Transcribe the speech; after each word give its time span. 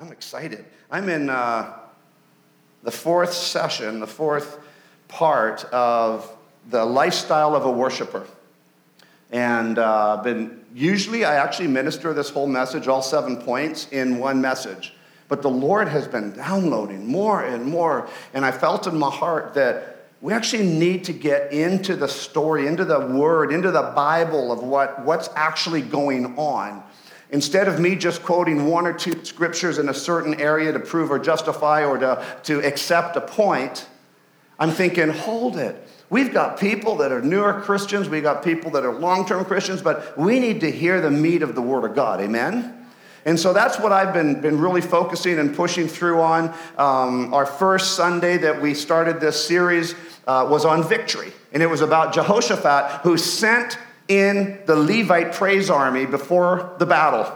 I'm 0.00 0.12
excited. 0.12 0.64
I'm 0.90 1.10
in 1.10 1.28
uh, 1.28 1.78
the 2.82 2.90
fourth 2.90 3.34
session, 3.34 4.00
the 4.00 4.06
fourth 4.06 4.58
part 5.08 5.64
of 5.66 6.34
the 6.70 6.82
lifestyle 6.86 7.54
of 7.54 7.66
a 7.66 7.70
worshiper. 7.70 8.26
And 9.30 9.78
uh, 9.78 10.22
been 10.24 10.64
usually 10.74 11.26
I 11.26 11.36
actually 11.36 11.68
minister 11.68 12.14
this 12.14 12.30
whole 12.30 12.46
message, 12.46 12.88
all 12.88 13.02
seven 13.02 13.36
points, 13.36 13.88
in 13.92 14.18
one 14.18 14.40
message. 14.40 14.94
But 15.28 15.42
the 15.42 15.50
Lord 15.50 15.86
has 15.88 16.08
been 16.08 16.32
downloading 16.32 17.06
more 17.06 17.44
and 17.44 17.66
more, 17.66 18.08
and 18.32 18.42
I 18.42 18.52
felt 18.52 18.86
in 18.86 18.98
my 18.98 19.10
heart 19.10 19.52
that 19.54 20.06
we 20.22 20.32
actually 20.32 20.66
need 20.66 21.04
to 21.04 21.12
get 21.12 21.52
into 21.52 21.94
the 21.94 22.08
story, 22.08 22.66
into 22.66 22.86
the 22.86 23.00
word, 23.00 23.52
into 23.52 23.70
the 23.70 23.92
Bible 23.94 24.50
of 24.50 24.62
what, 24.62 25.04
what's 25.04 25.28
actually 25.34 25.82
going 25.82 26.38
on. 26.38 26.82
Instead 27.32 27.68
of 27.68 27.78
me 27.78 27.94
just 27.94 28.22
quoting 28.22 28.66
one 28.66 28.86
or 28.86 28.92
two 28.92 29.24
scriptures 29.24 29.78
in 29.78 29.88
a 29.88 29.94
certain 29.94 30.40
area 30.40 30.72
to 30.72 30.80
prove 30.80 31.10
or 31.10 31.18
justify 31.18 31.84
or 31.84 31.96
to, 31.98 32.24
to 32.42 32.58
accept 32.66 33.16
a 33.16 33.20
point, 33.20 33.86
I'm 34.58 34.70
thinking, 34.70 35.08
hold 35.10 35.56
it. 35.56 35.86
We've 36.10 36.32
got 36.32 36.58
people 36.58 36.96
that 36.96 37.12
are 37.12 37.22
newer 37.22 37.60
Christians, 37.60 38.08
we've 38.08 38.24
got 38.24 38.42
people 38.42 38.72
that 38.72 38.84
are 38.84 38.92
long 38.92 39.26
term 39.26 39.44
Christians, 39.44 39.80
but 39.80 40.18
we 40.18 40.40
need 40.40 40.60
to 40.62 40.70
hear 40.70 41.00
the 41.00 41.10
meat 41.10 41.42
of 41.42 41.54
the 41.54 41.62
Word 41.62 41.88
of 41.88 41.94
God. 41.94 42.20
Amen? 42.20 42.76
And 43.24 43.38
so 43.38 43.52
that's 43.52 43.78
what 43.78 43.92
I've 43.92 44.12
been, 44.12 44.40
been 44.40 44.60
really 44.60 44.80
focusing 44.80 45.38
and 45.38 45.54
pushing 45.54 45.86
through 45.86 46.20
on. 46.20 46.54
Um, 46.78 47.32
our 47.32 47.46
first 47.46 47.94
Sunday 47.94 48.38
that 48.38 48.60
we 48.60 48.74
started 48.74 49.20
this 49.20 49.46
series 49.46 49.94
uh, 50.26 50.48
was 50.50 50.64
on 50.64 50.88
victory, 50.88 51.32
and 51.52 51.62
it 51.62 51.66
was 51.66 51.80
about 51.80 52.12
Jehoshaphat 52.12 53.02
who 53.02 53.16
sent 53.16 53.78
in 54.10 54.58
the 54.66 54.74
Levite 54.74 55.32
praise 55.32 55.70
army 55.70 56.04
before 56.04 56.74
the 56.78 56.84
battle. 56.84 57.32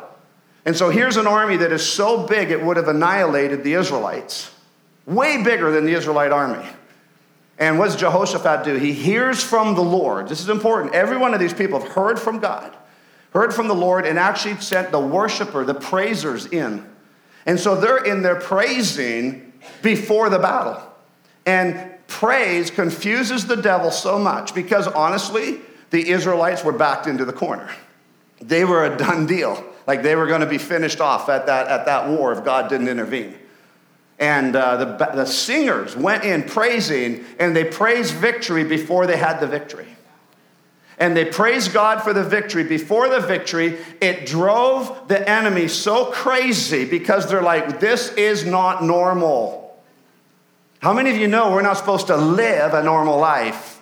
And 0.65 0.77
so 0.77 0.91
here's 0.91 1.17
an 1.17 1.29
army 1.29 1.57
that 1.59 1.71
is 1.71 1.87
so 1.87 2.27
big 2.27 2.51
it 2.51 2.61
would 2.61 2.77
have 2.77 2.89
annihilated 2.89 3.63
the 3.63 3.75
Israelites, 3.75 4.53
way 5.07 5.43
bigger 5.43 5.71
than 5.71 5.85
the 5.85 5.93
Israelite 5.93 6.33
army. 6.33 6.67
And 7.61 7.79
what 7.79 7.87
does 7.87 7.97
Jehoshaphat 7.97 8.65
do? 8.65 8.75
He 8.75 8.93
hears 8.93 9.41
from 9.43 9.77
the 9.77 9.85
Lord. 9.85 10.29
This 10.29 10.41
is 10.41 10.49
important. 10.49 10.95
Every 10.95 11.17
one 11.17 11.33
of 11.33 11.39
these 11.39 11.55
people 11.55 11.79
have 11.79 11.93
heard 11.93 12.19
from 12.19 12.41
God, 12.41 12.77
heard 13.33 13.55
from 13.55 13.69
the 13.69 13.75
Lord, 13.75 14.05
and 14.05 14.19
actually 14.19 14.57
sent 14.57 14.91
the 14.91 14.99
worshiper, 14.99 15.65
the 15.65 15.75
praisers 15.75 16.47
in. 16.47 16.85
And 17.47 17.61
so 17.61 17.81
they're 17.81 18.03
in 18.03 18.23
there 18.23 18.41
praising 18.41 19.53
before 19.81 20.29
the 20.29 20.41
battle. 20.41 20.83
And 21.47 21.93
praise 22.09 22.73
confuses 22.73 23.47
the 23.47 23.57
devil 23.57 23.93
so 23.93 24.19
much 24.19 24.57
because 24.57 24.89
honestly, 24.89 25.61
the 25.95 26.11
Israelites 26.11 26.65
were 26.65 26.73
backed 26.73 27.07
into 27.07 27.25
the 27.25 27.33
corner. 27.33 27.71
They 28.41 28.65
were 28.65 28.85
a 28.85 28.97
done 28.97 29.27
deal. 29.27 29.65
Like 29.87 30.03
they 30.03 30.17
were 30.17 30.27
going 30.27 30.41
to 30.41 30.47
be 30.47 30.59
finished 30.59 31.01
off 31.01 31.29
at 31.29 31.47
that, 31.47 31.69
at 31.69 31.87
that 31.87 32.09
war 32.09 32.33
if 32.33 32.45
God 32.45 32.69
didn't 32.69 32.89
intervene. 32.89 33.39
And 34.19 34.57
uh, 34.57 34.77
the, 34.77 35.11
the 35.15 35.25
singers 35.25 35.97
went 35.97 36.25
in 36.25 36.43
praising, 36.43 37.25
and 37.39 37.55
they 37.55 37.63
praised 37.63 38.13
victory 38.13 38.65
before 38.65 39.07
they 39.07 39.17
had 39.17 39.39
the 39.39 39.47
victory. 39.47 39.87
And 40.99 41.17
they 41.17 41.27
praised 41.27 41.73
God 41.73 42.03
for 42.03 42.13
the 42.13 42.25
victory. 42.25 42.65
Before 42.65 43.09
the 43.09 43.21
victory, 43.21 43.79
it 44.01 44.27
drove 44.27 45.07
the 45.07 45.29
enemy 45.29 45.69
so 45.69 46.07
crazy 46.07 46.85
because 46.85 47.29
they're 47.29 47.41
like, 47.41 47.79
this 47.79 48.13
is 48.15 48.45
not 48.45 48.83
normal. 48.83 49.81
How 50.81 50.93
many 50.93 51.11
of 51.11 51.17
you 51.19 51.29
know 51.29 51.53
we're 51.53 51.63
not 51.63 51.77
supposed 51.77 52.09
to 52.09 52.17
live 52.17 52.75
a 52.75 52.83
normal 52.83 53.17
life? 53.19 53.81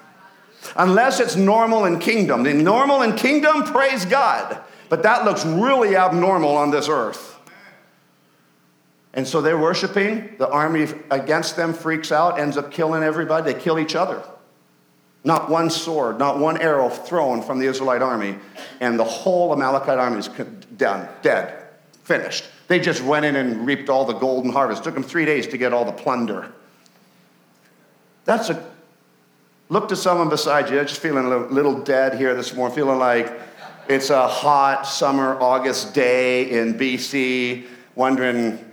Unless 0.77 1.21
it's 1.21 1.37
normal 1.37 1.85
in 1.85 1.99
kingdom. 1.99 2.43
The 2.43 2.55
normal 2.55 3.03
in 3.03 3.17
kingdom, 3.17 3.65
praise 3.65 4.05
God. 4.05 4.61
But 4.89 5.03
that 5.03 5.25
looks 5.25 5.45
really 5.45 5.97
abnormal 5.97 6.57
on 6.57 6.71
this 6.71 6.89
earth. 6.89 7.39
And 9.15 9.27
so 9.27 9.41
they're 9.41 9.59
worshiping. 9.59 10.35
The 10.39 10.49
army 10.49 10.89
against 11.11 11.57
them 11.57 11.75
freaks 11.75 12.13
out, 12.13 12.39
ends 12.39 12.57
up 12.57 12.71
killing 12.71 13.03
everybody. 13.03 13.53
They 13.53 13.59
kill 13.59 13.79
each 13.79 13.95
other. 13.95 14.23
Not 15.25 15.49
one 15.49 15.71
sword, 15.71 16.19
not 16.19 16.39
one 16.39 16.61
arrow 16.61 16.89
thrown 16.89 17.43
from 17.43 17.59
the 17.59 17.67
Israelite 17.67 18.03
army. 18.03 18.37
And 18.81 18.99
the 18.99 19.05
whole 19.05 19.53
Amalekite 19.53 19.99
army 19.99 20.19
is 20.19 20.29
done, 20.77 21.09
dead, 21.23 21.69
finished. 22.03 22.45
They 22.69 22.81
just 22.81 23.03
went 23.03 23.25
in 23.25 23.37
and 23.37 23.67
reaped 23.67 23.89
all 23.89 24.05
the 24.05 24.15
golden 24.15 24.51
harvest. 24.51 24.83
Took 24.83 24.95
them 24.95 25.03
three 25.03 25.25
days 25.25 25.47
to 25.49 25.59
get 25.59 25.73
all 25.73 25.85
the 25.85 25.93
plunder. 25.93 26.51
That's 28.25 28.51
a 28.51 28.72
look 29.73 29.89
to 29.89 29.97
someone 29.97 30.29
beside 30.29 30.69
you. 30.69 30.79
I'm 30.79 30.87
just 30.87 31.01
feeling 31.01 31.25
a 31.25 31.39
little 31.39 31.81
dead 31.81 32.19
here 32.19 32.35
this 32.35 32.55
morning, 32.55 32.77
feeling 32.77 32.99
like 32.99 33.33
it's 33.89 34.11
a 34.11 34.29
hot 34.29 34.87
summer 34.87 35.41
August 35.41 35.95
day 35.95 36.51
in 36.51 36.75
BC, 36.75 37.67
wondering 37.95 38.69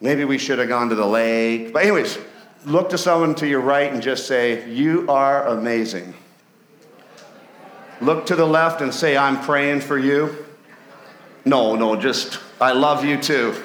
Maybe 0.00 0.24
we 0.24 0.38
should 0.38 0.60
have 0.60 0.68
gone 0.68 0.90
to 0.90 0.94
the 0.94 1.06
lake. 1.06 1.72
But, 1.72 1.82
anyways, 1.82 2.18
look 2.64 2.90
to 2.90 2.98
someone 2.98 3.34
to 3.36 3.48
your 3.48 3.60
right 3.60 3.92
and 3.92 4.00
just 4.00 4.28
say, 4.28 4.70
You 4.70 5.06
are 5.08 5.48
amazing. 5.48 6.14
Look 8.00 8.26
to 8.26 8.36
the 8.36 8.46
left 8.46 8.80
and 8.80 8.94
say, 8.94 9.16
I'm 9.16 9.40
praying 9.40 9.80
for 9.80 9.98
you. 9.98 10.46
No, 11.44 11.74
no, 11.74 11.96
just, 11.96 12.38
I 12.60 12.72
love 12.72 13.04
you 13.04 13.20
too. 13.20 13.60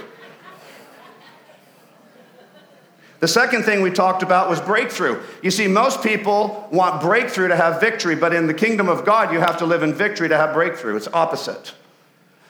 The 3.23 3.29
second 3.29 3.63
thing 3.63 3.81
we 3.81 3.89
talked 3.89 4.22
about 4.22 4.50
was 4.50 4.59
breakthrough. 4.59 5.23
You 5.41 5.50
see, 5.50 5.66
most 5.66 6.03
people 6.03 6.67
want 6.73 7.00
breakthrough 7.01 7.47
to 7.47 7.56
have 7.56 7.79
victory, 7.79 8.17
but 8.17 8.34
in 8.34 8.47
the 8.47 8.53
kingdom 8.53 8.89
of 8.89 9.06
God, 9.06 9.31
you 9.31 9.39
have 9.39 9.56
to 9.59 9.66
live 9.66 9.81
in 9.81 9.94
victory 9.94 10.28
to 10.28 10.35
have 10.35 10.53
breakthrough. 10.53 10.97
It's 10.97 11.07
opposite. 11.07 11.73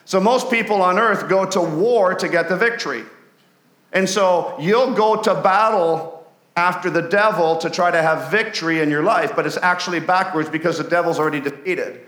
So 0.04 0.18
most 0.18 0.50
people 0.50 0.82
on 0.82 0.98
earth 0.98 1.28
go 1.28 1.46
to 1.46 1.60
war 1.60 2.16
to 2.16 2.28
get 2.28 2.48
the 2.48 2.56
victory. 2.56 3.04
And 3.92 4.08
so 4.08 4.56
you'll 4.58 4.94
go 4.94 5.22
to 5.22 5.36
battle 5.36 6.26
after 6.56 6.90
the 6.90 7.02
devil 7.02 7.56
to 7.58 7.70
try 7.70 7.92
to 7.92 8.02
have 8.02 8.32
victory 8.32 8.80
in 8.80 8.90
your 8.90 9.04
life, 9.04 9.36
but 9.36 9.46
it's 9.46 9.58
actually 9.58 10.00
backwards 10.00 10.50
because 10.50 10.78
the 10.78 10.82
devil's 10.82 11.20
already 11.20 11.40
defeated. 11.40 12.00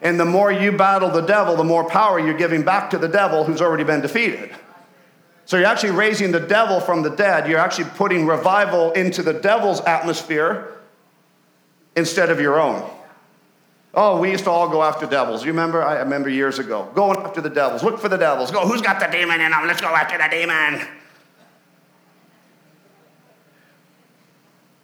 And 0.00 0.20
the 0.20 0.24
more 0.24 0.52
you 0.52 0.70
battle 0.70 1.10
the 1.10 1.22
devil, 1.22 1.56
the 1.56 1.64
more 1.64 1.90
power 1.90 2.20
you're 2.20 2.38
giving 2.38 2.62
back 2.62 2.88
to 2.90 2.98
the 2.98 3.08
devil 3.08 3.42
who's 3.42 3.60
already 3.60 3.82
been 3.82 4.00
defeated. 4.00 4.54
So 5.52 5.58
you're 5.58 5.66
actually 5.66 5.90
raising 5.90 6.32
the 6.32 6.40
devil 6.40 6.80
from 6.80 7.02
the 7.02 7.10
dead. 7.10 7.46
You're 7.46 7.58
actually 7.58 7.90
putting 7.90 8.24
revival 8.26 8.90
into 8.92 9.22
the 9.22 9.34
devil's 9.34 9.82
atmosphere 9.82 10.78
instead 11.94 12.30
of 12.30 12.40
your 12.40 12.58
own. 12.58 12.90
Oh, 13.92 14.18
we 14.18 14.30
used 14.30 14.44
to 14.44 14.50
all 14.50 14.70
go 14.70 14.82
after 14.82 15.04
devils. 15.04 15.44
You 15.44 15.52
remember? 15.52 15.82
I 15.82 15.98
remember 15.98 16.30
years 16.30 16.58
ago. 16.58 16.90
Going 16.94 17.18
after 17.18 17.42
the 17.42 17.50
devils. 17.50 17.82
Look 17.82 17.98
for 17.98 18.08
the 18.08 18.16
devils. 18.16 18.50
Go, 18.50 18.66
who's 18.66 18.80
got 18.80 18.98
the 18.98 19.08
demon 19.08 19.42
in 19.42 19.50
them? 19.50 19.66
Let's 19.66 19.82
go 19.82 19.88
after 19.88 20.16
the 20.16 20.28
demon. 20.30 20.88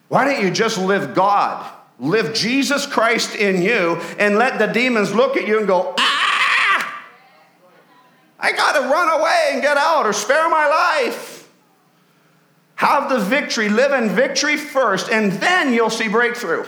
Why 0.08 0.26
don't 0.26 0.44
you 0.44 0.50
just 0.50 0.76
live 0.76 1.14
God? 1.14 1.66
Live 1.98 2.34
Jesus 2.34 2.84
Christ 2.84 3.34
in 3.34 3.62
you 3.62 4.02
and 4.18 4.36
let 4.36 4.58
the 4.58 4.66
demons 4.66 5.14
look 5.14 5.38
at 5.38 5.48
you 5.48 5.56
and 5.56 5.66
go, 5.66 5.94
ah! 5.98 6.07
Run 8.90 9.20
away 9.20 9.50
and 9.52 9.62
get 9.62 9.76
out 9.76 10.06
or 10.06 10.12
spare 10.12 10.48
my 10.48 10.66
life. 10.66 11.48
Have 12.76 13.08
the 13.08 13.18
victory, 13.18 13.68
live 13.68 13.92
in 13.92 14.08
victory 14.08 14.56
first, 14.56 15.10
and 15.10 15.32
then 15.32 15.72
you'll 15.72 15.90
see 15.90 16.08
breakthrough. 16.08 16.64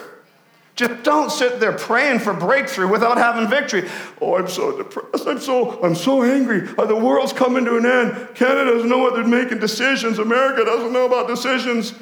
Just 0.74 1.02
don't 1.02 1.30
sit 1.30 1.60
there 1.60 1.72
praying 1.72 2.20
for 2.20 2.32
breakthrough 2.32 2.88
without 2.88 3.18
having 3.18 3.48
victory. 3.48 3.88
Oh, 4.20 4.36
I'm 4.36 4.48
so 4.48 4.76
depressed. 4.76 5.26
I'm 5.26 5.38
so, 5.38 5.82
I'm 5.82 5.94
so 5.94 6.22
angry. 6.22 6.68
Oh, 6.78 6.86
the 6.86 6.96
world's 6.96 7.32
coming 7.32 7.64
to 7.66 7.76
an 7.76 7.84
end. 7.84 8.34
Canada 8.34 8.72
doesn't 8.72 8.88
know 8.88 8.98
what 8.98 9.14
they're 9.14 9.26
making 9.26 9.58
decisions. 9.58 10.18
America 10.18 10.64
doesn't 10.64 10.92
know 10.92 11.06
about 11.06 11.28
decisions. 11.28 11.92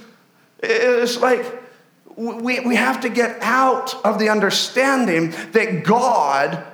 It's 0.61 1.19
like 1.19 1.45
we, 2.15 2.61
we 2.61 2.77
have 2.77 3.01
to 3.01 3.09
get 3.09 3.39
out 3.43 3.95
of 4.05 4.19
the 4.19 4.29
understanding 4.29 5.31
that 5.53 5.83
God, 5.85 6.65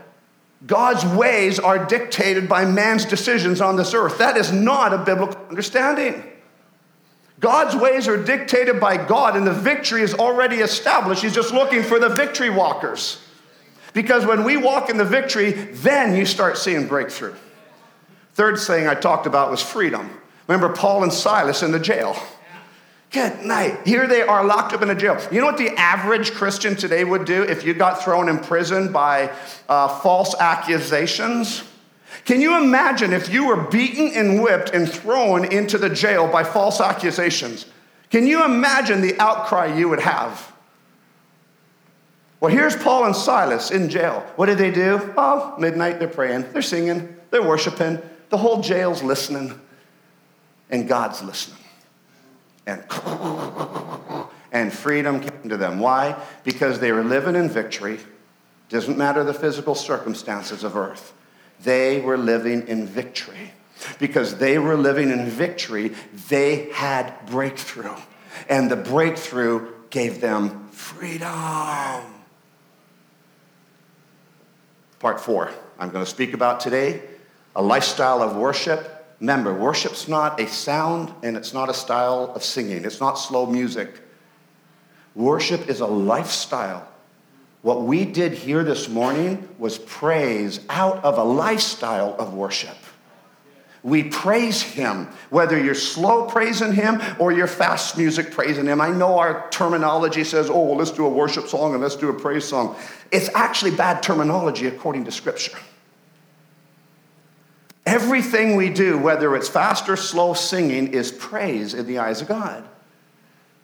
God's 0.66 1.04
ways 1.04 1.58
are 1.58 1.84
dictated 1.84 2.48
by 2.48 2.64
man's 2.64 3.04
decisions 3.04 3.60
on 3.60 3.76
this 3.76 3.92
earth. 3.92 4.18
That 4.18 4.36
is 4.36 4.50
not 4.50 4.94
a 4.94 4.98
biblical 4.98 5.40
understanding. 5.48 6.24
God's 7.40 7.76
ways 7.76 8.08
are 8.08 8.22
dictated 8.22 8.80
by 8.80 8.96
God, 8.96 9.36
and 9.36 9.46
the 9.46 9.52
victory 9.52 10.02
is 10.02 10.14
already 10.14 10.56
established. 10.56 11.22
He's 11.22 11.34
just 11.34 11.52
looking 11.52 11.82
for 11.82 11.98
the 11.98 12.08
victory 12.08 12.48
walkers. 12.48 13.20
Because 13.92 14.24
when 14.24 14.44
we 14.44 14.56
walk 14.56 14.88
in 14.88 14.96
the 14.96 15.04
victory, 15.04 15.52
then 15.52 16.16
you 16.16 16.24
start 16.24 16.56
seeing 16.56 16.86
breakthrough. 16.86 17.34
Third 18.32 18.58
thing 18.58 18.88
I 18.88 18.94
talked 18.94 19.26
about 19.26 19.50
was 19.50 19.62
freedom. 19.62 20.10
Remember 20.48 20.74
Paul 20.74 21.02
and 21.02 21.12
Silas 21.12 21.62
in 21.62 21.70
the 21.70 21.78
jail. 21.78 22.16
Good 23.14 23.44
night. 23.44 23.86
Here 23.86 24.08
they 24.08 24.22
are 24.22 24.44
locked 24.44 24.72
up 24.72 24.82
in 24.82 24.90
a 24.90 24.94
jail. 24.94 25.16
You 25.30 25.40
know 25.40 25.46
what 25.46 25.56
the 25.56 25.70
average 25.78 26.32
Christian 26.32 26.74
today 26.74 27.04
would 27.04 27.24
do 27.24 27.44
if 27.44 27.64
you 27.64 27.72
got 27.72 28.02
thrown 28.02 28.28
in 28.28 28.40
prison 28.40 28.90
by 28.90 29.32
uh, 29.68 29.86
false 30.00 30.34
accusations? 30.34 31.62
Can 32.24 32.40
you 32.40 32.60
imagine 32.60 33.12
if 33.12 33.32
you 33.32 33.46
were 33.46 33.68
beaten 33.68 34.10
and 34.16 34.42
whipped 34.42 34.70
and 34.70 34.90
thrown 34.90 35.44
into 35.44 35.78
the 35.78 35.88
jail 35.88 36.26
by 36.26 36.42
false 36.42 36.80
accusations? 36.80 37.66
Can 38.10 38.26
you 38.26 38.44
imagine 38.44 39.00
the 39.00 39.16
outcry 39.20 39.66
you 39.66 39.88
would 39.88 40.00
have? 40.00 40.52
Well, 42.40 42.50
here's 42.50 42.74
Paul 42.74 43.04
and 43.04 43.14
Silas 43.14 43.70
in 43.70 43.90
jail. 43.90 44.26
What 44.34 44.46
did 44.46 44.58
they 44.58 44.72
do? 44.72 45.14
Oh, 45.16 45.54
midnight, 45.56 46.00
they're 46.00 46.08
praying, 46.08 46.50
they're 46.52 46.62
singing, 46.62 47.16
they're 47.30 47.46
worshiping. 47.46 48.02
The 48.30 48.38
whole 48.38 48.60
jail's 48.60 49.04
listening. 49.04 49.60
and 50.68 50.88
God's 50.88 51.22
listening. 51.22 51.63
And, 52.66 52.82
and 54.52 54.72
freedom 54.72 55.20
came 55.20 55.48
to 55.48 55.56
them. 55.56 55.78
Why? 55.78 56.20
Because 56.44 56.80
they 56.80 56.92
were 56.92 57.04
living 57.04 57.36
in 57.36 57.48
victory. 57.48 58.00
Doesn't 58.68 58.96
matter 58.96 59.22
the 59.22 59.34
physical 59.34 59.74
circumstances 59.74 60.64
of 60.64 60.76
earth. 60.76 61.12
They 61.62 62.00
were 62.00 62.16
living 62.16 62.66
in 62.66 62.86
victory. 62.86 63.52
Because 63.98 64.38
they 64.38 64.58
were 64.58 64.76
living 64.76 65.10
in 65.10 65.26
victory, 65.26 65.92
they 66.28 66.70
had 66.72 67.12
breakthrough. 67.26 67.96
And 68.48 68.70
the 68.70 68.76
breakthrough 68.76 69.72
gave 69.90 70.20
them 70.20 70.68
freedom. 70.70 72.02
Part 75.00 75.20
four, 75.20 75.50
I'm 75.78 75.90
going 75.90 76.04
to 76.04 76.10
speak 76.10 76.32
about 76.32 76.60
today 76.60 77.02
a 77.54 77.62
lifestyle 77.62 78.22
of 78.22 78.36
worship 78.36 78.93
Remember, 79.20 79.54
worship's 79.54 80.08
not 80.08 80.40
a 80.40 80.46
sound 80.48 81.12
and 81.22 81.36
it's 81.36 81.54
not 81.54 81.68
a 81.68 81.74
style 81.74 82.32
of 82.34 82.42
singing, 82.42 82.84
it's 82.84 83.00
not 83.00 83.14
slow 83.14 83.46
music. 83.46 84.00
Worship 85.14 85.68
is 85.68 85.80
a 85.80 85.86
lifestyle. 85.86 86.88
What 87.62 87.82
we 87.82 88.04
did 88.04 88.32
here 88.32 88.62
this 88.62 88.88
morning 88.88 89.48
was 89.58 89.78
praise 89.78 90.60
out 90.68 91.02
of 91.04 91.16
a 91.16 91.24
lifestyle 91.24 92.14
of 92.18 92.34
worship. 92.34 92.76
We 93.82 94.04
praise 94.04 94.62
Him, 94.62 95.08
whether 95.28 95.62
you're 95.62 95.74
slow 95.74 96.26
praising 96.26 96.72
Him 96.72 97.00
or 97.18 97.32
you're 97.32 97.46
fast 97.46 97.96
music 97.98 98.32
praising 98.32 98.66
Him. 98.66 98.80
I 98.80 98.90
know 98.90 99.18
our 99.18 99.48
terminology 99.50 100.24
says, 100.24 100.50
oh, 100.50 100.60
well, 100.64 100.76
let's 100.76 100.90
do 100.90 101.06
a 101.06 101.08
worship 101.08 101.48
song 101.48 101.74
and 101.74 101.82
let's 101.82 101.96
do 101.96 102.08
a 102.08 102.14
praise 102.14 102.46
song. 102.46 102.76
It's 103.12 103.28
actually 103.34 103.72
bad 103.72 104.02
terminology 104.02 104.66
according 104.66 105.04
to 105.04 105.12
Scripture. 105.12 105.56
Everything 107.86 108.56
we 108.56 108.70
do, 108.70 108.98
whether 108.98 109.36
it's 109.36 109.48
fast 109.48 109.88
or 109.88 109.96
slow 109.96 110.32
singing, 110.32 110.94
is 110.94 111.12
praise 111.12 111.74
in 111.74 111.86
the 111.86 111.98
eyes 111.98 112.22
of 112.22 112.28
God. 112.28 112.64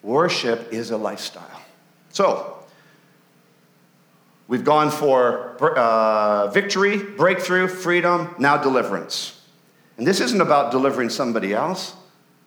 Worship 0.02 0.72
is 0.72 0.90
a 0.90 0.96
lifestyle. 0.96 1.62
So, 2.11 2.58
we've 4.46 4.64
gone 4.64 4.90
for 4.90 5.56
uh, 5.78 6.49
victory, 6.49 6.99
breakthrough, 6.99 7.67
freedom, 7.67 8.34
now 8.38 8.56
deliverance. 8.56 9.40
And 9.96 10.06
this 10.06 10.20
isn't 10.20 10.40
about 10.40 10.70
delivering 10.70 11.11
somebody 11.11 11.55
else. 11.55 11.94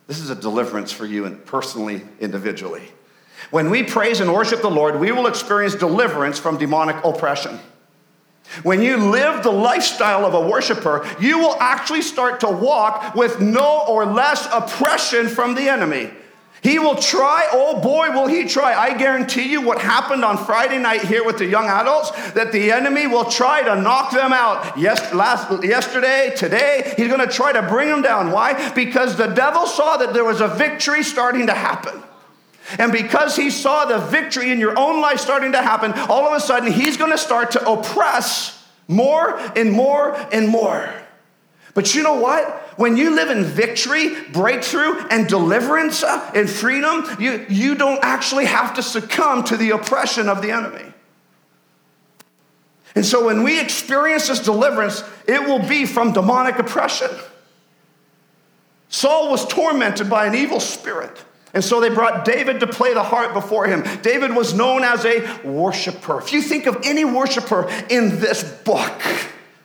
This 0.08 0.20
is 0.20 0.30
a 0.30 0.36
deliverance 0.36 0.92
for 0.92 1.06
you 1.06 1.26
and 1.26 1.44
personally, 1.46 2.02
individually. 2.20 2.84
When 3.52 3.70
we 3.70 3.84
praise 3.84 4.20
and 4.20 4.34
worship 4.34 4.62
the 4.62 4.70
Lord, 4.70 5.00
we 5.00 5.12
will 5.12 5.28
experience 5.28 5.76
deliverance 5.76 6.40
from 6.40 6.58
demonic 6.58 7.04
oppression. 7.04 7.60
When 8.62 8.82
you 8.82 8.98
live 8.98 9.42
the 9.42 9.52
lifestyle 9.52 10.26
of 10.26 10.34
a 10.34 10.48
worshiper, 10.48 11.08
you 11.20 11.40
will 11.40 11.56
actually 11.60 12.02
start 12.02 12.42
to 12.42 12.50
walk 12.50 13.16
with 13.16 13.42
no 13.42 13.86
or 13.88 14.06
less 14.06 14.48
oppression 14.52 15.28
from 15.28 15.56
the 15.56 15.70
enemy. 15.70 16.12
He 16.62 16.80
will 16.80 16.96
try, 16.96 17.50
oh 17.52 17.82
boy, 17.82 18.12
will 18.12 18.28
he 18.28 18.46
try. 18.46 18.74
I 18.74 18.98
guarantee 18.98 19.52
you 19.52 19.60
what 19.60 19.82
happened 19.82 20.24
on 20.24 20.38
Friday 20.46 20.78
night 20.78 21.02
here 21.02 21.26
with 21.26 21.38
the 21.38 21.46
young 21.46 21.66
adults, 21.66 22.12
that 22.34 22.54
the 22.54 22.72
enemy 22.72 23.08
will 23.08 23.26
try 23.26 23.64
to 23.64 23.82
knock 23.82 24.12
them 24.12 24.32
out. 24.32 24.78
Yes, 24.78 25.14
last, 25.14 25.64
yesterday, 25.64 26.34
today, 26.38 26.94
he's 26.96 27.10
gonna 27.10 27.28
try 27.28 27.52
to 27.52 27.64
bring 27.64 27.90
them 27.90 28.02
down. 28.02 28.32
Why? 28.32 28.72
Because 28.74 29.18
the 29.18 29.28
devil 29.28 29.66
saw 29.66 29.98
that 29.98 30.14
there 30.14 30.24
was 30.24 30.42
a 30.42 30.48
victory 30.48 31.04
starting 31.04 31.48
to 31.48 31.54
happen. 31.54 32.02
And 32.80 32.92
because 32.92 33.36
he 33.36 33.50
saw 33.50 33.86
the 33.86 34.00
victory 34.00 34.52
in 34.52 34.60
your 34.60 34.78
own 34.78 35.02
life 35.02 35.20
starting 35.20 35.52
to 35.52 35.62
happen, 35.62 35.94
all 35.94 36.26
of 36.26 36.34
a 36.34 36.40
sudden 36.40 36.72
he's 36.72 36.98
going 36.98 37.12
to 37.12 37.18
start 37.18 37.52
to 37.52 37.70
oppress 37.70 38.64
more 38.88 39.38
and 39.58 39.72
more 39.72 40.16
and 40.32 40.48
more. 40.48 40.90
But 41.74 41.96
you 41.96 42.04
know 42.04 42.16
what? 42.16 42.48
When 42.78 42.98
you 42.98 43.16
live 43.16 43.30
in 43.30 43.44
victory, 43.44 44.16
breakthrough, 44.32 45.08
and 45.10 45.28
deliverance 45.28 46.04
uh, 46.04 46.32
and 46.36 46.50
freedom, 46.50 47.06
you, 47.20 47.46
you 47.50 47.76
don't 47.76 48.00
actually 48.04 48.46
have 48.46 48.76
to 48.76 48.84
succumb 48.84 49.44
to 49.46 49.58
the 49.58 49.72
oppression 49.72 50.30
of 50.30 50.42
the 50.42 50.52
enemy. 50.52 50.94
And 52.96 53.06
so 53.06 53.26
when 53.26 53.42
we 53.42 53.60
experience 53.60 54.28
this 54.28 54.40
deliverance, 54.40 55.04
it 55.28 55.42
will 55.42 55.68
be 55.68 55.86
from 55.86 56.14
demonic 56.14 56.60
oppression. 56.60 57.10
Saul 58.90 59.32
was 59.32 59.48
tormented 59.48 60.10
by 60.10 60.28
an 60.28 60.36
evil 60.36 60.60
spirit. 60.60 61.24
And 61.54 61.64
so 61.64 61.80
they 61.80 61.90
brought 61.90 62.26
David 62.26 62.60
to 62.62 62.68
play 62.68 62.94
the 62.94 63.04
harp 63.04 63.34
before 63.34 63.68
him. 63.68 63.84
David 64.02 64.36
was 64.36 64.56
known 64.56 64.84
as 64.84 65.06
a 65.06 65.42
worshiper. 65.44 66.20
If 66.20 66.34
you 66.34 66.42
think 66.42 66.66
of 66.66 66.80
any 66.84 67.06
worshiper 67.06 67.70
in 67.90 68.20
this 68.20 68.44
book, 68.44 69.02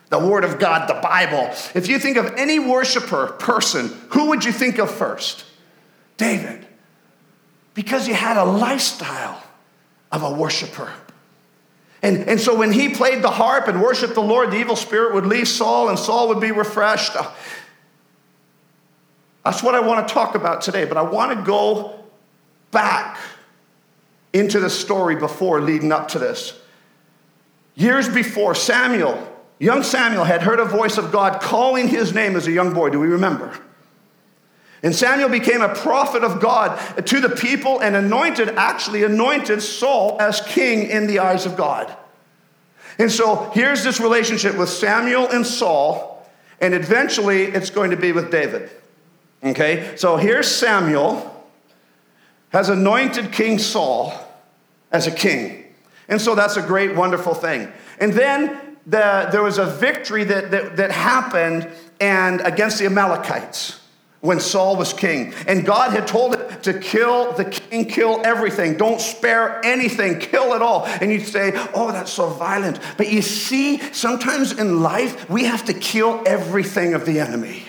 the 0.09 0.19
Word 0.19 0.43
of 0.43 0.59
God, 0.59 0.87
the 0.87 1.01
Bible, 1.01 1.49
if 1.73 1.87
you 1.87 1.97
think 1.97 2.17
of 2.17 2.33
any 2.35 2.59
worshiper 2.59 3.27
person, 3.39 3.87
who 4.09 4.27
would 4.29 4.45
you 4.45 4.51
think 4.51 4.77
of 4.77 4.91
first? 4.91 5.45
David. 6.17 6.67
Because 7.73 8.05
he 8.05 8.13
had 8.13 8.37
a 8.37 8.45
lifestyle 8.45 9.41
of 10.11 10.21
a 10.21 10.31
worshiper. 10.31 10.91
And, 12.01 12.29
and 12.29 12.39
so 12.39 12.55
when 12.55 12.71
he 12.71 12.89
played 12.89 13.23
the 13.23 13.31
harp 13.31 13.67
and 13.67 13.81
worshiped 13.81 14.13
the 14.13 14.21
Lord, 14.21 14.51
the 14.51 14.57
evil 14.57 14.75
spirit 14.75 15.13
would 15.15 15.25
leave 15.25 15.47
Saul 15.47 15.89
and 15.89 15.97
Saul 15.97 16.29
would 16.29 16.39
be 16.39 16.51
refreshed. 16.51 17.15
That's 19.43 19.63
what 19.63 19.75
I 19.75 19.79
want 19.79 20.07
to 20.07 20.13
talk 20.13 20.35
about 20.35 20.61
today, 20.61 20.85
but 20.85 20.97
I 20.97 21.01
want 21.01 21.37
to 21.37 21.43
go 21.43 21.99
back 22.71 23.17
into 24.33 24.59
the 24.59 24.69
story 24.69 25.15
before 25.15 25.61
leading 25.61 25.91
up 25.91 26.09
to 26.09 26.19
this. 26.19 26.59
Years 27.75 28.09
before, 28.09 28.53
Samuel, 28.53 29.27
young 29.57 29.83
Samuel, 29.83 30.25
had 30.25 30.41
heard 30.41 30.59
a 30.59 30.65
voice 30.65 30.97
of 30.97 31.11
God 31.11 31.41
calling 31.41 31.87
his 31.87 32.13
name 32.13 32.35
as 32.35 32.45
a 32.45 32.51
young 32.51 32.73
boy. 32.73 32.89
Do 32.89 32.99
we 32.99 33.07
remember? 33.07 33.57
And 34.83 34.95
Samuel 34.95 35.29
became 35.29 35.61
a 35.61 35.73
prophet 35.73 36.23
of 36.23 36.39
God 36.39 36.77
to 37.05 37.19
the 37.19 37.29
people 37.29 37.79
and 37.79 37.95
anointed, 37.95 38.49
actually 38.49 39.03
anointed 39.03 39.61
Saul 39.61 40.17
as 40.21 40.41
king 40.41 40.89
in 40.89 41.07
the 41.07 41.19
eyes 41.19 41.45
of 41.45 41.57
God. 41.57 41.95
And 42.97 43.11
so 43.11 43.49
here's 43.53 43.83
this 43.83 43.99
relationship 43.99 44.57
with 44.57 44.69
Samuel 44.69 45.27
and 45.29 45.45
Saul, 45.45 46.29
and 46.61 46.73
eventually 46.73 47.43
it's 47.43 47.69
going 47.69 47.91
to 47.91 47.97
be 47.97 48.11
with 48.11 48.31
David. 48.31 48.69
Okay, 49.43 49.95
so 49.95 50.17
here's 50.17 50.53
Samuel 50.53 51.25
has 52.49 52.69
anointed 52.69 53.31
King 53.31 53.59
Saul 53.59 54.13
as 54.91 55.07
a 55.07 55.11
king. 55.11 55.65
And 56.07 56.19
so 56.19 56.35
that's 56.35 56.57
a 56.57 56.61
great, 56.61 56.95
wonderful 56.95 57.33
thing. 57.33 57.71
And 57.99 58.11
then 58.13 58.77
the, 58.85 59.29
there 59.31 59.43
was 59.43 59.59
a 59.59 59.65
victory 59.65 60.23
that, 60.25 60.51
that, 60.51 60.77
that 60.77 60.91
happened 60.91 61.69
and 62.01 62.41
against 62.41 62.79
the 62.79 62.87
Amalekites 62.87 63.79
when 64.21 64.39
Saul 64.39 64.75
was 64.75 64.91
king. 64.91 65.33
And 65.47 65.65
God 65.65 65.91
had 65.91 66.07
told 66.07 66.33
it 66.33 66.63
to 66.63 66.77
kill 66.77 67.31
the 67.33 67.45
king, 67.45 67.85
kill 67.85 68.19
everything. 68.25 68.75
Don't 68.75 68.99
spare 68.99 69.63
anything, 69.63 70.19
kill 70.19 70.53
it 70.53 70.61
all. 70.61 70.85
And 70.85 71.11
you'd 71.11 71.27
say, 71.27 71.51
oh, 71.73 71.91
that's 71.91 72.11
so 72.11 72.29
violent. 72.29 72.79
But 72.97 73.11
you 73.11 73.21
see, 73.21 73.77
sometimes 73.93 74.57
in 74.57 74.81
life, 74.81 75.29
we 75.29 75.45
have 75.45 75.65
to 75.65 75.73
kill 75.73 76.23
everything 76.25 76.95
of 76.95 77.05
the 77.05 77.19
enemy. 77.19 77.68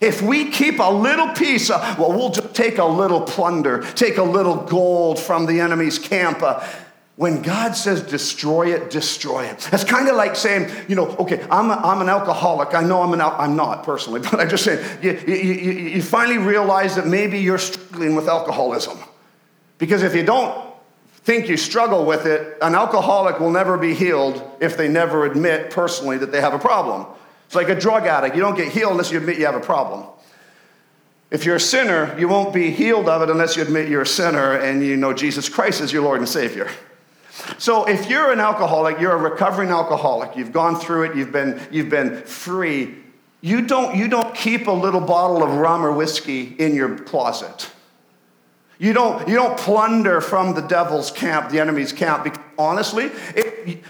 If 0.00 0.22
we 0.22 0.50
keep 0.50 0.78
a 0.78 0.90
little 0.90 1.28
piece, 1.30 1.70
uh, 1.70 1.96
well, 1.98 2.12
we'll 2.12 2.30
just 2.30 2.54
take 2.54 2.78
a 2.78 2.84
little 2.84 3.20
plunder, 3.20 3.82
take 3.94 4.18
a 4.18 4.22
little 4.22 4.56
gold 4.56 5.18
from 5.18 5.46
the 5.46 5.60
enemy's 5.60 5.98
camp. 5.98 6.42
Uh, 6.42 6.64
when 7.16 7.42
God 7.42 7.72
says 7.72 8.00
destroy 8.02 8.72
it, 8.72 8.90
destroy 8.90 9.46
it. 9.46 9.66
That's 9.72 9.82
kind 9.82 10.08
of 10.08 10.14
like 10.14 10.36
saying, 10.36 10.70
you 10.86 10.94
know, 10.94 11.08
okay, 11.16 11.44
I'm, 11.50 11.68
a, 11.68 11.74
I'm 11.74 12.00
an 12.00 12.08
alcoholic. 12.08 12.76
I 12.76 12.84
know 12.84 13.02
I'm 13.02 13.12
an 13.12 13.20
al- 13.20 13.34
I'm 13.40 13.56
not 13.56 13.82
personally, 13.82 14.20
but 14.30 14.38
I 14.38 14.46
just 14.46 14.62
say 14.62 14.80
you, 15.02 15.20
you, 15.26 15.34
you, 15.34 15.72
you 15.72 16.02
finally 16.02 16.38
realize 16.38 16.94
that 16.94 17.08
maybe 17.08 17.40
you're 17.40 17.58
struggling 17.58 18.14
with 18.14 18.28
alcoholism. 18.28 18.98
Because 19.78 20.04
if 20.04 20.14
you 20.14 20.22
don't 20.22 20.64
think 21.24 21.48
you 21.48 21.56
struggle 21.56 22.04
with 22.04 22.24
it, 22.24 22.56
an 22.62 22.76
alcoholic 22.76 23.40
will 23.40 23.50
never 23.50 23.76
be 23.76 23.94
healed 23.94 24.40
if 24.60 24.76
they 24.76 24.86
never 24.86 25.26
admit 25.26 25.72
personally 25.72 26.18
that 26.18 26.30
they 26.30 26.40
have 26.40 26.54
a 26.54 26.58
problem. 26.58 27.04
It's 27.48 27.54
like 27.54 27.70
a 27.70 27.74
drug 27.74 28.06
addict. 28.06 28.36
You 28.36 28.42
don't 28.42 28.58
get 28.58 28.70
healed 28.70 28.92
unless 28.92 29.10
you 29.10 29.16
admit 29.16 29.38
you 29.38 29.46
have 29.46 29.54
a 29.54 29.60
problem. 29.60 30.04
If 31.30 31.46
you're 31.46 31.56
a 31.56 31.60
sinner, 31.60 32.14
you 32.18 32.28
won't 32.28 32.52
be 32.52 32.70
healed 32.70 33.08
of 33.08 33.22
it 33.22 33.30
unless 33.30 33.56
you 33.56 33.62
admit 33.62 33.88
you're 33.88 34.02
a 34.02 34.06
sinner 34.06 34.52
and 34.52 34.84
you 34.84 34.98
know 34.98 35.14
Jesus 35.14 35.48
Christ 35.48 35.80
is 35.80 35.90
your 35.90 36.02
Lord 36.02 36.18
and 36.18 36.28
Savior. 36.28 36.70
So 37.56 37.86
if 37.86 38.10
you're 38.10 38.30
an 38.32 38.40
alcoholic, 38.40 39.00
you're 39.00 39.12
a 39.12 39.16
recovering 39.16 39.70
alcoholic, 39.70 40.36
you've 40.36 40.52
gone 40.52 40.76
through 40.76 41.04
it, 41.04 41.16
you've 41.16 41.32
been, 41.32 41.58
you've 41.70 41.88
been 41.88 42.22
free, 42.22 42.96
you 43.40 43.62
don't, 43.62 43.96
you 43.96 44.08
don't 44.08 44.34
keep 44.34 44.66
a 44.66 44.72
little 44.72 45.00
bottle 45.00 45.42
of 45.42 45.54
rum 45.54 45.86
or 45.86 45.92
whiskey 45.92 46.54
in 46.58 46.74
your 46.74 46.98
closet. 46.98 47.70
You 48.78 48.92
don't, 48.92 49.26
you 49.26 49.36
don't 49.36 49.58
plunder 49.58 50.20
from 50.20 50.54
the 50.54 50.60
devil's 50.60 51.10
camp, 51.10 51.50
the 51.50 51.60
enemy's 51.60 51.94
camp, 51.94 52.24
because 52.24 52.42
honestly, 52.58 53.10
it, 53.34 53.82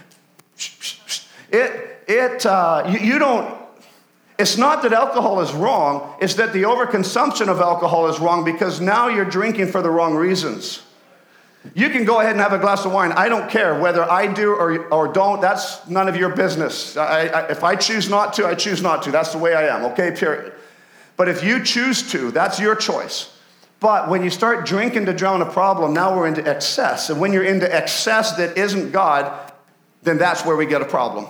it, 1.51 1.98
it, 2.09 2.47
uh, 2.47 2.91
you, 2.91 2.99
you 2.99 3.19
don't, 3.19 3.57
it's 4.39 4.57
not 4.57 4.83
that 4.83 4.93
alcohol 4.93 5.41
is 5.41 5.53
wrong, 5.53 6.17
it's 6.21 6.35
that 6.35 6.53
the 6.53 6.63
overconsumption 6.63 7.49
of 7.49 7.61
alcohol 7.61 8.09
is 8.09 8.19
wrong 8.19 8.45
because 8.45 8.81
now 8.81 9.09
you're 9.09 9.25
drinking 9.25 9.69
for 9.69 9.83
the 9.83 9.91
wrong 9.91 10.17
reasons. 10.17 10.83
You 11.75 11.91
can 11.91 12.05
go 12.05 12.21
ahead 12.21 12.33
and 12.33 12.41
have 12.41 12.53
a 12.53 12.59
glass 12.59 12.87
of 12.87 12.93
wine. 12.93 13.13
I 13.13 13.29
don't 13.29 13.51
care 13.51 13.79
whether 13.79 14.03
I 14.03 14.33
do 14.33 14.53
or, 14.53 14.87
or 14.93 15.13
don't. 15.13 15.41
That's 15.41 15.87
none 15.89 16.09
of 16.09 16.17
your 16.17 16.31
business. 16.31 16.97
I, 16.97 17.27
I, 17.27 17.49
if 17.49 17.63
I 17.63 17.77
choose 17.77 18.09
not 18.09 18.33
to, 18.35 18.47
I 18.47 18.55
choose 18.55 18.81
not 18.81 19.03
to. 19.03 19.11
That's 19.11 19.33
the 19.33 19.39
way 19.39 19.55
I 19.55 19.77
am, 19.77 19.85
okay? 19.93 20.13
Period. 20.13 20.53
But 21.17 21.29
if 21.29 21.43
you 21.43 21.63
choose 21.63 22.11
to, 22.13 22.31
that's 22.31 22.61
your 22.61 22.77
choice. 22.77 23.37
But 23.81 24.09
when 24.09 24.25
you 24.25 24.31
start 24.31 24.67
drinking 24.67 25.07
to 25.07 25.13
drown 25.13 25.43
a 25.43 25.51
problem, 25.51 25.93
now 25.93 26.17
we're 26.17 26.29
into 26.29 26.49
excess. 26.49 27.11
And 27.11 27.21
when 27.21 27.33
you're 27.33 27.45
into 27.45 27.73
excess 27.73 28.33
that 28.37 28.57
isn't 28.57 28.93
God, 28.93 29.53
then 30.05 30.17
that's 30.17 30.45
where 30.45 30.57
we 30.57 30.65
get 30.65 30.81
a 30.81 30.87
problem. 30.87 31.27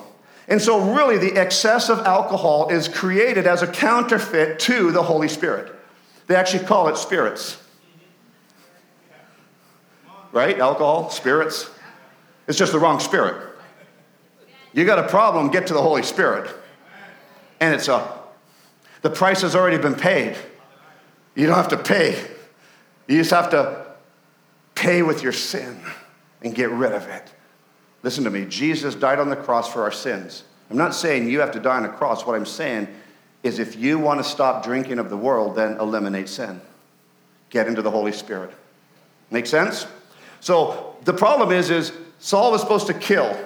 And 0.49 0.59
so, 0.59 0.93
really, 0.95 1.19
the 1.19 1.39
excess 1.39 1.89
of 1.89 1.99
alcohol 1.99 2.69
is 2.69 2.87
created 2.87 3.45
as 3.45 3.61
a 3.61 3.67
counterfeit 3.67 4.59
to 4.61 4.91
the 4.91 5.03
Holy 5.03 5.27
Spirit. 5.27 5.71
They 6.25 6.35
actually 6.35 6.65
call 6.65 6.87
it 6.89 6.97
spirits. 6.97 7.61
Right? 10.31 10.57
Alcohol, 10.59 11.11
spirits. 11.11 11.69
It's 12.47 12.57
just 12.57 12.71
the 12.71 12.79
wrong 12.79 12.99
spirit. 12.99 13.47
You 14.73 14.85
got 14.85 14.97
a 14.99 15.07
problem, 15.07 15.49
get 15.49 15.67
to 15.67 15.73
the 15.73 15.81
Holy 15.81 16.03
Spirit. 16.03 16.51
And 17.59 17.75
it's 17.75 17.87
a, 17.87 18.19
the 19.01 19.09
price 19.09 19.41
has 19.41 19.55
already 19.55 19.77
been 19.77 19.95
paid. 19.95 20.35
You 21.35 21.45
don't 21.45 21.55
have 21.55 21.69
to 21.69 21.77
pay. 21.77 22.19
You 23.07 23.17
just 23.17 23.31
have 23.31 23.51
to 23.51 23.85
pay 24.73 25.03
with 25.03 25.21
your 25.21 25.31
sin 25.31 25.79
and 26.41 26.55
get 26.55 26.71
rid 26.71 26.91
of 26.91 27.07
it. 27.07 27.31
Listen 28.03 28.23
to 28.23 28.29
me. 28.29 28.45
Jesus 28.45 28.95
died 28.95 29.19
on 29.19 29.29
the 29.29 29.35
cross 29.35 29.71
for 29.71 29.83
our 29.83 29.91
sins. 29.91 30.43
I'm 30.69 30.77
not 30.77 30.93
saying 30.95 31.29
you 31.29 31.39
have 31.39 31.51
to 31.51 31.59
die 31.59 31.77
on 31.77 31.85
a 31.85 31.89
cross. 31.89 32.25
What 32.25 32.35
I'm 32.35 32.45
saying 32.45 32.87
is 33.43 33.59
if 33.59 33.75
you 33.75 33.99
want 33.99 34.19
to 34.19 34.23
stop 34.23 34.63
drinking 34.63 34.99
of 34.99 35.09
the 35.09 35.17
world, 35.17 35.55
then 35.55 35.77
eliminate 35.79 36.29
sin. 36.29 36.61
Get 37.49 37.67
into 37.67 37.81
the 37.81 37.91
Holy 37.91 38.11
Spirit. 38.11 38.51
Make 39.31 39.47
sense? 39.47 39.87
So 40.39 40.95
the 41.03 41.13
problem 41.13 41.51
is, 41.51 41.69
is 41.69 41.91
Saul 42.19 42.51
was 42.51 42.61
supposed 42.61 42.87
to 42.87 42.93
kill, 42.93 43.37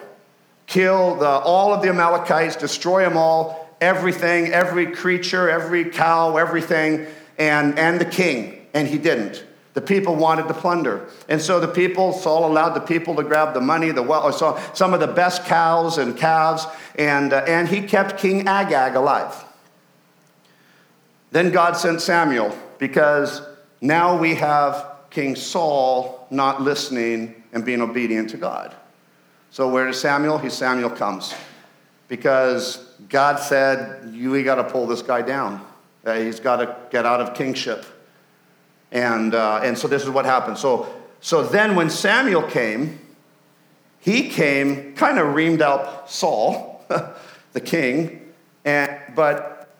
kill 0.67 1.15
the, 1.15 1.27
all 1.27 1.73
of 1.73 1.81
the 1.81 1.89
Amalekites, 1.89 2.55
destroy 2.55 3.03
them 3.03 3.17
all, 3.17 3.75
everything, 3.81 4.47
every 4.47 4.87
creature, 4.91 5.49
every 5.49 5.85
cow, 5.85 6.37
everything, 6.37 7.07
and, 7.37 7.77
and 7.77 7.99
the 7.99 8.05
king. 8.05 8.65
And 8.73 8.87
he 8.87 8.97
didn't. 8.97 9.43
The 9.73 9.81
people 9.81 10.15
wanted 10.15 10.47
to 10.47 10.53
plunder. 10.53 11.07
And 11.27 11.41
so 11.41 11.59
the 11.59 11.67
people, 11.67 12.13
Saul 12.13 12.45
allowed 12.45 12.75
the 12.75 12.79
people 12.79 13.15
to 13.15 13.23
grab 13.23 13.53
the 13.53 13.61
money, 13.61 13.91
the 13.91 14.03
well, 14.03 14.31
so 14.31 14.59
some 14.73 14.93
of 14.93 14.99
the 14.99 15.07
best 15.07 15.45
cows 15.45 15.97
and 15.97 16.15
calves, 16.15 16.67
and, 16.95 17.33
uh, 17.33 17.43
and 17.47 17.67
he 17.67 17.81
kept 17.81 18.19
King 18.19 18.47
Agag 18.47 18.95
alive. 18.95 19.33
Then 21.31 21.49
God 21.49 21.75
sent 21.75 22.01
Samuel 22.01 22.55
because 22.77 23.41
now 23.81 24.15
we 24.15 24.35
have 24.35 24.85
King 25.09 25.35
Saul 25.35 26.27
not 26.29 26.61
listening 26.61 27.43
and 27.51 27.65
being 27.65 27.81
obedient 27.81 28.29
to 28.31 28.37
God. 28.37 28.75
So 29.49 29.67
where 29.69 29.87
does 29.87 29.99
Samuel? 29.99 30.37
He 30.37 30.49
Samuel 30.49 30.91
comes 30.91 31.33
because 32.07 32.77
God 33.09 33.39
said, 33.39 34.15
"We 34.15 34.43
got 34.43 34.55
to 34.55 34.63
pull 34.63 34.85
this 34.85 35.01
guy 35.01 35.21
down. 35.21 35.65
Uh, 36.05 36.15
he's 36.15 36.39
got 36.39 36.57
to 36.57 36.75
get 36.91 37.05
out 37.05 37.21
of 37.21 37.33
kingship." 37.33 37.85
And, 38.93 39.33
uh, 39.33 39.61
and 39.63 39.75
so 39.77 39.87
this 39.87 40.03
is 40.03 40.09
what 40.09 40.23
happened. 40.23 40.57
So, 40.57 40.87
so 41.19 41.43
then 41.43 41.75
when 41.75 41.89
Samuel 41.89 42.43
came, 42.43 42.99
he 43.99 44.29
came, 44.29 44.93
kind 44.93 45.17
of 45.17 45.35
reamed 45.35 45.61
out 45.61 46.09
Saul, 46.09 46.85
the 47.53 47.61
king, 47.61 48.31
and, 48.63 48.95
but 49.15 49.75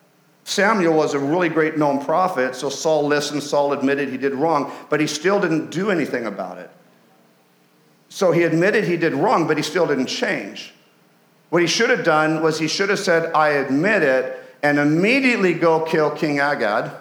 Samuel 0.45 0.95
was 0.95 1.13
a 1.13 1.19
really 1.19 1.47
great 1.47 1.77
known 1.77 2.03
prophet, 2.03 2.55
so 2.55 2.69
Saul 2.69 3.05
listened. 3.05 3.43
Saul 3.43 3.71
admitted 3.71 4.09
he 4.09 4.17
did 4.17 4.33
wrong, 4.33 4.71
but 4.89 4.99
he 4.99 5.07
still 5.07 5.39
didn't 5.39 5.69
do 5.69 5.91
anything 5.91 6.25
about 6.25 6.57
it. 6.57 6.71
So 8.09 8.31
he 8.31 8.43
admitted 8.43 8.83
he 8.83 8.97
did 8.97 9.13
wrong, 9.13 9.47
but 9.47 9.57
he 9.57 9.63
still 9.63 9.85
didn't 9.85 10.07
change. 10.07 10.73
What 11.49 11.61
he 11.61 11.67
should 11.67 11.91
have 11.91 12.03
done 12.03 12.41
was 12.41 12.57
he 12.57 12.67
should 12.67 12.89
have 12.89 12.99
said, 12.99 13.31
I 13.33 13.49
admit 13.49 14.01
it, 14.01 14.39
and 14.63 14.79
immediately 14.79 15.53
go 15.53 15.81
kill 15.81 16.09
King 16.09 16.39
Agag 16.39 16.91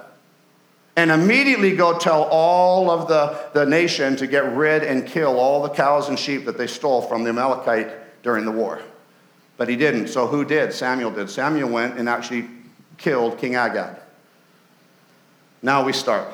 and 0.97 1.11
immediately 1.11 1.75
go 1.75 1.99
tell 1.99 2.25
all 2.25 2.91
of 2.91 3.09
the, 3.09 3.51
the 3.55 3.65
nation 3.65 4.17
to 4.17 4.27
get 4.27 4.55
rid 4.55 4.83
and 4.83 5.07
kill 5.07 5.39
all 5.39 5.63
the 5.63 5.71
cows 5.71 6.09
and 6.09 6.19
sheep 6.19 6.45
that 6.45 6.59
they 6.59 6.67
stole 6.67 7.01
from 7.01 7.25
the 7.25 7.31
Amalekite 7.31 8.23
during 8.23 8.45
the 8.45 8.53
war. 8.53 8.81
But 9.57 9.69
he 9.69 9.77
didn't. 9.77 10.09
So 10.09 10.27
who 10.27 10.45
did? 10.45 10.73
Samuel 10.73 11.11
did. 11.11 11.31
Samuel 11.31 11.71
went 11.71 11.99
and 11.99 12.09
actually 12.09 12.47
killed 12.99 13.39
King 13.39 13.55
Agag. 13.55 13.97
Now 15.63 15.85
we 15.85 15.93
start. 15.93 16.29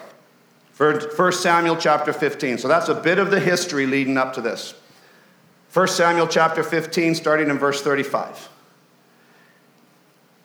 1 0.77 1.33
Samuel 1.33 1.77
chapter 1.77 2.13
15. 2.13 2.59
So 2.59 2.69
that's 2.69 2.89
a 2.89 2.95
bit 2.95 3.19
of 3.19 3.31
the 3.31 3.41
history 3.41 3.87
leading 3.87 4.17
up 4.17 4.35
to 4.35 4.41
this. 4.41 4.75
1 5.73 5.89
Samuel 5.89 6.27
chapter 6.27 6.63
15, 6.63 7.15
starting 7.15 7.51
in 7.51 7.59
verse 7.59 7.83
35. 7.83 8.49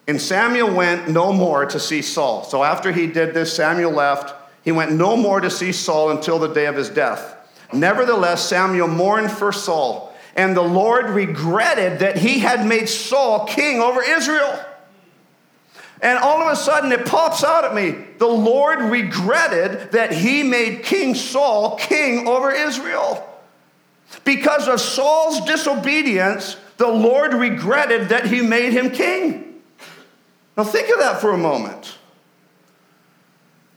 And 0.07 0.21
Samuel 0.21 0.73
went 0.73 1.09
no 1.09 1.31
more 1.31 1.65
to 1.65 1.79
see 1.79 2.01
Saul. 2.01 2.43
So 2.43 2.63
after 2.63 2.91
he 2.91 3.07
did 3.07 3.33
this, 3.33 3.55
Samuel 3.55 3.91
left. 3.91 4.35
He 4.63 4.71
went 4.71 4.91
no 4.91 5.15
more 5.15 5.39
to 5.39 5.49
see 5.49 5.71
Saul 5.71 6.11
until 6.11 6.39
the 6.39 6.53
day 6.53 6.65
of 6.65 6.75
his 6.75 6.89
death. 6.89 7.37
Nevertheless, 7.71 8.47
Samuel 8.47 8.87
mourned 8.87 9.31
for 9.31 9.51
Saul, 9.51 10.13
and 10.35 10.55
the 10.55 10.61
Lord 10.61 11.09
regretted 11.09 11.99
that 11.99 12.17
he 12.17 12.39
had 12.39 12.65
made 12.65 12.87
Saul 12.87 13.45
king 13.45 13.79
over 13.81 14.01
Israel. 14.01 14.63
And 16.01 16.19
all 16.19 16.41
of 16.41 16.51
a 16.51 16.55
sudden, 16.55 16.91
it 16.91 17.05
pops 17.05 17.45
out 17.45 17.63
at 17.63 17.73
me. 17.73 17.95
The 18.17 18.27
Lord 18.27 18.81
regretted 18.81 19.93
that 19.93 20.11
he 20.11 20.43
made 20.43 20.83
King 20.83 21.15
Saul 21.15 21.77
king 21.77 22.27
over 22.27 22.51
Israel. 22.51 23.25
Because 24.25 24.67
of 24.67 24.81
Saul's 24.81 25.45
disobedience, 25.45 26.57
the 26.77 26.89
Lord 26.89 27.33
regretted 27.33 28.09
that 28.09 28.27
he 28.27 28.41
made 28.41 28.73
him 28.73 28.91
king. 28.91 29.52
Now, 30.55 30.63
think 30.63 30.89
of 30.89 30.99
that 30.99 31.19
for 31.19 31.31
a 31.31 31.37
moment. 31.37 31.97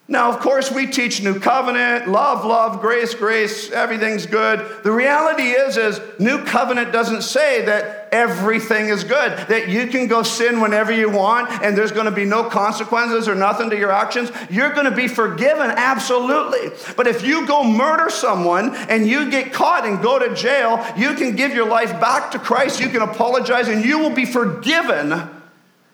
Now, 0.08 0.30
of 0.30 0.38
course, 0.38 0.70
we 0.70 0.86
teach 0.86 1.20
new 1.20 1.40
covenant, 1.40 2.06
love, 2.06 2.44
love, 2.44 2.80
grace, 2.80 3.12
grace, 3.12 3.72
everything's 3.72 4.24
good. 4.24 4.84
The 4.84 4.92
reality 4.92 5.42
is, 5.42 5.76
is 5.76 6.00
new 6.20 6.44
covenant 6.44 6.92
doesn't 6.92 7.22
say 7.22 7.64
that 7.64 8.10
everything 8.12 8.88
is 8.88 9.02
good, 9.02 9.36
that 9.48 9.68
you 9.68 9.88
can 9.88 10.06
go 10.06 10.22
sin 10.22 10.60
whenever 10.60 10.92
you 10.92 11.10
want 11.10 11.50
and 11.60 11.76
there's 11.76 11.90
going 11.90 12.04
to 12.04 12.12
be 12.12 12.24
no 12.24 12.44
consequences 12.44 13.26
or 13.26 13.34
nothing 13.34 13.68
to 13.70 13.76
your 13.76 13.90
actions. 13.90 14.30
You're 14.48 14.72
going 14.74 14.88
to 14.88 14.94
be 14.94 15.08
forgiven, 15.08 15.72
absolutely. 15.72 16.70
But 16.96 17.08
if 17.08 17.26
you 17.26 17.44
go 17.44 17.64
murder 17.64 18.08
someone 18.08 18.76
and 18.76 19.08
you 19.08 19.28
get 19.28 19.52
caught 19.52 19.84
and 19.84 20.00
go 20.00 20.20
to 20.20 20.32
jail, 20.36 20.86
you 20.96 21.14
can 21.14 21.34
give 21.34 21.52
your 21.52 21.66
life 21.66 21.90
back 22.00 22.30
to 22.30 22.38
Christ, 22.38 22.78
you 22.78 22.90
can 22.90 23.02
apologize, 23.02 23.66
and 23.66 23.84
you 23.84 23.98
will 23.98 24.14
be 24.14 24.24
forgiven 24.24 25.35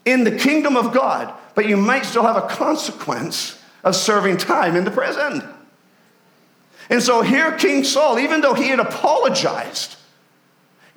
in 0.04 0.24
the 0.24 0.36
kingdom 0.36 0.76
of 0.76 0.92
God, 0.92 1.32
but 1.54 1.68
you 1.68 1.76
might 1.76 2.04
still 2.04 2.24
have 2.24 2.36
a 2.36 2.48
consequence 2.48 3.60
of 3.84 3.96
serving 3.96 4.36
time 4.36 4.76
in 4.76 4.84
the 4.84 4.90
prison. 4.90 5.42
And 6.90 7.02
so 7.02 7.22
here, 7.22 7.52
King 7.52 7.84
Saul, 7.84 8.18
even 8.18 8.40
though 8.40 8.54
he 8.54 8.68
had 8.68 8.80
apologized, 8.80 9.96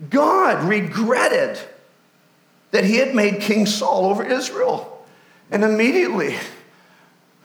God 0.09 0.67
regretted 0.67 1.59
that 2.71 2.83
he 2.83 2.97
had 2.97 3.15
made 3.15 3.41
King 3.41 3.65
Saul 3.65 4.05
over 4.05 4.23
Israel. 4.23 5.05
And 5.51 5.63
immediately, 5.63 6.35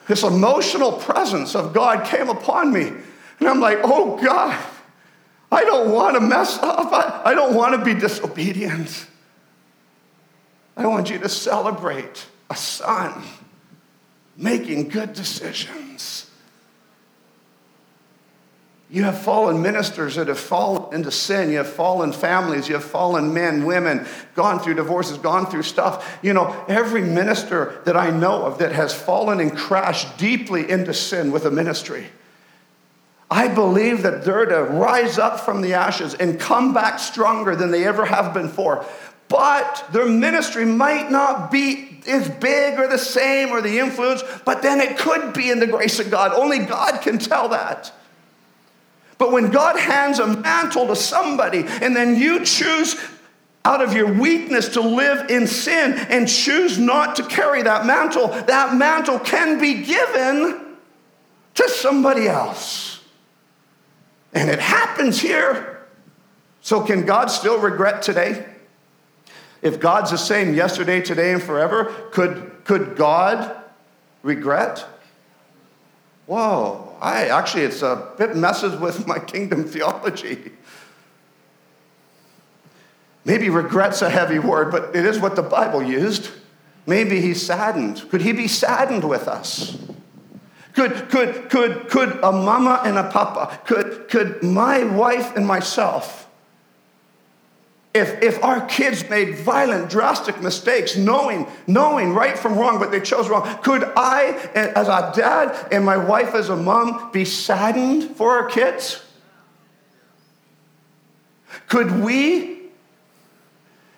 this 0.09 0.23
emotional 0.23 0.93
presence 0.93 1.55
of 1.55 1.73
God 1.73 2.07
came 2.07 2.29
upon 2.29 2.73
me. 2.73 2.89
And 3.39 3.49
I'm 3.49 3.61
like, 3.61 3.79
oh 3.85 4.17
God, 4.23 4.59
I 5.53 5.65
don't 5.65 5.93
want 5.93 6.15
to 6.15 6.21
mess 6.21 6.59
up. 6.59 6.93
I, 6.93 7.31
I 7.31 7.35
don't 7.35 7.55
want 7.55 7.79
to 7.79 7.85
be 7.85 7.99
disobedient. 7.99 9.07
I 10.77 10.87
want 10.87 11.11
you 11.11 11.19
to 11.19 11.29
celebrate 11.29 12.27
a 12.49 12.57
son 12.57 13.23
making 14.37 14.89
good 14.89 15.13
decisions. 15.13 16.31
You 18.93 19.05
have 19.05 19.21
fallen 19.21 19.63
ministers 19.63 20.17
that 20.17 20.27
have 20.27 20.39
fallen 20.39 20.93
into 20.93 21.13
sin. 21.13 21.51
You 21.51 21.59
have 21.59 21.73
fallen 21.73 22.13
families. 22.13 22.67
You 22.67 22.75
have 22.75 22.85
fallen 22.85 23.33
men, 23.33 23.65
women, 23.65 24.05
gone 24.35 24.59
through 24.59 24.75
divorces, 24.75 25.17
gone 25.19 25.47
through 25.47 25.63
stuff. 25.63 26.19
You 26.23 26.33
know, 26.33 26.65
every 26.67 27.03
minister 27.03 27.81
that 27.85 27.97
I 27.97 28.11
know 28.11 28.43
of 28.43 28.59
that 28.59 28.73
has 28.73 28.93
fallen 28.93 29.39
and 29.39 29.57
crashed 29.57 30.19
deeply 30.19 30.69
into 30.69 30.93
sin 30.93 31.31
with 31.31 31.45
a 31.45 31.53
ministry. 31.53 32.07
I 33.31 33.47
believe 33.47 34.03
that 34.03 34.25
they're 34.25 34.47
to 34.47 34.65
rise 34.65 35.19
up 35.19 35.39
from 35.39 35.61
the 35.61 35.75
ashes 35.75 36.15
and 36.15 36.41
come 36.41 36.75
back 36.75 36.99
stronger 36.99 37.55
than 37.55 37.71
they 37.71 37.87
ever 37.87 38.05
have 38.05 38.35
been 38.35 38.49
before 38.49 38.85
but 39.31 39.87
their 39.93 40.07
ministry 40.07 40.65
might 40.65 41.09
not 41.09 41.53
be 41.53 42.01
as 42.09 42.29
big 42.29 42.81
or 42.81 42.89
the 42.89 42.99
same 42.99 43.51
or 43.51 43.63
the 43.63 43.79
influence, 43.79 44.25
but 44.45 44.61
then 44.61 44.81
it 44.81 44.99
could 44.99 45.33
be 45.33 45.51
in 45.51 45.61
the 45.61 45.69
grace 45.69 46.01
of 46.01 46.11
God. 46.11 46.33
Only 46.35 46.59
God 46.59 47.01
can 47.01 47.17
tell 47.17 47.49
that. 47.51 47.93
But 49.19 49.31
when 49.31 49.53
God 49.53 49.79
hands 49.79 50.19
a 50.19 50.27
mantle 50.27 50.89
to 50.89 50.97
somebody 50.97 51.65
and 51.65 51.95
then 51.95 52.17
you 52.17 52.45
choose 52.45 52.97
out 53.65 53.81
of 53.81 53.93
your 53.93 54.13
weakness 54.13 54.71
to 54.71 54.81
live 54.81 55.31
in 55.31 55.47
sin 55.47 55.93
and 55.93 56.27
choose 56.27 56.77
not 56.77 57.15
to 57.17 57.23
carry 57.23 57.63
that 57.63 57.87
mantle, 57.87 58.29
that 58.29 58.75
mantle 58.75 59.21
can 59.21 59.61
be 59.61 59.85
given 59.85 60.77
to 61.55 61.69
somebody 61.69 62.27
else. 62.27 63.01
And 64.33 64.51
it 64.51 64.59
happens 64.59 65.21
here. 65.21 65.87
So, 66.63 66.81
can 66.83 67.07
God 67.07 67.27
still 67.27 67.59
regret 67.61 68.03
today? 68.03 68.50
If 69.63 69.79
God's 69.79 70.11
the 70.11 70.19
same 70.19 70.55
yesterday, 70.55 71.01
today, 71.01 71.33
and 71.33 71.43
forever, 71.43 71.85
could, 72.13 72.65
could 72.65 72.97
God 72.97 73.57
regret? 74.23 74.87
Whoa, 76.27 76.97
I 77.01 77.27
actually, 77.27 77.65
it's 77.65 77.83
a 77.83 78.13
bit 78.17 78.37
messes 78.37 78.79
with 78.79 79.07
my 79.07 79.19
kingdom 79.35 79.65
theology. 79.65 80.53
Maybe 83.25 83.51
regret's 83.51 84.01
a 84.01 84.09
heavy 84.09 84.39
word, 84.39 84.71
but 84.71 84.97
it 84.97 85.05
is 85.05 85.19
what 85.19 85.37
the 85.37 85.43
Bible 85.43 85.83
used. 85.83 86.31
Maybe 86.87 87.21
he's 87.21 87.45
saddened. 87.45 88.09
Could 88.11 88.23
he 88.23 88.33
be 88.33 88.49
saddened 88.49 89.05
with 89.05 89.29
us? 89.29 89.77
Could, 90.73 91.11
could, 91.11 91.51
could, 91.51 91.89
could 91.89 92.19
a 92.23 92.33
mama 92.33 92.81
and 92.85 92.97
a 92.97 93.11
papa, 93.11 93.61
could, 93.67 94.09
could 94.09 94.43
my 94.43 94.85
wife 94.85 95.35
and 95.37 95.47
myself, 95.47 96.30
if, 97.93 98.23
if 98.23 98.43
our 98.45 98.65
kids 98.67 99.09
made 99.11 99.37
violent, 99.39 99.91
drastic 99.91 100.41
mistakes, 100.41 100.97
knowing, 100.97 101.49
knowing 101.67 102.13
right 102.13 102.39
from 102.39 102.57
wrong, 102.57 102.79
but 102.79 102.93
they 102.93 103.01
chose 103.01 103.29
wrong, 103.29 103.59
could 103.63 103.83
I, 103.97 104.51
as 104.55 104.87
a 104.87 105.13
dad 105.15 105.69
and 105.73 105.85
my 105.85 105.97
wife 105.97 106.35
as 106.35 106.51
a 106.51 106.57
mom, 106.57 107.11
be 107.11 107.25
saddened 107.25 108.17
for 108.17 108.31
our 108.31 108.47
kids? 108.47 109.03
Could 111.67 112.01
we 112.01 112.61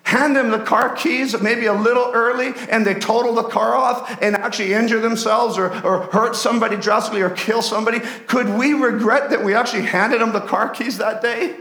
hand 0.03 0.35
them 0.35 0.49
the 0.49 0.59
car 0.59 0.95
keys 0.95 1.39
maybe 1.39 1.67
a 1.67 1.73
little 1.73 2.11
early 2.13 2.53
and 2.69 2.85
they 2.85 2.95
total 2.95 3.33
the 3.33 3.43
car 3.43 3.75
off 3.75 4.21
and 4.21 4.35
actually 4.35 4.73
injure 4.73 4.99
themselves 4.99 5.57
or, 5.57 5.69
or 5.85 6.01
hurt 6.11 6.35
somebody 6.35 6.75
drastically 6.77 7.21
or 7.21 7.29
kill 7.29 7.61
somebody, 7.61 7.99
could 8.27 8.49
we 8.49 8.73
regret 8.73 9.29
that 9.29 9.43
we 9.43 9.53
actually 9.53 9.83
handed 9.83 10.19
them 10.19 10.33
the 10.33 10.41
car 10.41 10.69
keys 10.69 10.97
that 10.97 11.21
day? 11.21 11.55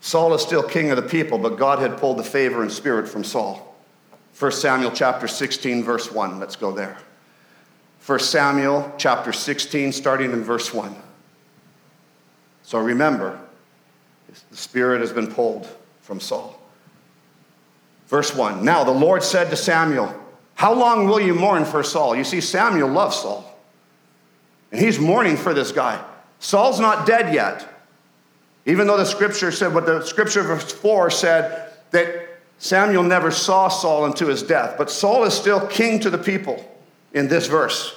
Saul 0.00 0.34
is 0.34 0.42
still 0.42 0.64
king 0.64 0.90
of 0.90 0.96
the 0.96 1.02
people, 1.02 1.38
but 1.38 1.56
God 1.56 1.78
had 1.78 1.98
pulled 1.98 2.16
the 2.16 2.24
favor 2.24 2.62
and 2.62 2.72
spirit 2.72 3.08
from 3.08 3.22
Saul. 3.22 3.76
1 4.36 4.50
Samuel 4.50 4.90
chapter 4.90 5.28
16, 5.28 5.84
verse 5.84 6.10
1. 6.10 6.40
Let's 6.40 6.56
go 6.56 6.72
there. 6.72 6.98
1 8.04 8.18
Samuel 8.18 8.92
chapter 8.98 9.32
16, 9.32 9.92
starting 9.92 10.32
in 10.32 10.42
verse 10.42 10.74
1. 10.74 10.92
So 12.64 12.80
remember, 12.80 13.38
the 14.50 14.56
Spirit 14.56 15.00
has 15.00 15.12
been 15.12 15.28
pulled 15.28 15.68
from 16.00 16.18
Saul. 16.18 16.60
Verse 18.08 18.34
1 18.34 18.64
Now 18.64 18.82
the 18.82 18.90
Lord 18.90 19.22
said 19.22 19.48
to 19.50 19.56
Samuel, 19.56 20.12
How 20.56 20.72
long 20.72 21.06
will 21.06 21.20
you 21.20 21.34
mourn 21.34 21.64
for 21.64 21.82
Saul? 21.82 22.16
You 22.16 22.24
see, 22.24 22.40
Samuel 22.40 22.88
loves 22.88 23.16
Saul. 23.16 23.44
And 24.72 24.80
he's 24.80 24.98
mourning 24.98 25.36
for 25.36 25.54
this 25.54 25.70
guy. 25.70 26.02
Saul's 26.40 26.80
not 26.80 27.06
dead 27.06 27.32
yet. 27.32 27.68
Even 28.64 28.86
though 28.86 28.96
the 28.96 29.04
scripture 29.04 29.52
said, 29.52 29.72
what 29.72 29.86
the 29.86 30.04
scripture 30.04 30.42
verse 30.42 30.72
4 30.72 31.10
said 31.10 31.72
that 31.92 32.40
Samuel 32.58 33.02
never 33.02 33.30
saw 33.30 33.68
Saul 33.68 34.04
unto 34.04 34.26
his 34.26 34.42
death. 34.42 34.76
But 34.78 34.90
Saul 34.90 35.24
is 35.24 35.34
still 35.34 35.64
king 35.66 36.00
to 36.00 36.10
the 36.10 36.18
people 36.18 36.66
in 37.12 37.28
this 37.28 37.46
verse. 37.46 37.94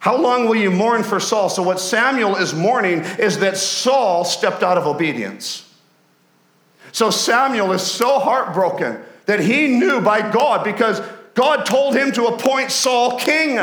How 0.00 0.16
long 0.16 0.46
will 0.46 0.56
you 0.56 0.70
mourn 0.70 1.04
for 1.04 1.20
Saul? 1.20 1.48
So, 1.48 1.62
what 1.62 1.78
Samuel 1.78 2.36
is 2.36 2.54
mourning 2.54 3.00
is 3.18 3.38
that 3.38 3.56
Saul 3.56 4.24
stepped 4.24 4.62
out 4.62 4.78
of 4.78 4.86
obedience. 4.86 5.72
So, 6.90 7.10
Samuel 7.10 7.72
is 7.72 7.82
so 7.82 8.18
heartbroken 8.18 8.98
that 9.26 9.40
he 9.40 9.68
knew 9.68 10.00
by 10.00 10.28
God 10.28 10.64
because 10.64 11.00
God 11.40 11.64
told 11.64 11.96
him 11.96 12.12
to 12.12 12.26
appoint 12.26 12.70
Saul 12.70 13.18
king. 13.18 13.58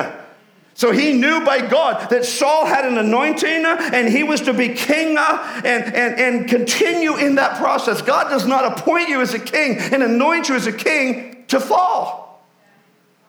So 0.74 0.92
he 0.92 1.14
knew 1.14 1.46
by 1.46 1.62
God 1.62 2.10
that 2.10 2.26
Saul 2.26 2.66
had 2.66 2.86
an 2.86 2.98
anointing 2.98 3.66
and 3.66 4.10
he 4.10 4.24
was 4.24 4.42
to 4.42 4.54
be 4.54 4.70
king 4.70 5.16
uh, 5.16 5.62
and, 5.64 5.84
and, 5.94 6.20
and 6.20 6.50
continue 6.50 7.18
in 7.18 7.36
that 7.36 7.60
process. 7.60 8.02
God 8.02 8.30
does 8.32 8.48
not 8.48 8.80
appoint 8.80 9.10
you 9.10 9.22
as 9.22 9.36
a 9.36 9.40
king 9.40 9.78
and 9.78 10.02
anoint 10.02 10.50
you 10.50 10.56
as 10.56 10.66
a 10.66 10.74
king 10.74 11.46
to 11.50 11.60
fall. 11.60 12.44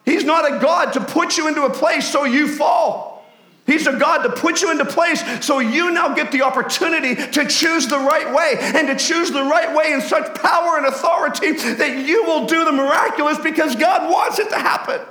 He's 0.06 0.24
not 0.24 0.50
a 0.50 0.58
God 0.60 0.94
to 0.94 1.04
put 1.04 1.36
you 1.36 1.46
into 1.46 1.64
a 1.64 1.70
place 1.70 2.10
so 2.10 2.24
you 2.24 2.48
fall. 2.48 3.07
He's 3.68 3.86
a 3.86 3.92
God 3.92 4.22
to 4.22 4.30
put 4.30 4.62
you 4.62 4.70
into 4.70 4.86
place 4.86 5.22
so 5.44 5.58
you 5.58 5.90
now 5.90 6.14
get 6.14 6.32
the 6.32 6.40
opportunity 6.40 7.14
to 7.14 7.46
choose 7.46 7.86
the 7.86 7.98
right 7.98 8.34
way 8.34 8.54
and 8.58 8.88
to 8.88 8.96
choose 8.96 9.30
the 9.30 9.42
right 9.42 9.76
way 9.76 9.92
in 9.92 10.00
such 10.00 10.34
power 10.40 10.78
and 10.78 10.86
authority 10.86 11.52
that 11.52 12.06
you 12.06 12.24
will 12.24 12.46
do 12.46 12.64
the 12.64 12.72
miraculous 12.72 13.36
because 13.36 13.76
God 13.76 14.10
wants 14.10 14.38
it 14.38 14.48
to 14.48 14.56
happen. 14.56 15.02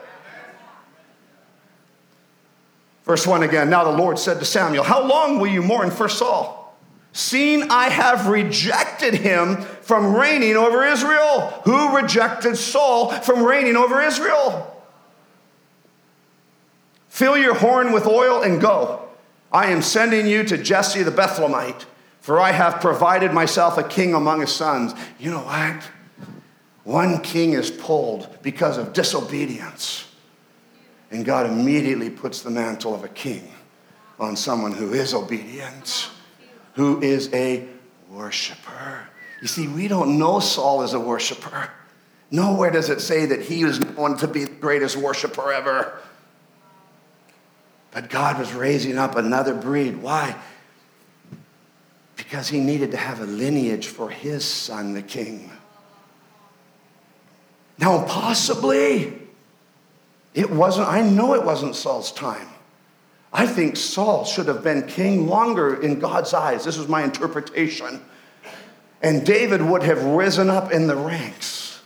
Verse 3.05 3.27
1 3.27 3.43
again 3.43 3.69
Now 3.69 3.83
the 3.83 3.95
Lord 3.95 4.17
said 4.17 4.39
to 4.39 4.45
Samuel, 4.45 4.83
How 4.83 5.05
long 5.07 5.39
will 5.39 5.51
you 5.51 5.61
mourn 5.61 5.91
for 5.91 6.09
Saul? 6.09 6.75
Seeing 7.13 7.69
I 7.69 7.89
have 7.89 8.27
rejected 8.27 9.13
him 9.13 9.61
from 9.61 10.15
reigning 10.15 10.55
over 10.55 10.83
Israel. 10.83 11.61
Who 11.65 11.95
rejected 11.95 12.57
Saul 12.57 13.11
from 13.11 13.43
reigning 13.43 13.75
over 13.75 14.01
Israel? 14.01 14.76
Fill 17.17 17.35
your 17.35 17.55
horn 17.55 17.93
with 17.93 18.05
oil 18.05 18.43
and 18.43 18.61
go. 18.61 19.01
I 19.51 19.71
am 19.71 19.81
sending 19.81 20.27
you 20.27 20.43
to 20.43 20.55
Jesse 20.55 21.01
the 21.01 21.09
Bethlehemite, 21.09 21.85
for 22.21 22.39
I 22.39 22.51
have 22.51 22.79
provided 22.79 23.33
myself 23.33 23.79
a 23.79 23.83
king 23.83 24.13
among 24.13 24.41
his 24.41 24.53
sons. 24.53 24.93
You 25.17 25.31
know 25.31 25.41
what? 25.41 25.89
One 26.83 27.19
king 27.21 27.53
is 27.53 27.71
pulled 27.71 28.37
because 28.43 28.77
of 28.77 28.93
disobedience. 28.93 30.07
And 31.09 31.25
God 31.25 31.47
immediately 31.47 32.11
puts 32.11 32.43
the 32.43 32.51
mantle 32.51 32.93
of 32.93 33.03
a 33.03 33.09
king 33.09 33.51
on 34.19 34.35
someone 34.35 34.73
who 34.73 34.93
is 34.93 35.15
obedient, 35.15 36.11
who 36.75 37.01
is 37.01 37.33
a 37.33 37.67
worshiper. 38.11 39.09
You 39.41 39.47
see, 39.47 39.67
we 39.67 39.87
don't 39.87 40.19
know 40.19 40.39
Saul 40.39 40.83
is 40.83 40.93
a 40.93 40.99
worshiper. 40.99 41.71
Nowhere 42.29 42.69
does 42.69 42.91
it 42.91 43.01
say 43.01 43.25
that 43.25 43.41
he 43.41 43.65
was 43.65 43.79
going 43.79 44.17
to 44.17 44.27
be 44.27 44.43
the 44.43 44.51
greatest 44.51 44.97
worshiper 44.97 45.51
ever. 45.51 45.99
But 47.97 48.11
God 48.11 48.37
was 48.37 48.53
raising 48.53 48.99
up 48.99 49.15
another 49.15 49.55
breed. 49.55 50.03
Why? 50.03 50.35
Because 52.15 52.47
he 52.47 52.59
needed 52.59 52.91
to 52.91 52.97
have 52.97 53.21
a 53.21 53.25
lineage 53.25 53.87
for 53.87 54.07
his 54.07 54.45
son, 54.45 54.93
the 54.93 55.01
king. 55.01 55.49
Now, 57.79 58.05
possibly, 58.05 59.17
it 60.35 60.51
wasn't, 60.51 60.87
I 60.87 61.01
know 61.01 61.33
it 61.33 61.43
wasn't 61.43 61.75
Saul's 61.75 62.11
time. 62.11 62.47
I 63.33 63.47
think 63.47 63.75
Saul 63.75 64.25
should 64.25 64.47
have 64.47 64.63
been 64.63 64.85
king 64.85 65.25
longer 65.25 65.81
in 65.81 65.97
God's 65.97 66.35
eyes. 66.35 66.63
This 66.65 66.77
is 66.77 66.87
my 66.87 67.03
interpretation. 67.03 67.99
And 69.01 69.25
David 69.25 69.63
would 69.63 69.81
have 69.81 70.03
risen 70.03 70.51
up 70.51 70.71
in 70.71 70.85
the 70.85 70.95
ranks 70.95 71.81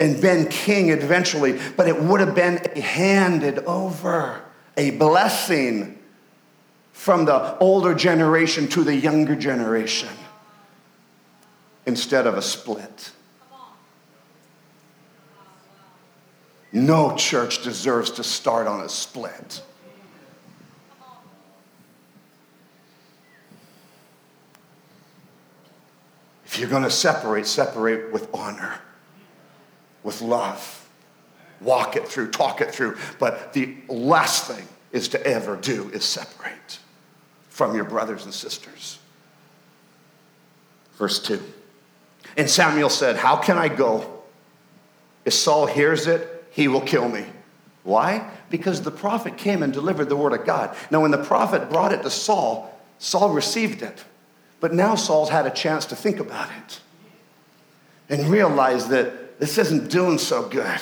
and 0.00 0.20
been 0.20 0.48
king 0.48 0.88
eventually, 0.90 1.60
but 1.76 1.86
it 1.86 1.96
would 2.02 2.18
have 2.18 2.34
been 2.34 2.56
handed 2.74 3.60
over 3.60 4.42
a 4.76 4.90
blessing 4.92 5.98
from 6.92 7.24
the 7.24 7.58
older 7.58 7.94
generation 7.94 8.68
to 8.68 8.84
the 8.84 8.94
younger 8.94 9.34
generation 9.34 10.08
instead 11.86 12.26
of 12.26 12.36
a 12.36 12.42
split. 12.42 13.10
No 16.72 17.16
church 17.16 17.62
deserves 17.62 18.12
to 18.12 18.24
start 18.24 18.66
on 18.66 18.80
a 18.80 18.88
split. 18.88 19.62
If 26.46 26.58
you're 26.58 26.68
going 26.68 26.82
to 26.82 26.90
separate, 26.90 27.46
separate 27.46 28.12
with 28.12 28.28
honor, 28.34 28.78
with 30.02 30.20
love 30.22 30.81
walk 31.64 31.96
it 31.96 32.06
through, 32.06 32.30
talk 32.30 32.60
it 32.60 32.72
through. 32.72 32.96
But 33.18 33.52
the 33.52 33.76
last 33.88 34.46
thing 34.46 34.66
is 34.92 35.08
to 35.08 35.26
ever 35.26 35.56
do 35.56 35.90
is 35.90 36.04
separate 36.04 36.78
from 37.48 37.74
your 37.74 37.84
brothers 37.84 38.24
and 38.24 38.34
sisters. 38.34 38.98
Verse 40.96 41.20
2. 41.20 41.42
And 42.36 42.48
Samuel 42.48 42.90
said, 42.90 43.16
How 43.16 43.36
can 43.36 43.58
I 43.58 43.68
go? 43.68 44.22
If 45.24 45.34
Saul 45.34 45.66
hears 45.66 46.06
it, 46.06 46.46
he 46.50 46.68
will 46.68 46.80
kill 46.80 47.08
me. 47.08 47.24
Why? 47.84 48.30
Because 48.50 48.82
the 48.82 48.90
prophet 48.90 49.36
came 49.36 49.62
and 49.62 49.72
delivered 49.72 50.08
the 50.08 50.16
word 50.16 50.32
of 50.32 50.44
God. 50.44 50.76
Now, 50.90 51.02
when 51.02 51.10
the 51.10 51.22
prophet 51.22 51.70
brought 51.70 51.92
it 51.92 52.02
to 52.02 52.10
Saul, 52.10 52.78
Saul 52.98 53.30
received 53.30 53.82
it. 53.82 54.04
But 54.60 54.72
now 54.72 54.94
Saul's 54.94 55.30
had 55.30 55.46
a 55.46 55.50
chance 55.50 55.86
to 55.86 55.96
think 55.96 56.20
about 56.20 56.48
it 56.58 56.80
and 58.08 58.28
realize 58.28 58.88
that 58.88 59.40
this 59.40 59.58
isn't 59.58 59.90
doing 59.90 60.18
so 60.18 60.48
good. 60.48 60.80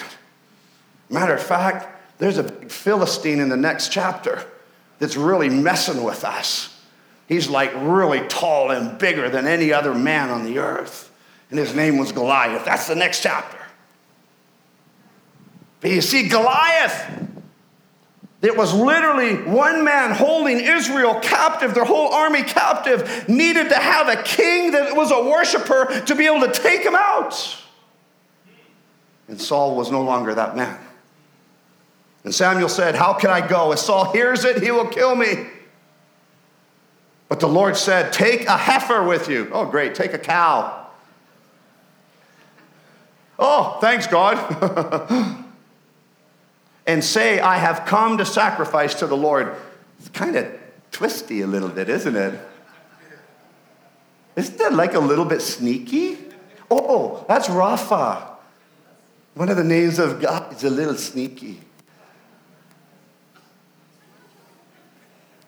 Matter 1.10 1.34
of 1.34 1.42
fact, 1.42 1.86
there's 2.18 2.38
a 2.38 2.44
Philistine 2.44 3.40
in 3.40 3.48
the 3.48 3.56
next 3.56 3.90
chapter 3.90 4.44
that's 4.98 5.16
really 5.16 5.48
messing 5.48 6.04
with 6.04 6.24
us. 6.24 6.80
He's 7.26 7.48
like 7.48 7.72
really 7.76 8.20
tall 8.28 8.70
and 8.70 8.98
bigger 8.98 9.28
than 9.28 9.46
any 9.46 9.72
other 9.72 9.94
man 9.94 10.30
on 10.30 10.44
the 10.44 10.58
earth. 10.58 11.10
And 11.50 11.58
his 11.58 11.74
name 11.74 11.98
was 11.98 12.12
Goliath. 12.12 12.64
That's 12.64 12.86
the 12.86 12.94
next 12.94 13.22
chapter. 13.22 13.58
But 15.80 15.90
you 15.90 16.00
see, 16.00 16.28
Goliath, 16.28 17.28
It 18.42 18.56
was 18.56 18.72
literally 18.72 19.34
one 19.36 19.84
man 19.84 20.12
holding 20.12 20.60
Israel 20.60 21.20
captive, 21.20 21.74
their 21.74 21.84
whole 21.84 22.12
army 22.12 22.42
captive, 22.42 23.28
needed 23.28 23.68
to 23.68 23.76
have 23.76 24.08
a 24.08 24.22
king 24.22 24.70
that 24.72 24.96
was 24.96 25.10
a 25.10 25.22
worshiper 25.22 26.02
to 26.06 26.14
be 26.14 26.26
able 26.26 26.46
to 26.46 26.52
take 26.52 26.82
him 26.82 26.94
out. 26.94 27.58
And 29.28 29.40
Saul 29.40 29.76
was 29.76 29.90
no 29.90 30.02
longer 30.02 30.34
that 30.34 30.56
man. 30.56 30.78
And 32.24 32.34
Samuel 32.34 32.68
said, 32.68 32.94
How 32.94 33.14
can 33.14 33.30
I 33.30 33.46
go? 33.46 33.72
If 33.72 33.78
Saul 33.78 34.12
hears 34.12 34.44
it, 34.44 34.62
he 34.62 34.70
will 34.70 34.88
kill 34.88 35.14
me. 35.14 35.46
But 37.28 37.40
the 37.40 37.48
Lord 37.48 37.76
said, 37.76 38.12
Take 38.12 38.46
a 38.46 38.56
heifer 38.56 39.02
with 39.02 39.28
you. 39.28 39.48
Oh, 39.52 39.64
great, 39.66 39.94
take 39.94 40.12
a 40.12 40.18
cow. 40.18 40.88
Oh, 43.38 43.78
thanks, 43.80 44.06
God. 44.06 44.36
and 46.86 47.02
say, 47.02 47.40
I 47.40 47.56
have 47.56 47.86
come 47.86 48.18
to 48.18 48.26
sacrifice 48.26 48.94
to 48.96 49.06
the 49.06 49.16
Lord. 49.16 49.54
It's 49.98 50.10
kind 50.10 50.36
of 50.36 50.46
twisty 50.90 51.40
a 51.40 51.46
little 51.46 51.68
bit, 51.68 51.88
isn't 51.88 52.16
it? 52.16 52.38
Isn't 54.36 54.58
that 54.58 54.74
like 54.74 54.94
a 54.94 55.00
little 55.00 55.24
bit 55.24 55.40
sneaky? 55.40 56.18
Oh, 56.70 57.24
that's 57.28 57.48
Rapha. 57.48 58.26
One 59.34 59.48
of 59.48 59.56
the 59.56 59.64
names 59.64 59.98
of 59.98 60.20
God 60.20 60.52
is 60.52 60.64
a 60.64 60.70
little 60.70 60.96
sneaky. 60.96 61.60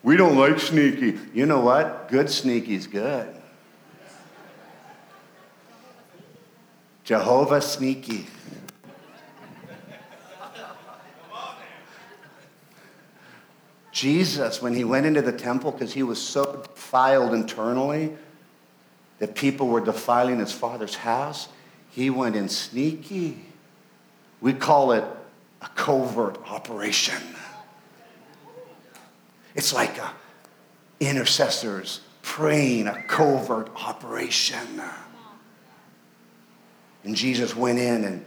We 0.03 0.17
don't 0.17 0.37
like 0.37 0.59
sneaky. 0.59 1.17
You 1.33 1.45
know 1.45 1.61
what? 1.61 2.09
Good 2.09 2.29
sneaky's 2.29 2.87
good. 2.87 3.33
Jehovah 7.05 7.61
sneaky. 7.61 8.27
Jesus, 13.91 14.61
when 14.61 14.73
he 14.73 14.83
went 14.83 15.05
into 15.05 15.21
the 15.21 15.31
temple, 15.31 15.71
because 15.71 15.93
he 15.93 16.03
was 16.03 16.21
so 16.21 16.63
defiled 16.73 17.33
internally 17.33 18.17
that 19.19 19.35
people 19.35 19.67
were 19.67 19.79
defiling 19.79 20.39
his 20.39 20.51
father's 20.51 20.95
house, 20.95 21.47
he 21.91 22.09
went 22.09 22.35
in 22.35 22.49
sneaky. 22.49 23.39
We 24.41 24.51
call 24.53 24.91
it 24.91 25.05
a 25.61 25.69
covert 25.69 26.37
operation. 26.49 27.21
It's 29.55 29.73
like 29.73 29.97
a 29.97 30.11
intercessors 30.99 32.01
praying 32.21 32.87
a 32.87 33.03
covert 33.03 33.69
operation. 33.75 34.81
And 37.03 37.15
Jesus 37.15 37.55
went 37.55 37.79
in, 37.79 38.05
and 38.05 38.25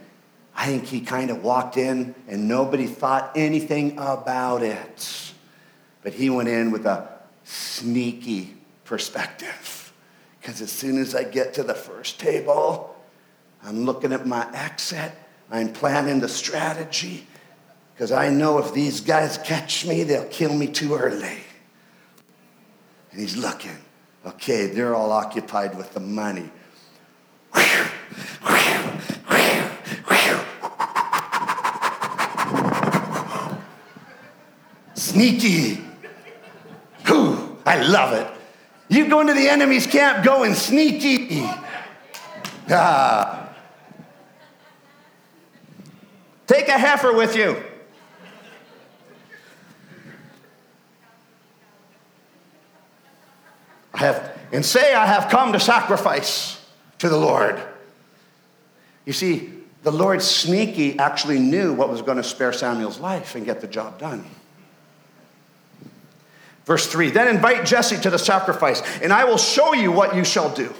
I 0.55 0.67
think 0.67 0.85
he 0.85 1.01
kind 1.01 1.31
of 1.31 1.43
walked 1.43 1.77
in, 1.77 2.13
and 2.27 2.47
nobody 2.47 2.85
thought 2.85 3.31
anything 3.35 3.97
about 3.97 4.61
it. 4.61 5.33
But 6.03 6.13
he 6.13 6.29
went 6.29 6.47
in 6.47 6.71
with 6.71 6.85
a 6.85 7.09
sneaky 7.43 8.55
perspective. 8.85 9.91
Because 10.39 10.61
as 10.61 10.71
soon 10.71 10.99
as 10.99 11.15
I 11.15 11.23
get 11.23 11.55
to 11.55 11.63
the 11.63 11.73
first 11.73 12.19
table, 12.19 12.95
I'm 13.63 13.85
looking 13.85 14.13
at 14.13 14.25
my 14.25 14.47
exit, 14.53 15.11
I'm 15.49 15.73
planning 15.73 16.19
the 16.19 16.29
strategy, 16.29 17.27
because 17.97 18.11
I 18.11 18.29
know 18.29 18.59
if 18.59 18.75
these 18.75 19.01
guys 19.01 19.39
catch 19.39 19.83
me, 19.83 20.03
they'll 20.03 20.25
kill 20.25 20.53
me 20.53 20.67
too 20.67 20.93
early. 20.93 21.39
And 23.09 23.19
he's 23.19 23.35
looking. 23.35 23.75
Okay, 24.23 24.67
they're 24.67 24.93
all 24.93 25.11
occupied 25.11 25.75
with 25.75 25.91
the 25.95 25.99
money. 25.99 26.47
Sneaky. 34.93 35.83
Whew, 37.07 37.57
I 37.65 37.81
love 37.81 38.13
it. 38.13 38.27
You 38.89 39.09
go 39.09 39.21
into 39.21 39.33
the 39.33 39.49
enemy's 39.49 39.87
camp 39.87 40.23
going 40.23 40.53
sneaky. 40.53 41.49
Ah. 42.69 43.49
Take 46.45 46.67
a 46.67 46.77
heifer 46.77 47.11
with 47.11 47.35
you. 47.35 47.63
Have, 53.97 54.37
and 54.51 54.65
say, 54.65 54.93
I 54.93 55.05
have 55.05 55.29
come 55.29 55.53
to 55.53 55.59
sacrifice 55.59 56.63
to 56.99 57.09
the 57.09 57.17
Lord. 57.17 57.61
You 59.05 59.13
see, 59.13 59.51
the 59.83 59.91
Lord 59.91 60.21
sneaky 60.21 60.97
actually 60.99 61.39
knew 61.39 61.73
what 61.73 61.89
was 61.89 62.01
going 62.01 62.17
to 62.17 62.23
spare 62.23 62.53
Samuel's 62.53 62.99
life 62.99 63.35
and 63.35 63.45
get 63.45 63.61
the 63.61 63.67
job 63.67 63.99
done. 63.99 64.25
Verse 66.65 66.85
3 66.87 67.11
Then 67.11 67.33
invite 67.33 67.65
Jesse 67.65 67.97
to 68.01 68.09
the 68.09 68.19
sacrifice, 68.19 68.81
and 69.01 69.13
I 69.13 69.23
will 69.23 69.37
show 69.37 69.73
you 69.73 69.91
what 69.91 70.15
you 70.15 70.23
shall 70.23 70.53
do. 70.53 70.73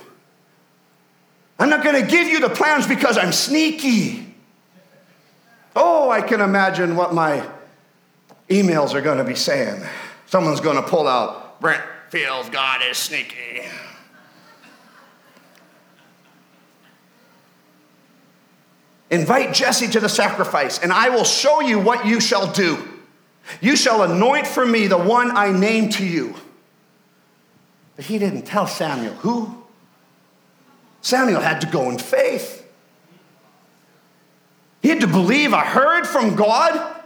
I'm 1.60 1.70
not 1.70 1.84
going 1.84 2.04
to 2.04 2.10
give 2.10 2.28
you 2.28 2.40
the 2.40 2.50
plans 2.50 2.86
because 2.86 3.18
I'm 3.18 3.32
sneaky. 3.32 4.36
Oh, 5.76 6.10
I 6.10 6.22
can 6.22 6.42
imagine 6.42 6.96
what 6.96 7.14
my 7.14 7.48
emails 8.50 8.94
are 8.94 9.02
going 9.02 9.18
to 9.18 9.24
be 9.24 9.36
saying. 9.36 9.82
Someone's 10.28 10.60
going 10.60 10.76
to 10.76 10.88
pull 10.88 11.08
out 11.08 11.60
Brent 11.62 11.82
feels 12.10 12.50
God 12.50 12.82
is 12.90 12.98
sneaky. 12.98 13.64
Invite 19.10 19.54
Jesse 19.54 19.88
to 19.88 20.00
the 20.00 20.10
sacrifice, 20.10 20.80
and 20.80 20.92
I 20.92 21.10
will 21.10 21.24
show 21.24 21.62
you 21.62 21.80
what 21.80 22.06
you 22.06 22.20
shall 22.20 22.52
do. 22.52 22.78
You 23.62 23.78
shall 23.78 24.04
anoint 24.04 24.46
for 24.46 24.66
me 24.66 24.88
the 24.88 24.98
one 24.98 25.36
I 25.36 25.52
name 25.52 25.90
to 25.92 26.06
you. 26.06 26.36
But 27.96 28.06
he 28.06 28.20
didn't 28.20 28.44
tell 28.44 28.68
Samuel 28.68 29.14
who. 29.16 29.64
Samuel 31.02 31.40
had 31.40 31.62
to 31.62 31.68
go 31.68 31.90
in 31.90 31.98
faith. 31.98 32.68
He 34.82 34.90
had 34.90 35.00
to 35.02 35.08
believe 35.08 35.54
I 35.54 35.64
heard 35.64 36.06
from 36.06 36.36
God, 36.36 37.02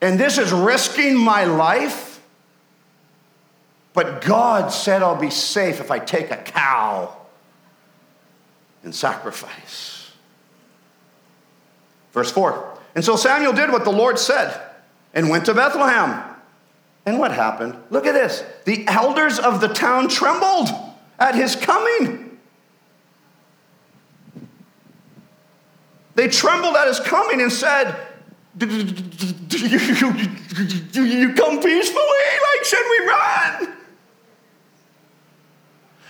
and 0.00 0.20
this 0.20 0.38
is 0.38 0.52
risking 0.52 1.16
my 1.16 1.44
life. 1.44 2.15
But 3.96 4.20
God 4.20 4.68
said 4.68 5.02
I'll 5.02 5.16
be 5.18 5.30
safe 5.30 5.80
if 5.80 5.90
I 5.90 5.98
take 5.98 6.30
a 6.30 6.36
cow 6.36 7.16
and 8.82 8.94
sacrifice. 8.94 10.12
Verse 12.12 12.30
4 12.30 12.78
And 12.94 13.02
so 13.02 13.16
Samuel 13.16 13.54
did 13.54 13.72
what 13.72 13.84
the 13.84 13.90
Lord 13.90 14.18
said 14.18 14.60
and 15.14 15.30
went 15.30 15.46
to 15.46 15.54
Bethlehem. 15.54 16.22
And 17.06 17.18
what 17.18 17.32
happened? 17.32 17.74
Look 17.88 18.04
at 18.06 18.12
this. 18.12 18.44
The 18.66 18.86
elders 18.86 19.38
of 19.38 19.62
the 19.62 19.68
town 19.68 20.08
trembled 20.08 20.68
at 21.18 21.34
his 21.34 21.56
coming. 21.56 22.38
They 26.16 26.28
trembled 26.28 26.76
at 26.76 26.86
his 26.86 27.00
coming 27.00 27.40
and 27.40 27.50
said, 27.50 27.96
do 28.58 28.66
you 31.06 31.32
come 31.32 31.62
peacefully? 31.62 32.24
Like, 32.42 32.64
should 32.64 32.84
we 32.90 33.06
run? 33.06 33.75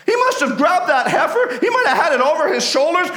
He 0.07 0.16
must 0.16 0.40
have 0.40 0.57
grabbed 0.57 0.88
that 0.88 1.09
heifer. 1.09 1.59
He 1.61 1.69
might 1.69 1.87
have 1.88 1.97
had 1.97 2.12
it 2.12 2.21
over 2.21 2.53
his 2.53 2.64
shoulders. 2.64 3.09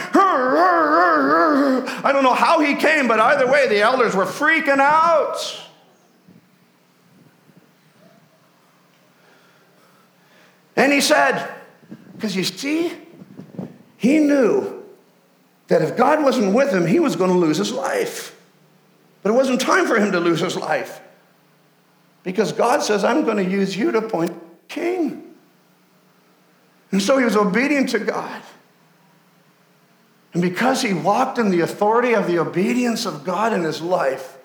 I 2.04 2.12
don't 2.12 2.24
know 2.24 2.34
how 2.34 2.60
he 2.60 2.76
came, 2.76 3.08
but 3.08 3.20
either 3.20 3.50
way, 3.50 3.68
the 3.68 3.80
elders 3.82 4.16
were 4.16 4.26
freaking 4.26 4.80
out. 4.80 5.38
And 10.76 10.92
he 10.92 11.00
said, 11.02 11.48
because 12.16 12.36
you 12.36 12.44
see, 12.44 12.92
he 13.98 14.18
knew 14.18 14.84
that 15.68 15.84
if 15.84 15.96
God 15.96 16.24
wasn't 16.24 16.56
with 16.56 16.74
him, 16.74 16.88
he 16.88 17.00
was 17.00 17.16
going 17.16 17.30
to 17.30 17.38
lose 17.38 17.58
his 17.58 17.72
life. 17.72 18.36
But 19.22 19.32
it 19.32 19.36
wasn't 19.36 19.62
time 19.62 19.86
for 19.86 20.00
him 20.00 20.12
to 20.14 20.20
lose 20.20 20.40
his 20.40 20.56
life. 20.56 21.02
Because 22.24 22.52
God 22.52 22.82
says, 22.82 23.04
I'm 23.04 23.26
going 23.26 23.38
to 23.38 23.44
use 23.50 23.78
you 23.78 23.92
to 23.92 24.00
appoint 24.00 24.36
king. 24.68 25.29
And 26.92 27.02
so 27.02 27.18
he 27.18 27.26
was 27.26 27.36
obedient 27.36 27.90
to 27.90 28.00
God. 28.00 28.42
And 30.34 30.42
because 30.42 30.82
he 30.82 30.94
walked 30.94 31.38
in 31.38 31.50
the 31.50 31.62
authority 31.62 32.14
of 32.14 32.28
the 32.28 32.40
obedience 32.40 33.06
of 33.06 33.24
God 33.24 33.54
in 33.54 33.64
his 33.64 33.82
life, 33.82 34.38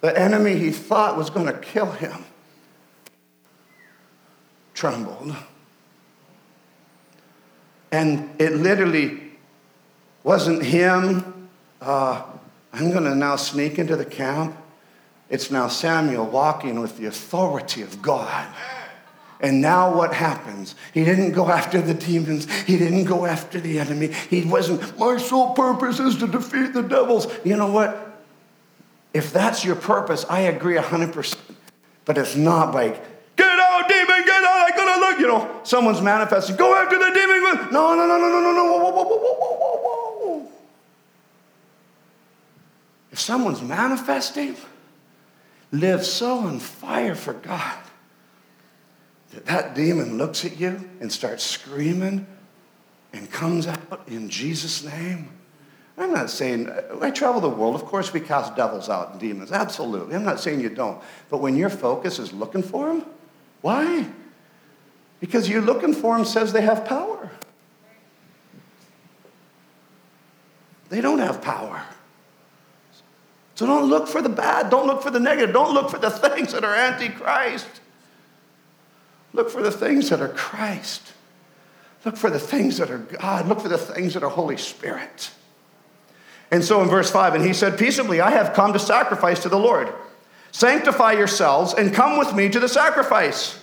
the 0.00 0.18
enemy 0.18 0.56
he 0.56 0.70
thought 0.70 1.16
was 1.16 1.30
going 1.30 1.46
to 1.46 1.58
kill 1.58 1.90
him 1.92 2.24
trembled. 4.74 5.36
And 7.92 8.34
it 8.40 8.54
literally 8.54 9.20
wasn't 10.24 10.62
him, 10.62 11.48
uh, 11.80 12.22
I'm 12.72 12.90
going 12.90 13.04
to 13.04 13.14
now 13.14 13.36
sneak 13.36 13.78
into 13.78 13.94
the 13.94 14.04
camp. 14.04 14.56
It's 15.28 15.52
now 15.52 15.68
Samuel 15.68 16.26
walking 16.26 16.80
with 16.80 16.96
the 16.96 17.06
authority 17.06 17.82
of 17.82 18.02
God. 18.02 18.52
And 19.42 19.60
now 19.60 19.92
what 19.92 20.14
happens? 20.14 20.76
He 20.94 21.04
didn't 21.04 21.32
go 21.32 21.48
after 21.48 21.80
the 21.82 21.94
demons. 21.94 22.48
He 22.62 22.78
didn't 22.78 23.04
go 23.04 23.26
after 23.26 23.58
the 23.58 23.80
enemy. 23.80 24.12
He 24.30 24.44
wasn't, 24.44 24.96
my 24.96 25.18
sole 25.18 25.52
purpose 25.54 25.98
is 25.98 26.16
to 26.18 26.28
defeat 26.28 26.72
the 26.72 26.82
devils. 26.82 27.26
You 27.44 27.56
know 27.56 27.70
what? 27.70 28.20
If 29.12 29.32
that's 29.32 29.64
your 29.64 29.74
purpose, 29.74 30.24
I 30.30 30.42
agree 30.42 30.76
100%. 30.76 31.36
But 32.04 32.18
it's 32.18 32.36
not 32.36 32.72
like, 32.72 33.02
get 33.36 33.48
out, 33.48 33.88
demon, 33.88 34.24
get 34.24 34.44
out, 34.44 34.70
I 34.70 34.70
gotta 34.76 35.00
look. 35.00 35.18
You 35.18 35.26
know, 35.26 35.60
someone's 35.64 36.00
manifesting, 36.00 36.54
go 36.54 36.74
after 36.76 36.96
the 36.96 37.10
demon. 37.12 37.72
No, 37.72 37.94
no, 37.96 38.06
no, 38.06 38.18
no, 38.18 38.28
no, 38.28 38.40
no, 38.40 38.52
no, 38.52 38.64
whoa, 38.64 38.90
whoa, 38.90 39.04
whoa, 39.04 39.18
whoa, 39.18 39.76
whoa, 39.76 40.40
whoa. 40.40 40.52
If 43.10 43.18
someone's 43.18 43.60
manifesting, 43.60 44.56
live 45.72 46.06
so 46.06 46.38
on 46.38 46.60
fire 46.60 47.16
for 47.16 47.32
God 47.32 47.81
that 49.32 49.74
demon 49.74 50.18
looks 50.18 50.44
at 50.44 50.58
you 50.58 50.88
and 51.00 51.10
starts 51.10 51.42
screaming 51.42 52.26
and 53.12 53.30
comes 53.30 53.66
out 53.66 54.02
in 54.06 54.28
Jesus' 54.28 54.84
name. 54.84 55.30
I'm 55.98 56.12
not 56.12 56.30
saying, 56.30 56.70
I 57.00 57.10
travel 57.10 57.40
the 57.40 57.48
world, 57.48 57.74
of 57.74 57.84
course 57.84 58.12
we 58.12 58.20
cast 58.20 58.56
devils 58.56 58.88
out 58.88 59.12
and 59.12 59.20
demons, 59.20 59.52
absolutely. 59.52 60.14
I'm 60.14 60.24
not 60.24 60.40
saying 60.40 60.60
you 60.60 60.70
don't. 60.70 61.02
But 61.28 61.38
when 61.38 61.56
your 61.56 61.68
focus 61.70 62.18
is 62.18 62.32
looking 62.32 62.62
for 62.62 62.88
them, 62.88 63.06
why? 63.60 64.06
Because 65.20 65.48
you're 65.48 65.62
looking 65.62 65.94
for 65.94 66.16
them 66.16 66.24
says 66.24 66.52
they 66.52 66.62
have 66.62 66.84
power. 66.84 67.30
They 70.88 71.00
don't 71.00 71.20
have 71.20 71.40
power. 71.40 71.82
So 73.54 73.66
don't 73.66 73.88
look 73.88 74.08
for 74.08 74.22
the 74.22 74.28
bad, 74.28 74.70
don't 74.70 74.86
look 74.86 75.02
for 75.02 75.10
the 75.10 75.20
negative, 75.20 75.54
don't 75.54 75.74
look 75.74 75.90
for 75.90 75.98
the 75.98 76.10
things 76.10 76.52
that 76.52 76.64
are 76.64 76.74
antichrist. 76.74 77.81
Look 79.32 79.50
for 79.50 79.62
the 79.62 79.70
things 79.70 80.10
that 80.10 80.20
are 80.20 80.28
Christ. 80.28 81.12
Look 82.04 82.16
for 82.16 82.30
the 82.30 82.38
things 82.38 82.78
that 82.78 82.90
are 82.90 82.98
God. 82.98 83.48
Look 83.48 83.60
for 83.60 83.68
the 83.68 83.78
things 83.78 84.14
that 84.14 84.22
are 84.22 84.30
Holy 84.30 84.56
Spirit. 84.56 85.30
And 86.50 86.62
so 86.62 86.82
in 86.82 86.88
verse 86.88 87.10
5, 87.10 87.34
and 87.34 87.44
he 87.44 87.54
said, 87.54 87.78
Peaceably, 87.78 88.20
I 88.20 88.30
have 88.30 88.52
come 88.52 88.72
to 88.72 88.78
sacrifice 88.78 89.42
to 89.42 89.48
the 89.48 89.58
Lord. 89.58 89.92
Sanctify 90.50 91.12
yourselves 91.12 91.72
and 91.72 91.94
come 91.94 92.18
with 92.18 92.34
me 92.34 92.50
to 92.50 92.60
the 92.60 92.68
sacrifice. 92.68 93.58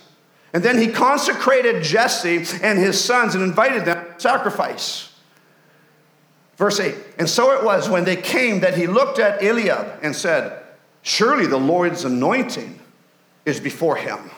And 0.53 0.63
then 0.63 0.79
he 0.79 0.87
consecrated 0.87 1.83
Jesse 1.83 2.43
and 2.63 2.79
his 2.79 2.99
sons 2.99 3.35
and 3.35 3.43
invited 3.43 3.85
them 3.85 4.03
to 4.15 4.19
sacrifice. 4.19 5.13
Verse 6.57 6.79
8, 6.79 6.95
and 7.17 7.29
so 7.29 7.51
it 7.51 7.63
was 7.63 7.87
when 7.87 8.03
they 8.03 8.17
came 8.17 8.59
that 8.61 8.75
he 8.75 8.85
looked 8.85 9.17
at 9.17 9.41
Eliab 9.41 9.99
and 10.03 10.13
said, 10.13 10.61
Surely 11.03 11.45
the 11.45 11.57
Lord's 11.57 12.03
anointing 12.03 12.79
is 13.45 13.61
before 13.61 13.95
him. 13.95 14.29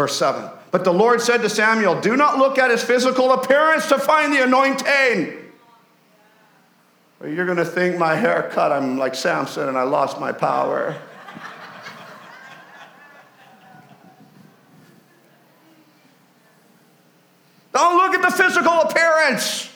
Verse 0.00 0.16
7, 0.16 0.48
but 0.70 0.82
the 0.82 0.94
Lord 0.94 1.20
said 1.20 1.42
to 1.42 1.50
Samuel, 1.50 2.00
Do 2.00 2.16
not 2.16 2.38
look 2.38 2.56
at 2.56 2.70
his 2.70 2.82
physical 2.82 3.32
appearance 3.32 3.86
to 3.90 3.98
find 3.98 4.32
the 4.32 4.42
anointing. 4.42 5.36
You're 7.22 7.44
going 7.44 7.58
to 7.58 7.66
think 7.66 7.98
my 7.98 8.14
haircut, 8.14 8.72
I'm 8.72 8.96
like 8.96 9.14
Samson 9.14 9.68
and 9.68 9.76
I 9.76 9.82
lost 9.82 10.18
my 10.18 10.32
power. 10.32 10.96
Don't 17.74 17.96
look 17.98 18.14
at 18.14 18.22
the 18.22 18.30
physical 18.30 18.80
appearance. 18.80 19.68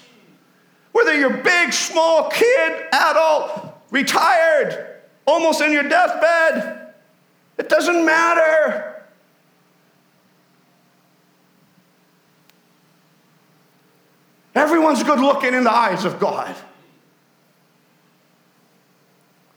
Whether 0.93 1.19
you're 1.19 1.37
big, 1.37 1.75
small, 1.75 2.31
kid, 2.31 2.87
adult, 2.93 3.75
retired, 3.91 5.03
almost 5.27 5.61
in 5.61 5.71
your 5.71 5.87
deathbed, 5.87 6.95
it 7.59 7.69
doesn't 7.69 8.07
matter. 8.07 8.93
Everyone's 14.55 15.03
good 15.03 15.19
looking 15.19 15.53
in 15.53 15.65
the 15.65 15.73
eyes 15.73 16.05
of 16.05 16.21
God. 16.21 16.55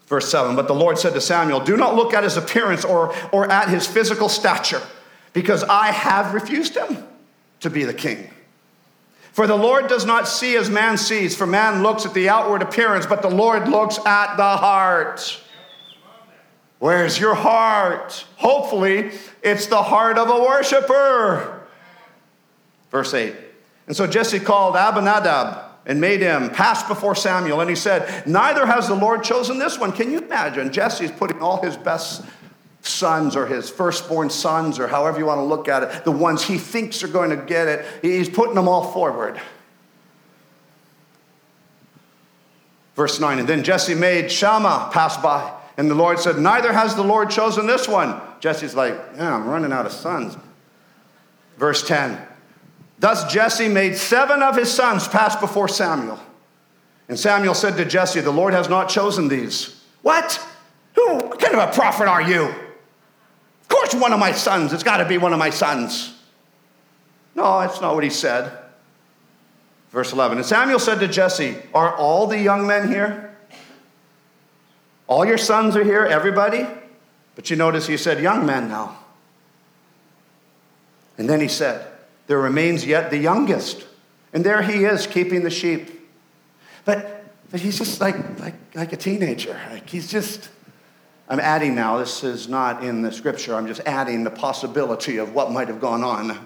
Verse 0.07 0.29
7 0.29 0.55
But 0.55 0.67
the 0.67 0.73
Lord 0.73 0.97
said 0.97 1.13
to 1.13 1.21
Samuel, 1.21 1.60
Do 1.60 1.77
not 1.77 1.95
look 1.95 2.13
at 2.13 2.23
his 2.23 2.38
appearance 2.38 2.83
or, 2.83 3.13
or 3.31 3.49
at 3.51 3.69
his 3.69 3.86
physical 3.86 4.29
stature, 4.29 4.81
because 5.33 5.63
I 5.63 5.91
have 5.91 6.33
refused 6.33 6.75
him 6.75 7.03
to 7.60 7.69
be 7.69 7.83
the 7.83 7.93
king. 7.93 8.31
For 9.31 9.45
the 9.45 9.55
Lord 9.55 9.88
does 9.88 10.05
not 10.05 10.27
see 10.27 10.55
as 10.55 10.67
man 10.67 10.97
sees, 10.97 11.36
for 11.36 11.45
man 11.45 11.83
looks 11.83 12.07
at 12.07 12.15
the 12.15 12.27
outward 12.27 12.63
appearance, 12.63 13.05
but 13.05 13.21
the 13.21 13.29
Lord 13.29 13.67
looks 13.67 13.99
at 14.03 14.36
the 14.36 14.57
heart. 14.57 15.41
Where's 16.79 17.19
your 17.19 17.36
heart? 17.36 18.25
Hopefully, 18.38 19.12
it's 19.43 19.67
the 19.67 19.83
heart 19.83 20.17
of 20.17 20.29
a 20.29 20.39
worshiper. 20.39 21.67
Verse 22.89 23.13
8 23.13 23.36
and 23.88 23.95
so 23.95 24.06
Jesse 24.06 24.39
called 24.39 24.76
Abinadab 24.76 25.63
and 25.86 26.02
made 26.02 26.21
him 26.21 26.50
pass 26.50 26.84
before 26.84 27.15
Samuel. 27.15 27.62
And 27.62 27.69
he 27.69 27.76
said, 27.76 28.28
Neither 28.28 28.65
has 28.65 28.88
the 28.89 28.95
Lord 28.95 29.23
chosen 29.23 29.58
this 29.58 29.80
one. 29.80 29.93
Can 29.93 30.12
you 30.12 30.19
imagine? 30.19 30.71
Jesse's 30.71 31.12
putting 31.12 31.41
all 31.41 31.62
his 31.63 31.78
best 31.78 32.26
sons 32.82 33.36
or 33.36 33.47
his 33.47 33.69
firstborn 33.69 34.30
sons, 34.30 34.80
or 34.80 34.88
however 34.88 35.19
you 35.19 35.26
want 35.26 35.39
to 35.39 35.43
look 35.43 35.67
at 35.67 35.84
it, 35.84 36.04
the 36.04 36.12
ones 36.12 36.43
he 36.43 36.58
thinks 36.58 37.04
are 37.04 37.08
going 37.08 37.30
to 37.30 37.38
get 37.38 37.67
it, 37.67 37.86
he's 38.02 38.30
putting 38.30 38.56
them 38.56 38.67
all 38.67 38.91
forward. 38.91 39.39
Verse 42.95 43.19
9, 43.19 43.39
and 43.39 43.47
then 43.47 43.63
Jesse 43.63 43.93
made 43.93 44.32
Shammah 44.32 44.89
pass 44.91 45.17
by. 45.17 45.54
And 45.78 45.89
the 45.89 45.95
Lord 45.95 46.19
said, 46.19 46.38
Neither 46.39 46.73
has 46.73 46.95
the 46.95 47.04
Lord 47.04 47.30
chosen 47.30 47.67
this 47.67 47.88
one. 47.88 48.19
Jesse's 48.39 48.76
like, 48.76 48.95
Yeah, 49.15 49.36
I'm 49.36 49.47
running 49.47 49.71
out 49.71 49.86
of 49.86 49.91
sons. 49.91 50.36
Verse 51.58 51.88
10, 51.88 52.19
Thus 52.99 53.31
Jesse 53.31 53.67
made 53.67 53.95
seven 53.95 54.41
of 54.41 54.55
his 54.55 54.71
sons 54.71 55.07
pass 55.07 55.36
before 55.36 55.67
Samuel. 55.67 56.19
And 57.10 57.17
Samuel 57.17 57.53
said 57.53 57.77
to 57.77 57.86
Jesse, 57.86 58.21
The 58.21 58.31
Lord 58.31 58.53
has 58.53 58.69
not 58.69 58.89
chosen 58.89 59.27
these. 59.27 59.81
What? 60.01 60.45
Who? 60.95 61.15
What 61.15 61.39
kind 61.39 61.55
of 61.55 61.69
a 61.69 61.73
prophet 61.73 62.07
are 62.07 62.21
you? 62.21 62.45
Of 62.45 63.67
course, 63.67 63.93
one 63.93 64.13
of 64.13 64.19
my 64.19 64.31
sons. 64.31 64.73
It's 64.73 64.83
got 64.83 64.97
to 64.97 65.05
be 65.05 65.17
one 65.17 65.33
of 65.33 65.39
my 65.39 65.49
sons. 65.49 66.17
No, 67.36 67.60
that's 67.60 67.81
not 67.81 67.93
what 67.93 68.03
he 68.03 68.10
said. 68.10 68.51
Verse 69.91 70.12
11. 70.12 70.38
And 70.39 70.45
Samuel 70.45 70.79
said 70.79 70.99
to 70.99 71.07
Jesse, 71.07 71.55
Are 71.73 71.95
all 71.95 72.27
the 72.27 72.39
young 72.39 72.65
men 72.65 72.88
here? 72.88 73.36
All 75.05 75.25
your 75.25 75.38
sons 75.38 75.75
are 75.75 75.83
here, 75.83 76.03
everybody? 76.03 76.65
But 77.36 77.49
you 77.49 77.55
notice 77.55 77.88
he 77.88 77.97
said, 77.97 78.21
Young 78.21 78.45
men 78.45 78.67
now. 78.67 78.97
And 81.17 81.29
then 81.29 81.39
he 81.39 81.47
said, 81.47 81.86
there 82.27 82.39
remains 82.39 82.85
yet 82.85 83.09
the 83.09 83.17
youngest. 83.17 83.85
And 84.33 84.43
there 84.43 84.61
he 84.61 84.85
is 84.85 85.07
keeping 85.07 85.43
the 85.43 85.49
sheep. 85.49 85.89
But, 86.85 87.25
but 87.49 87.59
he's 87.59 87.77
just 87.77 87.99
like, 87.99 88.39
like, 88.39 88.55
like 88.75 88.93
a 88.93 88.97
teenager. 88.97 89.59
Like 89.71 89.89
he's 89.89 90.11
just, 90.11 90.49
I'm 91.27 91.39
adding 91.39 91.73
now, 91.75 91.97
this 91.97 92.23
is 92.23 92.47
not 92.47 92.83
in 92.83 93.01
the 93.01 93.11
scripture, 93.11 93.55
I'm 93.55 93.67
just 93.67 93.81
adding 93.85 94.23
the 94.23 94.29
possibility 94.29 95.17
of 95.17 95.33
what 95.33 95.51
might 95.51 95.69
have 95.69 95.81
gone 95.81 96.03
on. 96.03 96.45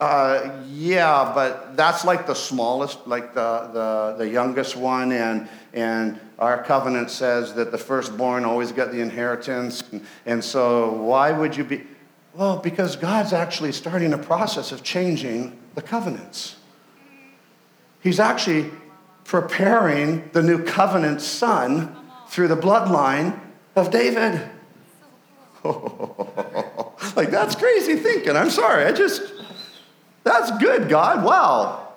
Uh, 0.00 0.62
yeah, 0.68 1.32
but 1.34 1.76
that's 1.76 2.04
like 2.04 2.24
the 2.24 2.34
smallest, 2.34 3.04
like 3.08 3.34
the, 3.34 3.68
the, 3.72 4.14
the 4.18 4.28
youngest 4.28 4.76
one, 4.76 5.10
and, 5.10 5.48
and 5.72 6.20
our 6.38 6.62
covenant 6.62 7.10
says 7.10 7.52
that 7.54 7.72
the 7.72 7.78
firstborn 7.78 8.44
always 8.44 8.70
get 8.70 8.92
the 8.92 9.00
inheritance. 9.00 9.82
And, 9.90 10.06
and 10.24 10.44
so, 10.44 10.92
why 10.92 11.32
would 11.32 11.56
you 11.56 11.64
be? 11.64 11.84
Well, 12.34 12.58
because 12.58 12.96
God's 12.96 13.32
actually 13.32 13.72
starting 13.72 14.12
a 14.12 14.18
process 14.18 14.70
of 14.70 14.82
changing 14.82 15.58
the 15.74 15.82
covenants. 15.82 16.56
He's 18.00 18.20
actually 18.20 18.70
preparing 19.24 20.30
the 20.32 20.42
new 20.42 20.64
covenant 20.64 21.20
son 21.20 21.94
through 22.28 22.48
the 22.48 22.56
bloodline 22.56 23.38
of 23.74 23.90
David. 23.90 24.40
like, 25.64 27.30
that's 27.30 27.54
crazy 27.54 27.96
thinking. 27.96 28.36
I'm 28.36 28.50
sorry. 28.50 28.84
I 28.84 28.92
just, 28.92 29.22
that's 30.22 30.50
good, 30.58 30.88
God. 30.88 31.24
Wow. 31.24 31.88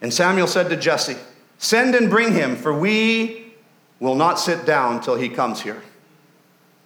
And 0.00 0.14
Samuel 0.14 0.46
said 0.46 0.68
to 0.70 0.76
Jesse, 0.76 1.16
Send 1.58 1.94
and 1.94 2.08
bring 2.08 2.32
him, 2.32 2.56
for 2.56 2.72
we 2.72 3.52
will 4.00 4.14
not 4.14 4.38
sit 4.38 4.64
down 4.64 5.00
till 5.00 5.16
he 5.16 5.28
comes 5.28 5.60
here. 5.60 5.82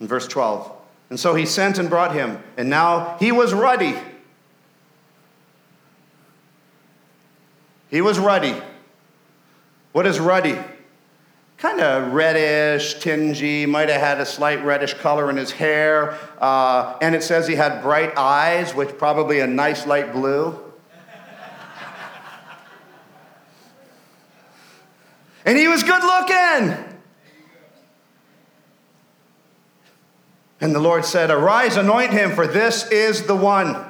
In 0.01 0.09
verse 0.09 0.27
12. 0.27 0.71
And 1.11 1.21
so 1.21 1.35
he 1.35 1.45
sent 1.45 1.79
and 1.79 1.91
brought 1.91 2.15
him, 2.15 2.43
and 2.57 2.71
now 2.71 3.17
he 3.21 3.33
was 3.33 3.53
ruddy. 3.53 3.95
He 7.91 8.01
was 8.01 8.19
ruddy. 8.19 8.57
What 9.93 10.07
is 10.07 10.19
ruddy? 10.19 10.59
Kind 11.59 11.81
of 11.81 12.15
reddish, 12.15 12.97
tingy, 12.97 13.69
might 13.69 13.91
have 13.91 14.01
had 14.01 14.21
a 14.21 14.27
slight 14.27 14.65
reddish 14.65 14.95
color 14.95 15.29
in 15.29 15.37
his 15.37 15.51
hair. 15.51 16.19
Uh, 16.41 16.97
and 17.03 17.15
it 17.15 17.23
says 17.23 17.47
he 17.47 17.55
had 17.55 17.83
bright 17.83 18.17
eyes, 18.17 18.75
which 18.75 18.97
probably 18.97 19.41
a 19.41 19.47
nice 19.47 19.87
light 19.87 20.15
blue. 20.15 20.59
And 25.45 25.59
he 25.59 25.69
was 25.69 25.83
good 25.83 26.03
looking. 26.03 26.93
And 30.61 30.73
the 30.73 30.81
Lord 30.81 31.05
said, 31.05 31.31
Arise, 31.31 31.77
anoint 31.77 32.13
him, 32.13 32.31
for 32.31 32.47
this 32.47 32.89
is 32.91 33.25
the 33.25 33.35
one. 33.35 33.85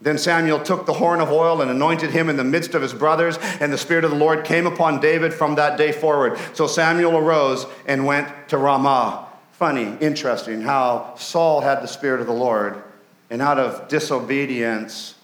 Then 0.00 0.18
Samuel 0.18 0.60
took 0.60 0.86
the 0.86 0.92
horn 0.92 1.20
of 1.20 1.30
oil 1.30 1.60
and 1.60 1.70
anointed 1.70 2.10
him 2.10 2.28
in 2.28 2.36
the 2.36 2.44
midst 2.44 2.74
of 2.74 2.82
his 2.82 2.92
brothers, 2.92 3.36
and 3.60 3.72
the 3.72 3.78
Spirit 3.78 4.04
of 4.04 4.10
the 4.10 4.16
Lord 4.16 4.44
came 4.44 4.66
upon 4.66 5.00
David 5.00 5.34
from 5.34 5.56
that 5.56 5.78
day 5.78 5.92
forward. 5.92 6.38
So 6.54 6.66
Samuel 6.66 7.16
arose 7.16 7.66
and 7.86 8.06
went 8.06 8.28
to 8.48 8.58
Ramah. 8.58 9.26
Funny, 9.52 9.96
interesting 10.00 10.60
how 10.60 11.14
Saul 11.16 11.60
had 11.60 11.82
the 11.82 11.88
Spirit 11.88 12.20
of 12.20 12.26
the 12.26 12.32
Lord, 12.32 12.82
and 13.30 13.40
out 13.40 13.58
of 13.58 13.88
disobedience, 13.88 15.14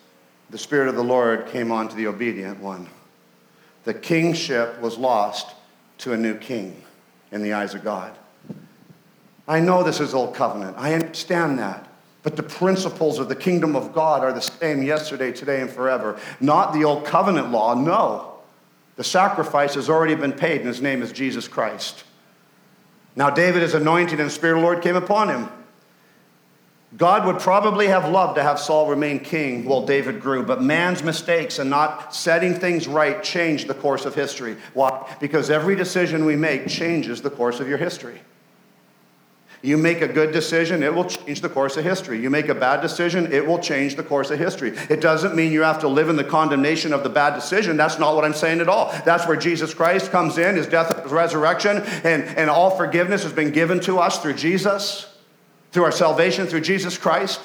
the 0.51 0.59
Spirit 0.59 0.89
of 0.89 0.95
the 0.95 1.05
Lord 1.05 1.47
came 1.49 1.73
on 1.73 1.89
to 1.89 1.97
the 1.97 2.07
obedient 2.07 2.61
one. 2.61 2.89
The 3.85 3.95
kingship 3.95 4.81
was 4.81 4.99
lost 4.99 5.55
to 5.99 6.13
a 6.13 6.17
new 6.17 6.35
king 6.35 6.83
in 7.33 7.43
the 7.43 7.53
eyes 7.53 7.75
of 7.75 7.85
God. 7.85 8.17
I 9.47 9.61
know 9.61 9.83
this 9.83 10.01
is 10.01 10.15
old 10.15 10.35
covenant, 10.35 10.77
I 10.79 10.95
understand 10.95 11.59
that. 11.59 11.89
But 12.23 12.37
the 12.37 12.43
principles 12.43 13.19
of 13.19 13.29
the 13.29 13.37
kingdom 13.37 13.77
of 13.77 13.95
God 13.95 14.23
are 14.23 14.33
the 14.33 14.41
same 14.41 14.83
yesterday, 14.83 15.33
today, 15.33 15.63
and 15.63 15.71
forever. 15.71 16.19
Not 16.41 16.75
the 16.75 16.85
old 16.85 17.07
covenant 17.07 17.53
law, 17.53 17.75
no. 17.75 18.35
The 18.97 19.05
sacrifice 19.05 19.75
has 19.75 19.89
already 19.89 20.17
been 20.17 20.33
paid, 20.33 20.59
and 20.59 20.67
his 20.67 20.83
name 20.83 21.01
is 21.01 21.13
Jesus 21.13 21.47
Christ. 21.47 22.05
Now, 23.15 23.31
David 23.31 23.63
is 23.63 23.75
anointed, 23.75 24.19
and 24.21 24.29
the 24.29 24.35
Spirit 24.35 24.57
of 24.57 24.63
the 24.63 24.67
Lord 24.67 24.83
came 24.83 24.97
upon 24.97 25.29
him. 25.29 25.49
God 26.97 27.27
would 27.27 27.39
probably 27.39 27.89
have 27.89 28.09
loved 28.09 28.37
to 28.37 28.43
have 28.43 28.59
Saul 28.59 28.89
remain 28.89 29.21
king 29.21 29.67
while 29.67 29.85
David 29.85 30.23
grew, 30.23 30.43
but 30.43 30.63
man's 30.63 31.03
mistakes 31.03 31.59
and 31.59 31.69
not 31.69 32.15
setting 32.15 32.55
things 32.55 32.89
right 32.89 33.23
changed 33.23 33.67
the 33.67 33.75
course 33.75 34.07
of 34.07 34.15
history. 34.15 34.57
Why? 34.73 35.07
Because 35.21 35.51
every 35.51 35.77
decision 35.77 36.25
we 36.25 36.35
make 36.35 36.67
changes 36.67 37.21
the 37.21 37.31
course 37.31 37.61
of 37.61 37.69
your 37.69 37.77
history. 37.77 38.21
You 39.61 39.77
make 39.77 40.03
a 40.03 40.09
good 40.09 40.33
decision, 40.33 40.85
it 40.85 40.95
will 40.95 41.05
change 41.05 41.41
the 41.41 41.49
course 41.49 41.77
of 41.77 41.85
history. 41.85 42.21
You 42.21 42.31
make 42.31 42.49
a 42.49 42.55
bad 42.55 42.81
decision, 42.81 43.33
it 43.33 43.45
will 43.45 43.59
change 43.59 43.97
the 43.97 44.05
course 44.05 44.31
of 44.31 44.39
history. 44.39 44.71
It 44.89 45.01
doesn't 45.01 45.35
mean 45.35 45.51
you 45.51 45.63
have 45.63 45.81
to 45.81 45.89
live 45.89 46.09
in 46.09 46.15
the 46.15 46.23
condemnation 46.23 46.93
of 46.93 47.03
the 47.03 47.09
bad 47.09 47.35
decision. 47.35 47.77
That's 47.77 47.99
not 47.99 48.15
what 48.15 48.25
I'm 48.25 48.35
saying 48.35 48.61
at 48.61 48.69
all. 48.69 48.93
That's 49.05 49.27
where 49.27 49.37
Jesus 49.37 49.75
Christ 49.75 50.13
comes 50.13 50.39
in, 50.39 50.55
his 50.55 50.69
death, 50.69 51.03
his 51.03 51.11
resurrection, 51.11 51.79
and, 52.05 52.23
and 52.23 52.49
all 52.49 52.71
forgiveness 52.77 53.25
has 53.25 53.33
been 53.33 53.51
given 53.51 53.81
to 53.81 53.99
us 53.99 54.23
through 54.23 54.35
Jesus, 54.35 55.08
through 55.73 55.85
our 55.85 55.93
salvation, 55.93 56.47
through 56.47 56.63
Jesus 56.63 56.97
Christ, 56.97 57.41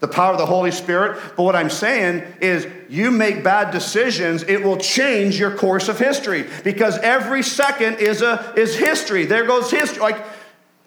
the 0.00 0.08
power 0.08 0.32
of 0.32 0.38
the 0.38 0.46
Holy 0.46 0.70
Spirit. 0.70 1.20
But 1.36 1.44
what 1.44 1.56
I'm 1.56 1.70
saying 1.70 2.22
is, 2.40 2.66
you 2.88 3.10
make 3.10 3.42
bad 3.42 3.70
decisions, 3.70 4.42
it 4.42 4.62
will 4.62 4.76
change 4.76 5.38
your 5.38 5.56
course 5.56 5.88
of 5.88 5.98
history 5.98 6.46
because 6.62 6.98
every 6.98 7.42
second 7.42 8.00
is, 8.00 8.22
a, 8.22 8.52
is 8.56 8.76
history. 8.76 9.24
There 9.24 9.46
goes 9.46 9.70
history. 9.70 10.02
Like, 10.02 10.24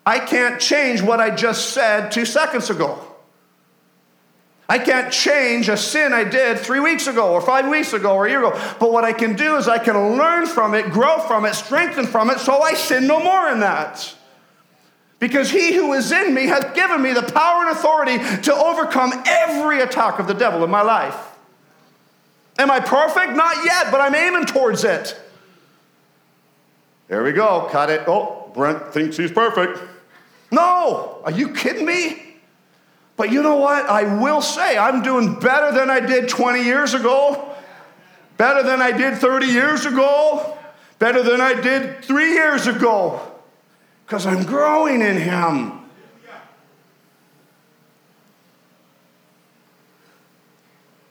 I 0.06 0.20
can't 0.20 0.62
change 0.62 1.02
what 1.02 1.20
I 1.20 1.36
just 1.36 1.72
said 1.72 2.12
two 2.12 2.26
seconds 2.26 2.70
ago. 2.70 3.02
I 4.70 4.80
can't 4.80 5.12
change 5.12 5.70
a 5.70 5.78
sin 5.78 6.12
I 6.12 6.26
did 6.26 6.60
three 6.60 6.82
weeks 6.82 7.08
ago, 7.08 7.32
or 7.32 7.42
five 7.42 7.70
weeks 7.70 7.94
ago, 7.94 8.16
or 8.16 8.26
a 8.26 8.30
year 8.30 8.46
ago. 8.46 8.60
But 8.80 8.92
what 8.92 9.06
I 9.06 9.14
can 9.14 9.36
do 9.36 9.56
is 9.56 9.68
I 9.68 9.80
can 9.80 10.18
learn 10.18 10.46
from 10.46 10.76
it, 10.76 10.92
grow 10.92 11.20
from 11.20 11.46
it, 11.46 11.56
strengthen 11.56 12.06
from 12.06 12.30
it, 12.30 12.40
so 12.40 12.62
I 12.62 12.74
sin 12.74 13.08
no 13.08 13.22
more 13.22 13.50
in 13.50 13.62
that. 13.62 14.14
Because 15.20 15.50
he 15.50 15.74
who 15.74 15.94
is 15.94 16.12
in 16.12 16.34
me 16.34 16.46
has 16.46 16.64
given 16.76 17.02
me 17.02 17.14
the 17.14 17.24
power 17.24 17.66
and 17.66 17.72
authority 17.72 18.18
to 18.44 18.54
overcome 18.54 19.12
every 19.26 19.82
attack 19.82 20.20
of 20.20 20.28
the 20.28 20.34
devil 20.34 20.64
in 20.64 20.70
my 20.70 20.84
life. 20.84 21.16
Am 22.60 22.70
I 22.70 22.80
perfect? 22.80 23.36
Not 23.36 23.66
yet, 23.66 23.92
but 23.92 24.02
I'm 24.02 24.16
aiming 24.16 24.46
towards 24.46 24.84
it. 24.84 25.20
There 27.08 27.24
we 27.24 27.32
go. 27.32 27.68
Cut 27.72 27.90
it. 27.90 28.04
Oh, 28.08 28.52
Brent 28.54 28.94
thinks 28.94 29.18
he's 29.18 29.32
perfect. 29.32 29.80
No, 30.52 31.20
are 31.24 31.32
you 31.32 31.54
kidding 31.54 31.86
me? 31.86 32.24
But 33.16 33.32
you 33.32 33.42
know 33.42 33.58
what? 33.58 33.90
I 33.90 34.22
will 34.22 34.42
say 34.42 34.78
I'm 34.78 35.02
doing 35.02 35.40
better 35.40 35.76
than 35.76 35.90
I 35.90 36.00
did 36.00 36.30
20 36.30 36.64
years 36.64 36.94
ago, 36.94 37.56
better 38.38 38.62
than 38.62 38.82
I 38.82 38.92
did 38.92 39.18
30 39.18 39.48
years 39.48 39.86
ago, 39.86 40.58
better 41.00 41.24
than 41.24 41.42
I 41.42 41.60
did 41.60 42.06
three 42.06 42.34
years 42.34 42.68
ago, 42.68 43.20
because 44.08 44.26
I'm 44.26 44.44
growing 44.44 45.02
in 45.02 45.18
Him. 45.18 45.82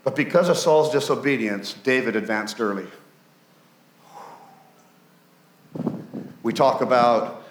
But 0.02 0.16
because 0.16 0.48
of 0.48 0.56
Saul's 0.56 0.90
disobedience, 0.90 1.74
David 1.74 2.16
advanced 2.16 2.58
early. 2.58 2.86
We 6.42 6.54
talk 6.54 6.80
about 6.80 7.44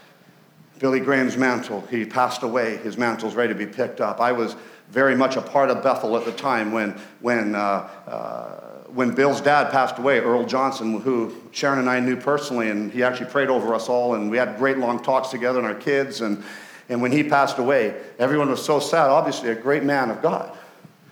Billy 0.79 0.99
Graham's 0.99 1.37
mantle. 1.37 1.81
He 1.91 2.05
passed 2.05 2.41
away. 2.41 2.77
His 2.77 2.97
mantle's 2.97 3.35
ready 3.35 3.53
to 3.53 3.59
be 3.59 3.67
picked 3.67 4.01
up. 4.01 4.19
I 4.19 4.31
was 4.31 4.55
very 4.89 5.15
much 5.15 5.35
a 5.35 5.41
part 5.41 5.69
of 5.69 5.83
Bethel 5.83 6.17
at 6.17 6.25
the 6.25 6.31
time 6.31 6.71
when, 6.71 6.99
when, 7.19 7.53
uh, 7.53 7.87
uh, 8.07 8.74
when 8.95 9.13
Bill's 9.13 9.41
dad 9.41 9.71
passed 9.71 9.99
away, 9.99 10.19
Earl 10.19 10.45
Johnson, 10.45 11.01
who 11.01 11.35
Sharon 11.51 11.79
and 11.79 11.89
I 11.89 11.99
knew 11.99 12.15
personally, 12.15 12.69
and 12.69 12.89
he 12.89 13.03
actually 13.03 13.29
prayed 13.29 13.49
over 13.49 13.75
us 13.75 13.89
all, 13.89 14.15
and 14.15 14.31
we 14.31 14.37
had 14.37 14.57
great 14.57 14.77
long 14.77 15.03
talks 15.03 15.27
together 15.27 15.59
and 15.59 15.67
our 15.67 15.75
kids. 15.75 16.21
And, 16.21 16.41
and 16.87 17.01
when 17.01 17.11
he 17.11 17.21
passed 17.21 17.57
away, 17.57 18.01
everyone 18.17 18.49
was 18.49 18.63
so 18.63 18.79
sad, 18.79 19.09
obviously, 19.09 19.49
a 19.49 19.55
great 19.55 19.83
man 19.83 20.09
of 20.09 20.21
God. 20.21 20.57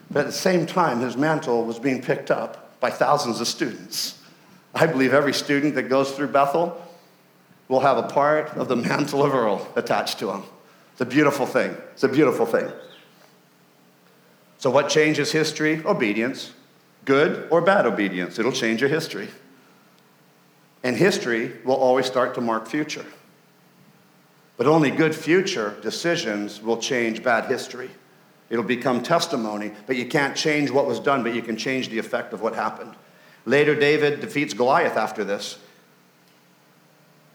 But 0.09 0.21
at 0.21 0.25
the 0.27 0.31
same 0.31 0.65
time, 0.65 1.01
his 1.01 1.17
mantle 1.17 1.65
was 1.65 1.77
being 1.77 2.01
picked 2.01 2.31
up 2.31 2.79
by 2.79 2.89
thousands 2.89 3.41
of 3.41 3.49
students. 3.49 4.17
I 4.73 4.87
believe 4.87 5.13
every 5.13 5.33
student 5.33 5.75
that 5.75 5.83
goes 5.83 6.13
through 6.13 6.29
Bethel 6.29 6.81
will 7.67 7.81
have 7.81 7.97
a 7.97 8.03
part 8.03 8.55
of 8.55 8.69
the 8.69 8.75
mantle 8.87 9.23
of 9.23 9.33
Earl 9.33 9.67
attached 9.75 10.19
to 10.19 10.31
him. 10.31 10.43
It's 10.93 11.01
a 11.01 11.05
beautiful 11.05 11.45
thing. 11.45 11.75
It's 11.91 12.03
a 12.03 12.09
beautiful 12.09 12.45
thing. 12.45 12.71
So, 14.57 14.69
what 14.69 14.87
changes 14.87 15.33
history? 15.33 15.81
Obedience. 15.83 16.53
Good 17.05 17.47
or 17.51 17.61
bad 17.61 17.85
obedience. 17.85 18.39
It'll 18.39 18.51
change 18.51 18.81
your 18.81 18.89
history. 18.89 19.29
And 20.83 20.95
history 20.95 21.53
will 21.63 21.75
always 21.75 22.05
start 22.05 22.35
to 22.35 22.41
mark 22.41 22.67
future. 22.67 23.05
But 24.57 24.67
only 24.67 24.91
good 24.91 25.15
future 25.15 25.75
decisions 25.81 26.61
will 26.61 26.77
change 26.77 27.23
bad 27.23 27.45
history. 27.45 27.89
It'll 28.49 28.63
become 28.63 29.01
testimony, 29.01 29.71
but 29.87 29.95
you 29.95 30.05
can't 30.05 30.35
change 30.35 30.69
what 30.69 30.85
was 30.85 30.99
done, 30.99 31.23
but 31.23 31.33
you 31.33 31.41
can 31.41 31.57
change 31.57 31.89
the 31.89 31.97
effect 31.97 32.33
of 32.33 32.41
what 32.41 32.53
happened. 32.53 32.93
Later, 33.45 33.75
David 33.75 34.19
defeats 34.21 34.53
Goliath 34.53 34.95
after 34.95 35.23
this. 35.23 35.57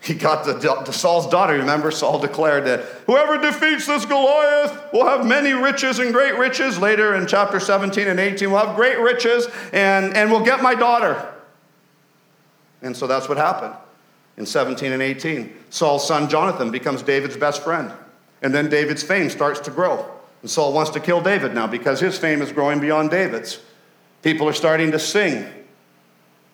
He 0.00 0.14
got 0.14 0.44
the, 0.44 0.54
the, 0.54 0.92
Saul's 0.92 1.28
daughter. 1.28 1.54
Remember, 1.54 1.90
Saul 1.90 2.20
declared 2.20 2.64
that 2.66 2.80
whoever 3.06 3.37
defeats 3.37 3.87
this 3.87 4.04
Goliath 4.04 4.92
will 4.92 5.04
have 5.04 5.26
many 5.26 5.52
riches 5.52 5.98
and 5.98 6.12
great 6.12 6.38
riches. 6.38 6.78
Later 6.78 7.14
in 7.16 7.26
chapter 7.26 7.58
17 7.58 8.06
and 8.06 8.20
18, 8.20 8.50
we'll 8.50 8.64
have 8.64 8.76
great 8.76 8.98
riches 8.98 9.48
and, 9.72 10.16
and 10.16 10.30
we'll 10.30 10.44
get 10.44 10.62
my 10.62 10.74
daughter. 10.74 11.34
And 12.80 12.96
so 12.96 13.06
that's 13.06 13.28
what 13.28 13.38
happened 13.38 13.74
in 14.37 14.46
17 14.46 14.92
and 14.92 15.02
18. 15.02 15.52
Saul's 15.70 16.06
son 16.06 16.30
Jonathan 16.30 16.70
becomes 16.70 17.02
David's 17.02 17.37
best 17.37 17.62
friend. 17.62 17.92
And 18.40 18.54
then 18.54 18.70
David's 18.70 19.02
fame 19.02 19.28
starts 19.30 19.58
to 19.61 19.72
grow. 19.72 20.08
And 20.42 20.50
Saul 20.50 20.72
wants 20.72 20.92
to 20.92 21.00
kill 21.00 21.20
David 21.20 21.54
now 21.54 21.66
because 21.66 21.98
his 21.98 22.16
fame 22.16 22.40
is 22.40 22.52
growing 22.52 22.78
beyond 22.78 23.11
David's. 23.11 23.61
People 24.22 24.48
are 24.48 24.52
starting 24.52 24.92
to 24.92 24.98
sing 24.98 25.44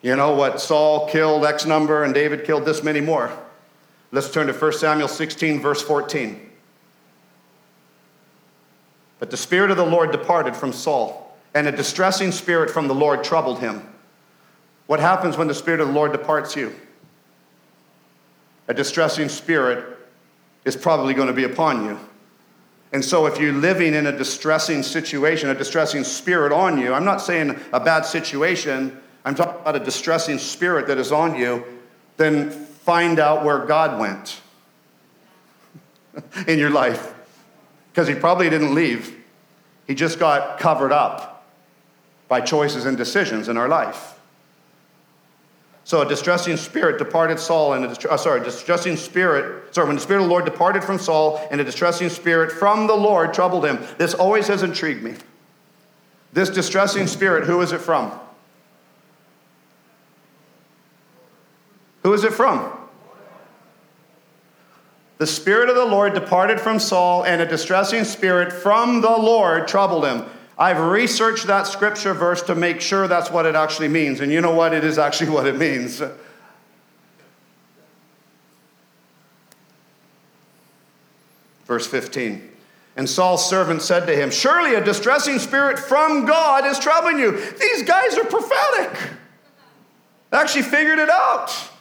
you 0.05 0.15
know 0.15 0.35
what? 0.35 0.61
Saul 0.61 1.09
killed 1.09 1.43
X 1.43 1.65
number 1.65 2.03
and 2.03 2.13
David 2.13 2.45
killed 2.45 2.63
this 2.63 2.83
many 2.83 3.01
more. 3.01 3.35
Let's 4.11 4.29
turn 4.29 4.45
to 4.45 4.53
1 4.53 4.73
Samuel 4.73 5.07
16, 5.07 5.59
verse 5.59 5.81
14. 5.81 6.47
But 9.17 9.31
the 9.31 9.37
Spirit 9.37 9.71
of 9.71 9.77
the 9.77 9.85
Lord 9.85 10.11
departed 10.11 10.55
from 10.55 10.73
Saul, 10.73 11.35
and 11.55 11.65
a 11.65 11.71
distressing 11.71 12.31
spirit 12.31 12.69
from 12.69 12.87
the 12.87 12.93
Lord 12.93 13.23
troubled 13.23 13.61
him. 13.61 13.81
What 14.85 14.99
happens 14.99 15.37
when 15.37 15.47
the 15.47 15.55
Spirit 15.55 15.79
of 15.79 15.87
the 15.87 15.93
Lord 15.95 16.11
departs 16.11 16.55
you? 16.55 16.75
A 18.67 18.75
distressing 18.75 19.27
spirit 19.27 19.97
is 20.65 20.75
probably 20.75 21.15
going 21.15 21.29
to 21.29 21.33
be 21.33 21.45
upon 21.45 21.83
you. 21.83 21.99
And 22.93 23.03
so, 23.03 23.25
if 23.25 23.39
you're 23.39 23.53
living 23.53 23.95
in 23.95 24.05
a 24.05 24.15
distressing 24.15 24.83
situation, 24.83 25.49
a 25.49 25.55
distressing 25.55 26.03
spirit 26.03 26.51
on 26.51 26.77
you, 26.77 26.93
I'm 26.93 27.05
not 27.05 27.21
saying 27.21 27.59
a 27.73 27.79
bad 27.79 28.05
situation, 28.05 29.01
I'm 29.25 29.33
talking 29.33 29.59
about 29.59 29.75
a 29.75 29.83
distressing 29.83 30.37
spirit 30.37 30.87
that 30.87 30.99
is 30.99 31.11
on 31.11 31.35
you, 31.35 31.65
then 32.17 32.51
find 32.51 33.19
out 33.19 33.43
where 33.43 33.65
God 33.65 33.99
went 33.99 34.39
in 36.47 36.59
your 36.59 36.69
life. 36.69 37.13
Because 37.91 38.07
he 38.07 38.13
probably 38.13 38.49
didn't 38.49 38.75
leave, 38.75 39.23
he 39.87 39.95
just 39.95 40.19
got 40.19 40.59
covered 40.59 40.91
up 40.91 41.43
by 42.27 42.39
choices 42.41 42.85
and 42.85 42.95
decisions 42.95 43.49
in 43.49 43.57
our 43.57 43.67
life. 43.67 44.19
So 45.85 46.01
a 46.01 46.05
distressing 46.07 46.57
spirit 46.57 46.97
departed 46.97 47.39
Saul, 47.39 47.73
and 47.73 47.85
a 47.85 48.11
uh, 48.11 48.17
sorry, 48.17 48.41
a 48.41 48.43
distressing 48.43 48.97
spirit. 48.97 49.73
Sorry, 49.73 49.85
when 49.87 49.95
the 49.95 50.01
spirit 50.01 50.21
of 50.21 50.25
the 50.25 50.31
Lord 50.31 50.45
departed 50.45 50.83
from 50.83 50.97
Saul, 50.97 51.47
and 51.51 51.61
a 51.61 51.63
distressing 51.63 52.09
spirit 52.09 52.51
from 52.51 52.87
the 52.87 52.95
Lord 52.95 53.33
troubled 53.33 53.65
him. 53.65 53.79
This 53.99 54.15
always 54.15 54.47
has 54.47 54.63
intrigued 54.63 55.03
me. 55.03 55.13
This 56.33 56.49
distressing 56.49 57.05
spirit, 57.05 57.45
who 57.45 57.61
is 57.61 57.71
it 57.71 57.81
from? 57.81 58.19
Who 62.05 62.13
is 62.13 62.23
it 62.23 62.33
from? 62.33 62.71
The 65.17 65.25
Spirit 65.25 65.69
of 65.69 65.75
the 65.75 65.85
Lord 65.85 66.13
departed 66.13 66.61
from 66.61 66.77
Saul, 66.77 67.25
and 67.25 67.41
a 67.41 67.47
distressing 67.47 68.03
spirit 68.03 68.53
from 68.53 69.01
the 69.01 69.09
Lord 69.09 69.67
troubled 69.67 70.05
him. 70.05 70.23
I've 70.55 70.79
researched 70.79 71.47
that 71.47 71.65
scripture 71.65 72.13
verse 72.13 72.43
to 72.43 72.53
make 72.53 72.79
sure 72.79 73.07
that's 73.07 73.31
what 73.31 73.47
it 73.47 73.55
actually 73.55 73.87
means. 73.87 74.19
And 74.19 74.31
you 74.31 74.39
know 74.39 74.53
what? 74.53 74.71
It 74.71 74.83
is 74.83 74.99
actually 74.99 75.29
what 75.31 75.47
it 75.47 75.57
means. 75.57 75.99
Verse 81.65 81.87
15. 81.87 82.51
And 82.97 83.09
Saul's 83.09 83.49
servant 83.49 83.81
said 83.81 84.05
to 84.05 84.15
him, 84.15 84.29
Surely 84.29 84.75
a 84.75 84.83
distressing 84.83 85.39
spirit 85.39 85.79
from 85.79 86.27
God 86.27 86.67
is 86.67 86.77
troubling 86.77 87.17
you. 87.17 87.31
These 87.31 87.81
guys 87.81 88.15
are 88.15 88.25
prophetic. 88.25 88.95
They 90.29 90.37
actually 90.37 90.61
figured 90.61 90.99
it 90.99 91.09
out. 91.09 91.71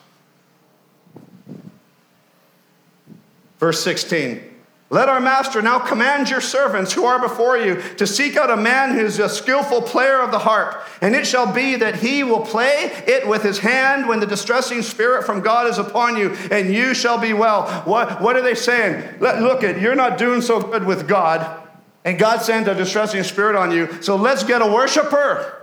Verse 3.59 3.83
16. 3.83 4.55
Let 4.91 5.09
our 5.09 5.19
master 5.19 5.61
now 5.61 5.81
command 5.81 6.31
your 6.31 6.41
servants 6.41 6.93
who 6.93 7.05
are 7.05 7.19
before 7.19 7.59
you 7.59 7.83
to 7.97 8.07
seek 8.07 8.37
out 8.37 8.49
a 8.49 8.57
man 8.57 8.95
who's 8.95 9.19
a 9.19 9.29
skillful 9.29 9.83
player 9.83 10.21
of 10.21 10.31
the 10.31 10.39
harp. 10.39 10.87
And 11.01 11.17
it 11.17 11.27
shall 11.27 11.53
be 11.53 11.75
that 11.77 11.97
he 11.97 12.23
will 12.23 12.43
play 12.43 12.93
it 13.07 13.27
with 13.27 13.43
his 13.43 13.59
hand 13.59 14.07
when 14.07 14.21
the 14.21 14.27
distressing 14.27 14.83
spirit 14.83 15.25
from 15.25 15.41
God 15.41 15.69
is 15.69 15.79
upon 15.79 16.17
you, 16.17 16.31
and 16.53 16.73
you 16.73 16.95
shall 16.95 17.19
be 17.19 17.33
well. 17.33 17.67
What, 17.87 18.21
what 18.21 18.37
are 18.37 18.43
they 18.43 18.55
saying? 18.55 19.19
Look 19.21 19.65
at, 19.65 19.81
you're 19.81 19.97
not 19.97 20.17
doing 20.17 20.43
so 20.43 20.61
good 20.61 20.87
with 20.87 21.09
God, 21.09 21.67
and 22.05 22.17
God 22.17 22.43
sent 22.43 22.69
a 22.69 22.75
distressing 22.77 23.25
spirit 23.25 23.57
on 23.57 23.73
you, 23.73 24.01
so 24.01 24.15
let's 24.15 24.45
get 24.45 24.63
a 24.63 24.67
worshiper. 24.67 25.61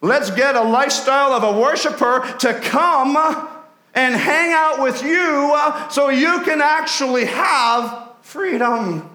Let's 0.00 0.30
get 0.30 0.54
a 0.54 0.62
lifestyle 0.62 1.32
of 1.32 1.42
a 1.42 1.58
worshiper 1.58 2.36
to 2.40 2.54
come 2.60 3.16
and 3.98 4.14
hang 4.14 4.52
out 4.52 4.80
with 4.80 5.02
you 5.02 5.50
uh, 5.52 5.88
so 5.88 6.08
you 6.08 6.40
can 6.42 6.60
actually 6.60 7.24
have 7.24 8.10
freedom. 8.22 9.00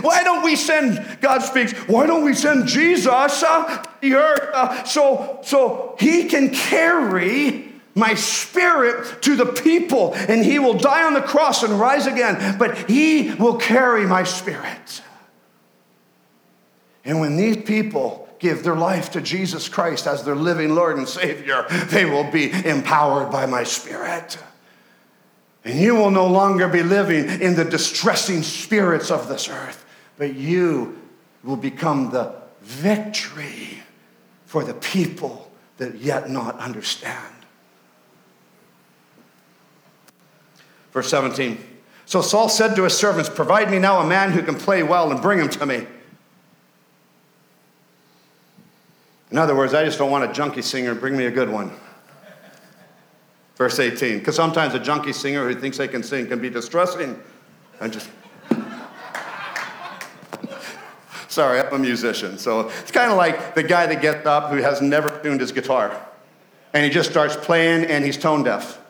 why 0.00 0.24
don't 0.24 0.42
we 0.42 0.56
send, 0.56 1.18
God 1.20 1.40
speaks, 1.40 1.72
why 1.86 2.06
don't 2.06 2.24
we 2.24 2.32
send 2.32 2.66
Jesus 2.66 3.06
uh, 3.06 3.84
the 4.00 4.14
earth 4.14 4.48
uh, 4.54 4.82
so, 4.84 5.40
so 5.42 5.94
he 6.00 6.24
can 6.24 6.54
carry 6.54 7.70
my 7.94 8.14
spirit 8.14 9.20
to 9.24 9.36
the 9.36 9.44
people 9.44 10.14
and 10.14 10.42
he 10.42 10.58
will 10.58 10.78
die 10.78 11.04
on 11.04 11.12
the 11.12 11.20
cross 11.20 11.62
and 11.62 11.78
rise 11.78 12.06
again, 12.06 12.56
but 12.58 12.78
he 12.88 13.34
will 13.34 13.58
carry 13.58 14.06
my 14.06 14.24
spirit. 14.24 15.02
And 17.04 17.20
when 17.20 17.36
these 17.36 17.58
people 17.58 18.27
give 18.38 18.62
their 18.62 18.76
life 18.76 19.10
to 19.12 19.20
Jesus 19.20 19.68
Christ 19.68 20.06
as 20.06 20.24
their 20.24 20.36
living 20.36 20.74
Lord 20.74 20.96
and 20.96 21.08
Savior, 21.08 21.66
they 21.86 22.04
will 22.04 22.30
be 22.30 22.50
empowered 22.66 23.30
by 23.30 23.46
my 23.46 23.64
Spirit. 23.64 24.38
And 25.64 25.78
you 25.78 25.94
will 25.94 26.10
no 26.10 26.26
longer 26.26 26.68
be 26.68 26.82
living 26.82 27.42
in 27.42 27.54
the 27.54 27.64
distressing 27.64 28.42
spirits 28.42 29.10
of 29.10 29.28
this 29.28 29.48
earth, 29.48 29.84
but 30.16 30.34
you 30.34 30.98
will 31.42 31.56
become 31.56 32.10
the 32.10 32.34
victory 32.62 33.82
for 34.46 34.64
the 34.64 34.74
people 34.74 35.50
that 35.78 35.96
yet 35.96 36.30
not 36.30 36.58
understand. 36.58 37.34
Verse 40.92 41.10
17. 41.10 41.58
So 42.06 42.22
Saul 42.22 42.48
said 42.48 42.74
to 42.76 42.84
his 42.84 42.96
servants, 42.96 43.28
Provide 43.28 43.70
me 43.70 43.78
now 43.78 44.00
a 44.00 44.06
man 44.06 44.32
who 44.32 44.42
can 44.42 44.54
play 44.54 44.82
well 44.82 45.10
and 45.10 45.20
bring 45.20 45.38
him 45.38 45.48
to 45.50 45.66
me. 45.66 45.86
In 49.30 49.38
other 49.38 49.54
words, 49.54 49.74
I 49.74 49.84
just 49.84 49.98
don't 49.98 50.10
want 50.10 50.28
a 50.28 50.32
junkie 50.32 50.62
singer, 50.62 50.94
bring 50.94 51.16
me 51.16 51.26
a 51.26 51.30
good 51.30 51.50
one. 51.50 51.70
Verse 53.56 53.78
18, 53.78 54.20
because 54.20 54.36
sometimes 54.36 54.74
a 54.74 54.78
junkie 54.78 55.12
singer 55.12 55.48
who 55.48 55.60
thinks 55.60 55.76
they 55.76 55.88
can 55.88 56.02
sing 56.02 56.28
can 56.28 56.40
be 56.40 56.48
distressing. 56.48 57.20
I 57.80 57.88
just. 57.88 58.08
Sorry, 61.28 61.60
I'm 61.60 61.74
a 61.74 61.78
musician. 61.78 62.38
So 62.38 62.68
it's 62.68 62.90
kind 62.90 63.10
of 63.10 63.16
like 63.16 63.54
the 63.54 63.62
guy 63.62 63.86
that 63.86 64.00
gets 64.00 64.26
up 64.26 64.50
who 64.50 64.58
has 64.58 64.80
never 64.80 65.10
tuned 65.22 65.40
his 65.40 65.52
guitar. 65.52 66.00
And 66.72 66.84
he 66.84 66.90
just 66.90 67.10
starts 67.10 67.36
playing 67.36 67.84
and 67.86 68.04
he's 68.04 68.16
tone 68.16 68.44
deaf. 68.44 68.80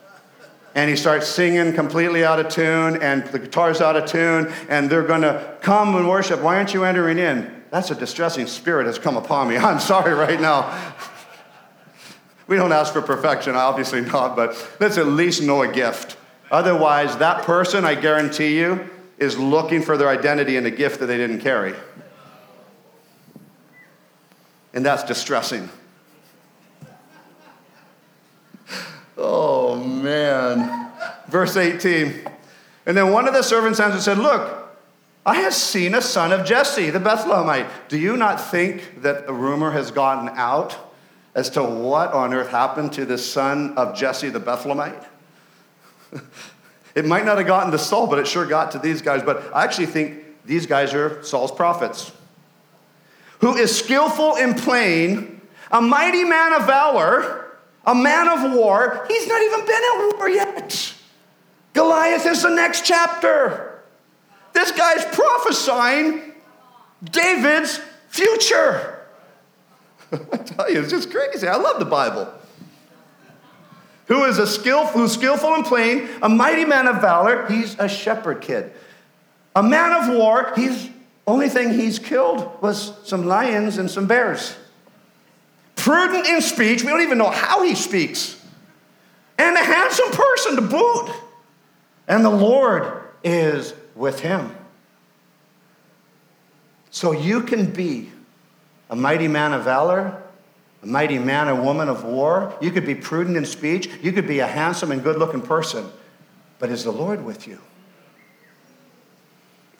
And 0.74 0.91
he 0.91 0.97
starts 0.97 1.26
singing 1.26 1.72
completely 1.72 2.24
out 2.24 2.39
of 2.39 2.49
tune, 2.51 2.99
and 3.03 3.26
the 3.28 3.39
guitar's 3.39 3.80
out 3.80 3.97
of 3.97 4.05
tune, 4.07 4.53
and 4.68 4.89
they're 4.89 5.03
going 5.03 5.22
to 5.22 5.57
come 5.61 5.97
and 5.97 6.07
worship. 6.09 6.41
Why 6.41 6.57
aren't 6.57 6.74
you 6.74 6.84
entering 6.84 7.18
in? 7.18 7.58
That's 7.71 7.91
a 7.91 7.95
distressing 7.95 8.47
spirit 8.47 8.87
has 8.87 8.99
come 8.99 9.16
upon 9.16 9.49
me. 9.49 9.57
I'm 9.59 9.81
sorry 9.81 10.14
right 10.14 10.41
now. 10.41 10.95
we 12.47 12.57
don't 12.57 12.73
ask 12.73 12.93
for 12.93 13.03
perfection, 13.03 13.55
obviously 13.55 14.01
not, 14.01 14.37
but 14.37 14.77
let's 14.81 14.99
at 14.99 15.07
least 15.07 15.43
know 15.43 15.62
a 15.62 15.69
gift. 15.69 16.16
Otherwise, 16.51 17.16
that 17.19 17.45
person, 17.45 17.85
I 17.85 17.95
guarantee 17.95 18.59
you, 18.59 18.89
is 19.19 19.37
looking 19.37 19.83
for 19.83 19.97
their 19.97 20.09
identity 20.09 20.57
in 20.57 20.64
a 20.64 20.71
gift 20.71 21.01
that 21.01 21.07
they 21.07 21.16
didn't 21.16 21.41
carry. 21.41 21.75
And 24.73 24.87
that's 24.87 25.03
distressing. 25.03 25.69
Oh, 29.16 29.77
man. 29.77 30.91
Verse 31.27 31.57
18. 31.57 32.27
And 32.87 32.97
then 32.97 33.12
one 33.12 33.27
of 33.27 33.35
the 33.35 33.43
servants 33.43 33.81
answered 33.81 33.97
and 33.97 34.03
said, 34.03 34.19
Look, 34.19 34.58
I 35.27 35.37
have 35.37 35.55
seen 35.55 35.95
a 35.95 36.03
son 36.03 36.33
of 36.33 36.47
Jesse, 36.47 36.91
the 36.91 36.99
Bethlehemite. 36.99 37.69
Do 37.89 37.99
you 37.99 38.16
not 38.16 38.41
think 38.41 39.03
that 39.03 39.27
the 39.27 39.33
rumor 39.33 39.71
has 39.71 39.91
gotten 39.91 40.29
out 40.31 40.77
as 41.35 41.51
to 41.51 41.62
what 41.62 42.12
on 42.12 42.33
earth 42.33 42.49
happened 42.49 42.93
to 42.95 43.05
the 43.05 43.19
son 43.19 43.77
of 43.77 43.95
Jesse, 43.97 44.31
the 44.31 44.41
Bethlehemite? 44.41 45.05
it 46.95 47.05
might 47.05 47.27
not 47.27 47.39
have 47.39 47.47
gotten 47.47 47.71
to 47.73 47.79
Saul, 47.79 48.07
but 48.07 48.19
it 48.19 48.27
sure 48.27 48.47
got 48.47 48.73
to 48.73 48.79
these 48.79 49.03
guys. 49.03 49.23
But 49.23 49.55
I 49.55 49.64
actually 49.64 49.87
think 49.87 50.25
these 50.47 50.66
guys 50.66 50.95
are 50.95 51.23
Saul's 51.23 51.53
prophets. 51.53 52.12
Who 53.41 53.55
is 53.57 53.77
skillful 53.77 54.37
in 54.37 54.55
playing, 54.55 55.41
a 55.71 55.81
mighty 55.81 56.25
man 56.25 56.55
of 56.55 56.66
valor, 56.66 57.49
a 57.85 57.95
man 57.95 58.29
of 58.29 58.53
war. 58.53 59.07
He's 59.09 59.27
not 59.27 59.43
even 59.43 59.61
been 59.61 59.83
at 59.83 60.16
war 60.16 60.29
yet. 60.29 60.95
Goliath 61.73 62.27
is 62.27 62.43
the 62.43 62.51
next 62.51 62.85
chapter. 62.85 63.68
This 64.59 64.73
guy's 64.73 65.05
prophesying 65.15 66.33
David's 67.05 67.81
future. 68.09 68.99
I 70.13 70.37
tell 70.39 70.69
you, 70.69 70.81
it's 70.81 70.91
just 70.91 71.13
crazy. 71.13 71.47
I 71.47 71.55
love 71.55 71.79
the 71.79 71.85
Bible. 71.85 72.27
Who 74.07 74.25
is 74.25 74.39
a 74.39 74.49
skillful, 74.49 75.03
who's 75.03 75.13
skillful 75.13 75.55
in 75.55 75.63
playing, 75.63 76.09
a 76.23 76.29
mighty 76.29 76.65
man 76.65 76.89
of 76.89 77.01
valor. 77.01 77.47
He's 77.47 77.79
a 77.79 77.89
shepherd 77.89 78.41
kid. 78.41 78.73
A 79.55 79.63
man 79.63 79.93
of 79.93 80.17
war. 80.17 80.53
He's 80.57 80.91
only 81.25 81.49
thing 81.49 81.73
he's 81.75 82.01
killed 82.01 82.61
was 82.61 82.95
some 83.05 83.27
lions 83.27 83.79
and 83.79 83.89
some 83.89 84.09
bears. 84.09 84.57
Prudent 85.77 86.27
in 86.27 86.41
speech. 86.41 86.83
We 86.83 86.89
don't 86.89 87.03
even 87.03 87.19
know 87.19 87.31
how 87.31 87.63
he 87.63 87.77
speaks. 87.77 88.45
And 89.39 89.57
a 89.57 89.63
handsome 89.63 90.11
person 90.11 90.57
to 90.57 90.63
boot. 90.63 91.13
And 92.09 92.25
the 92.25 92.31
Lord 92.31 93.05
is 93.23 93.73
with 93.99 94.20
him. 94.20 94.55
So 96.90 97.12
you 97.12 97.42
can 97.42 97.70
be 97.70 98.11
a 98.88 98.96
mighty 98.96 99.28
man 99.28 99.53
of 99.53 99.64
valor, 99.64 100.22
a 100.82 100.86
mighty 100.86 101.18
man 101.18 101.49
or 101.49 101.61
woman 101.61 101.88
of 101.88 102.05
war. 102.05 102.57
You 102.61 102.70
could 102.70 102.86
be 102.86 102.94
prudent 102.94 103.36
in 103.36 103.44
speech. 103.44 103.90
You 104.01 104.12
could 104.12 104.26
be 104.26 104.38
a 104.38 104.46
handsome 104.46 104.90
and 104.92 105.03
good 105.03 105.18
looking 105.18 105.42
person. 105.42 105.86
But 106.59 106.70
is 106.70 106.84
the 106.84 106.92
Lord 106.92 107.24
with 107.24 107.46
you? 107.46 107.59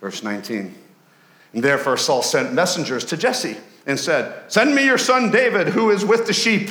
Verse 0.01 0.23
19. 0.23 0.75
And 1.55 1.65
therefore 1.65 1.97
Saul 1.97 2.23
sent 2.23 2.53
messengers 2.53 3.05
to 3.07 3.17
Jesse 3.17 3.57
and 3.87 3.99
said, 3.99 4.53
Send 4.53 4.75
me 4.75 4.85
your 4.85 4.99
son 4.99 5.31
David, 5.31 5.69
who 5.69 5.91
is 5.91 6.05
with 6.05 6.27
the 6.27 6.33
sheep. 6.33 6.71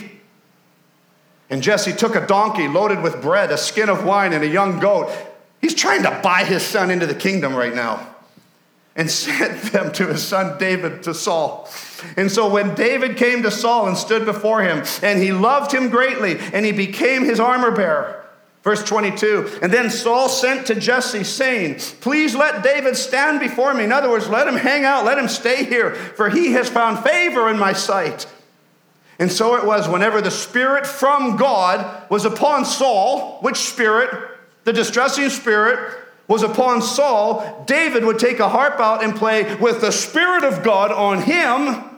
And 1.50 1.64
Jesse 1.64 1.94
took 1.94 2.16
a 2.16 2.28
donkey 2.28 2.68
loaded 2.68 3.02
with 3.02 3.22
bread, 3.22 3.52
a 3.52 3.58
skin 3.58 3.90
of 3.90 4.06
wine, 4.06 4.34
and 4.34 4.44
a 4.44 4.48
young 4.48 4.80
goat. 4.80 5.10
He's 5.62 5.74
trying 5.74 6.04
to 6.04 6.20
buy 6.24 6.44
his 6.44 6.64
son 6.64 6.92
into 6.92 7.06
the 7.06 7.16
kingdom 7.16 7.56
right 7.56 7.74
now 7.74 8.08
and 8.98 9.10
sent 9.12 9.72
them 9.72 9.92
to 9.94 10.08
his 10.08 10.24
son 10.24 10.58
David 10.58 11.04
to 11.04 11.14
Saul. 11.14 11.70
And 12.18 12.32
so 12.32 12.50
when 12.50 12.76
David 12.76 13.16
came 13.16 13.44
to 13.44 13.52
Saul 13.52 13.88
and 13.88 13.98
stood 13.98 14.26
before 14.26 14.62
him, 14.62 14.84
and 15.02 15.22
he 15.22 15.32
loved 15.32 15.72
him 15.72 15.90
greatly, 15.90 16.38
and 16.54 16.66
he 16.66 16.72
became 16.72 17.24
his 17.24 17.40
armor 17.40 17.72
bearer. 17.72 18.26
Verse 18.64 18.84
22, 18.84 19.60
and 19.62 19.72
then 19.72 19.90
Saul 19.90 20.28
sent 20.28 20.68
to 20.68 20.76
Jesse, 20.76 21.24
saying, 21.24 21.76
Please 22.02 22.36
let 22.36 22.64
David 22.64 22.98
stand 22.98 23.40
before 23.40 23.74
me. 23.74 23.86
In 23.86 23.94
other 23.94 24.10
words, 24.10 24.28
let 24.28 24.46
him 24.46 24.58
hang 24.58 24.84
out, 24.84 25.06
let 25.06 25.18
him 25.18 25.30
stay 25.30 25.64
here, 25.64 25.96
for 25.96 26.30
he 26.30 26.52
has 26.52 26.68
found 26.68 27.00
favor 27.00 27.50
in 27.50 27.58
my 27.58 27.72
sight. 27.72 28.28
And 29.20 29.32
so 29.32 29.56
it 29.56 29.66
was 29.66 29.88
whenever 29.88 30.22
the 30.22 30.32
Spirit 30.32 30.86
from 30.86 31.38
God 31.38 32.10
was 32.10 32.26
upon 32.26 32.66
Saul, 32.66 33.40
which 33.40 33.56
Spirit? 33.56 34.37
The 34.68 34.74
distressing 34.74 35.30
spirit 35.30 35.98
was 36.28 36.44
upon 36.44 36.82
Saul, 36.82 37.64
David 37.66 38.04
would 38.04 38.20
take 38.20 38.42
a 38.42 38.50
harp 38.50 38.82
out 38.82 39.02
and 39.02 39.16
play 39.16 39.56
with 39.56 39.80
the 39.80 39.94
Spirit 39.94 40.44
of 40.44 40.62
God 40.62 40.92
on 40.92 41.22
him. 41.22 41.97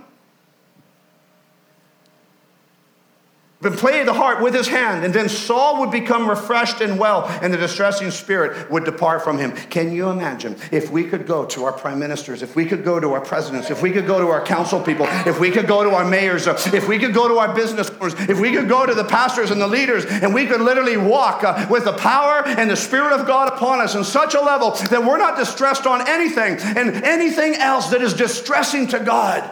But 3.62 3.74
play 3.74 4.04
the 4.06 4.14
heart 4.14 4.42
with 4.42 4.54
his 4.54 4.70
hand, 4.70 5.04
and 5.04 5.14
then 5.14 5.28
Saul 5.28 5.82
would 5.82 5.92
become 5.92 6.30
refreshed 6.30 6.80
and 6.80 6.98
well, 6.98 7.26
and 7.42 7.54
the 7.54 7.58
distressing 7.58 8.10
spirit 8.10 8.72
would 8.72 8.86
depart 8.86 9.22
from 9.22 9.38
him. 9.38 9.52
Can 9.52 9.92
you 9.92 10.10
imagine 10.10 10.56
if 10.72 10.90
we 10.90 11.04
could 11.04 11.28
go 11.28 11.44
to 11.48 11.66
our 11.66 11.74
prime 11.74 12.00
ministers, 12.00 12.42
if 12.42 12.56
we 12.56 12.66
could 12.66 12.86
go 12.86 13.02
to 13.02 13.12
our 13.12 13.20
presidents, 13.20 13.70
if 13.70 13.82
we 13.82 13.92
could 13.92 14.08
go 14.08 14.18
to 14.18 14.28
our 14.28 14.42
council 14.42 14.82
people, 14.82 15.06
if 15.26 15.42
we 15.42 15.52
could 15.52 15.68
go 15.68 15.84
to 15.84 15.90
our 15.90 16.06
mayors, 16.06 16.48
if 16.48 16.88
we 16.88 16.98
could 16.98 17.14
go 17.14 17.28
to 17.28 17.38
our 17.38 17.54
business 17.54 17.90
owners, 18.00 18.14
if 18.30 18.40
we 18.40 18.54
could 18.54 18.70
go 18.70 18.86
to 18.86 18.94
the 18.94 19.04
pastors 19.04 19.52
and 19.52 19.60
the 19.60 19.68
leaders, 19.68 20.06
and 20.06 20.34
we 20.34 20.46
could 20.46 20.62
literally 20.62 20.96
walk 20.96 21.44
uh, 21.44 21.68
with 21.70 21.84
the 21.84 21.94
power 21.94 22.48
and 22.48 22.70
the 22.70 22.78
spirit 22.78 23.12
of 23.12 23.28
God 23.28 23.52
upon 23.52 23.82
us 23.82 23.94
in 23.94 24.06
such 24.06 24.36
a 24.36 24.40
level 24.40 24.72
that 24.72 25.04
we're 25.04 25.18
not 25.18 25.38
distressed 25.38 25.86
on 25.86 26.08
anything, 26.08 26.58
and 26.78 27.04
anything 27.04 27.56
else 27.56 27.90
that 27.90 28.02
is 28.02 28.14
distressing 28.14 28.88
to 28.88 29.00
God 29.00 29.52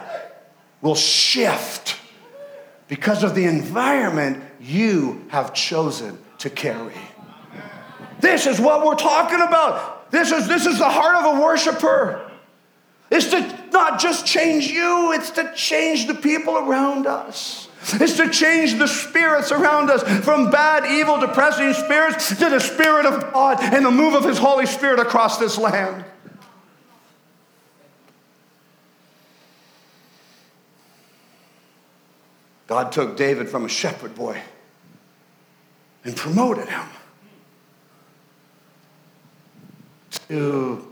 will 0.80 0.94
shift 0.94 1.98
because 2.88 3.22
of 3.22 3.34
the 3.34 3.44
environment 3.44 4.42
you 4.60 5.24
have 5.28 5.54
chosen 5.54 6.18
to 6.38 6.50
carry. 6.50 6.94
This 8.20 8.46
is 8.46 8.60
what 8.60 8.84
we're 8.84 8.96
talking 8.96 9.40
about. 9.40 10.10
This 10.10 10.32
is, 10.32 10.48
this 10.48 10.66
is 10.66 10.78
the 10.78 10.88
heart 10.88 11.16
of 11.16 11.36
a 11.36 11.40
worshiper. 11.40 12.30
It's 13.10 13.30
to 13.30 13.70
not 13.72 14.00
just 14.00 14.26
change 14.26 14.68
you, 14.68 15.12
it's 15.12 15.30
to 15.32 15.52
change 15.54 16.06
the 16.06 16.14
people 16.14 16.56
around 16.56 17.06
us. 17.06 17.68
It's 17.94 18.16
to 18.16 18.28
change 18.28 18.78
the 18.78 18.88
spirits 18.88 19.52
around 19.52 19.90
us 19.90 20.02
from 20.24 20.50
bad, 20.50 20.84
evil, 20.90 21.20
depressing 21.20 21.72
spirits 21.72 22.28
to 22.28 22.50
the 22.50 22.58
Spirit 22.58 23.06
of 23.06 23.32
God 23.32 23.62
and 23.62 23.84
the 23.84 23.90
move 23.90 24.14
of 24.14 24.24
His 24.24 24.36
Holy 24.36 24.66
Spirit 24.66 24.98
across 24.98 25.38
this 25.38 25.56
land. 25.56 26.04
God 32.68 32.92
took 32.92 33.16
David 33.16 33.48
from 33.48 33.64
a 33.64 33.68
shepherd 33.68 34.14
boy 34.14 34.40
and 36.04 36.14
promoted 36.14 36.68
him 36.68 36.86
to 40.28 40.86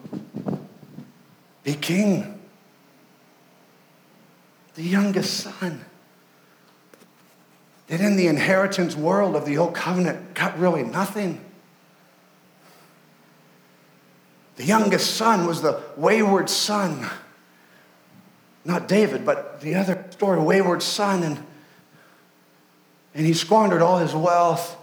be 1.62 1.74
king, 1.74 2.40
the 4.74 4.82
youngest 4.82 5.36
son. 5.36 5.84
That 7.88 8.00
in 8.00 8.16
the 8.16 8.26
inheritance 8.26 8.96
world 8.96 9.36
of 9.36 9.44
the 9.44 9.58
old 9.58 9.74
covenant 9.74 10.34
got 10.34 10.58
really 10.58 10.82
nothing. 10.82 11.44
The 14.56 14.64
youngest 14.64 15.14
son 15.14 15.46
was 15.46 15.60
the 15.60 15.82
wayward 15.96 16.48
son. 16.48 17.06
Not 18.64 18.88
David, 18.88 19.26
but 19.26 19.60
the 19.60 19.74
other 19.74 20.04
story, 20.10 20.40
wayward 20.40 20.82
son. 20.82 21.22
And 21.22 21.46
and 23.16 23.24
he 23.24 23.32
squandered 23.32 23.80
all 23.80 23.98
his 23.98 24.14
wealth. 24.14 24.76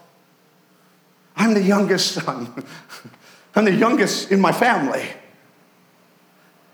I'm 1.35 1.53
the 1.53 1.61
youngest 1.61 2.13
son. 2.13 2.65
I'm 3.55 3.65
the 3.65 3.73
youngest 3.73 4.31
in 4.31 4.41
my 4.41 4.51
family. 4.51 5.07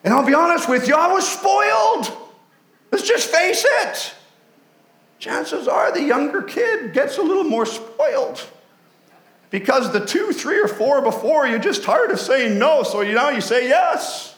And 0.05 0.13
I'll 0.13 0.25
be 0.25 0.33
honest 0.33 0.69
with 0.69 0.87
you, 0.87 0.95
I 0.95 1.11
was 1.11 1.27
spoiled. 1.27 2.17
Let's 2.91 3.05
just 3.05 3.29
face 3.29 3.65
it. 3.67 4.13
Chances 5.19 5.67
are 5.67 5.91
the 5.91 6.01
younger 6.01 6.41
kid 6.41 6.93
gets 6.93 7.17
a 7.17 7.21
little 7.21 7.43
more 7.43 7.65
spoiled 7.65 8.41
because 9.49 9.91
the 9.91 10.05
two, 10.05 10.31
three, 10.31 10.61
or 10.61 10.69
four 10.69 11.01
before 11.01 11.45
you're 11.45 11.59
just 11.59 11.83
tired 11.83 12.11
of 12.11 12.21
saying 12.21 12.57
no, 12.57 12.83
so 12.83 13.01
know 13.01 13.29
you 13.29 13.41
say 13.41 13.67
yes. 13.67 14.35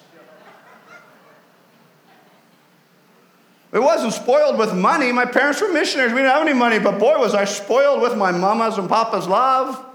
It 3.74 3.80
wasn't 3.80 4.14
spoiled 4.14 4.58
with 4.58 4.74
money. 4.74 5.12
My 5.14 5.26
parents 5.26 5.62
were 5.62 5.72
missionaries. 5.72 6.12
We 6.12 6.20
didn't 6.20 6.34
have 6.34 6.46
any 6.46 6.58
money, 6.58 6.78
but 6.78 7.00
boy, 7.00 7.18
was 7.18 7.34
I 7.34 7.46
spoiled 7.46 8.02
with 8.02 8.18
my 8.18 8.32
mama's 8.32 8.78
and 8.78 8.90
papa's 8.90 9.28
love. 9.28 9.86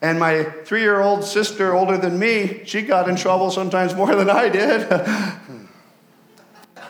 And 0.00 0.18
my 0.18 0.44
three 0.64 0.80
year 0.80 1.00
old 1.00 1.24
sister, 1.24 1.74
older 1.74 1.98
than 1.98 2.18
me, 2.18 2.62
she 2.64 2.82
got 2.82 3.08
in 3.08 3.16
trouble 3.16 3.50
sometimes 3.50 3.94
more 3.94 4.14
than 4.14 4.30
I 4.30 4.48
did. 4.48 4.90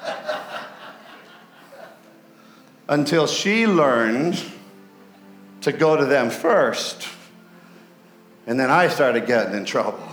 Until 2.88 3.26
she 3.26 3.66
learned 3.66 4.40
to 5.62 5.72
go 5.72 5.96
to 5.96 6.04
them 6.04 6.30
first. 6.30 7.08
And 8.46 8.60
then 8.60 8.70
I 8.70 8.86
started 8.86 9.26
getting 9.26 9.54
in 9.56 9.64
trouble. 9.64 10.06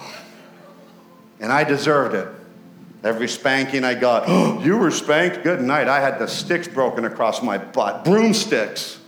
And 1.39 1.51
I 1.51 1.63
deserved 1.63 2.15
it. 2.15 2.27
Every 3.03 3.27
spanking 3.27 3.83
I 3.83 3.95
got, 3.95 4.23
oh, 4.27 4.59
you 4.63 4.77
were 4.77 4.91
spanked? 4.91 5.43
Good 5.43 5.61
night. 5.61 5.87
I 5.87 5.99
had 5.99 6.19
the 6.19 6.27
sticks 6.27 6.67
broken 6.67 7.05
across 7.05 7.41
my 7.41 7.57
butt, 7.57 8.05
broomsticks. 8.05 8.99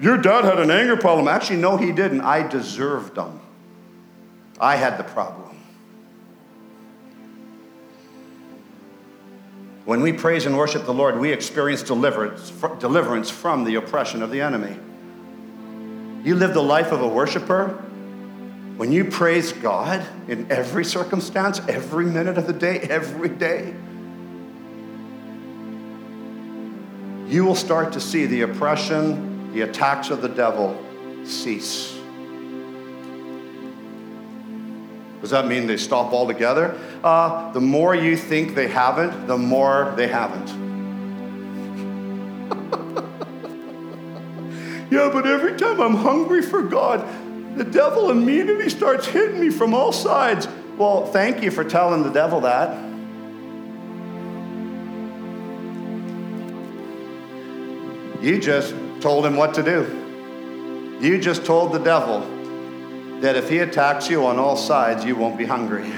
Your 0.00 0.18
dad 0.18 0.44
had 0.44 0.58
an 0.58 0.70
anger 0.70 0.96
problem. 0.96 1.28
Actually, 1.28 1.58
no, 1.58 1.76
he 1.76 1.92
didn't. 1.92 2.20
I 2.20 2.46
deserved 2.46 3.14
them. 3.14 3.40
I 4.60 4.76
had 4.76 4.98
the 4.98 5.04
problem. 5.04 5.56
When 9.84 10.00
we 10.00 10.12
praise 10.12 10.46
and 10.46 10.58
worship 10.58 10.84
the 10.84 10.92
Lord, 10.92 11.18
we 11.18 11.32
experience 11.32 11.82
deliverance, 11.82 12.50
deliverance 12.80 13.30
from 13.30 13.64
the 13.64 13.76
oppression 13.76 14.22
of 14.22 14.30
the 14.30 14.40
enemy. 14.40 14.76
You 16.24 16.34
live 16.34 16.54
the 16.54 16.62
life 16.62 16.90
of 16.90 17.02
a 17.02 17.08
worshiper, 17.08 17.84
when 18.76 18.92
you 18.92 19.06
praise 19.06 19.52
God 19.52 20.06
in 20.28 20.50
every 20.52 20.84
circumstance, 20.84 21.60
every 21.66 22.04
minute 22.04 22.36
of 22.36 22.46
the 22.46 22.52
day, 22.52 22.80
every 22.80 23.30
day, 23.30 23.74
you 27.26 27.44
will 27.44 27.54
start 27.54 27.94
to 27.94 28.00
see 28.00 28.26
the 28.26 28.42
oppression, 28.42 29.50
the 29.54 29.62
attacks 29.62 30.10
of 30.10 30.20
the 30.20 30.28
devil 30.28 30.78
cease. 31.24 31.98
Does 35.22 35.30
that 35.30 35.46
mean 35.46 35.66
they 35.66 35.78
stop 35.78 36.12
altogether? 36.12 36.78
Uh, 37.02 37.50
the 37.52 37.60
more 37.60 37.94
you 37.94 38.14
think 38.14 38.54
they 38.54 38.68
haven't, 38.68 39.26
the 39.26 39.38
more 39.38 39.94
they 39.96 40.06
haven't. 40.06 40.48
yeah, 44.90 45.08
but 45.10 45.26
every 45.26 45.56
time 45.56 45.80
I'm 45.80 45.96
hungry 45.96 46.42
for 46.42 46.62
God, 46.62 47.08
the 47.56 47.64
devil 47.64 48.10
immediately 48.10 48.68
starts 48.68 49.06
hitting 49.06 49.40
me 49.40 49.50
from 49.50 49.72
all 49.72 49.92
sides. 49.92 50.46
Well, 50.76 51.06
thank 51.06 51.42
you 51.42 51.50
for 51.50 51.64
telling 51.64 52.02
the 52.02 52.10
devil 52.10 52.42
that. 52.42 52.84
You 58.22 58.38
just 58.38 58.74
told 59.00 59.24
him 59.24 59.36
what 59.36 59.54
to 59.54 59.62
do. 59.62 60.98
You 61.00 61.18
just 61.18 61.44
told 61.44 61.72
the 61.72 61.78
devil 61.78 62.20
that 63.20 63.36
if 63.36 63.48
he 63.48 63.58
attacks 63.58 64.10
you 64.10 64.26
on 64.26 64.38
all 64.38 64.56
sides, 64.56 65.04
you 65.04 65.16
won't 65.16 65.38
be 65.38 65.44
hungry. 65.46 65.88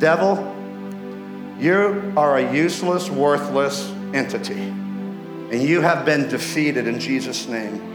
Devil, 0.00 0.36
you 1.60 2.12
are 2.16 2.38
a 2.38 2.52
useless, 2.52 3.08
worthless 3.08 3.88
entity, 4.12 4.54
and 4.54 5.62
you 5.62 5.80
have 5.80 6.04
been 6.04 6.28
defeated 6.28 6.88
in 6.88 6.98
Jesus' 6.98 7.46
name. 7.46 7.93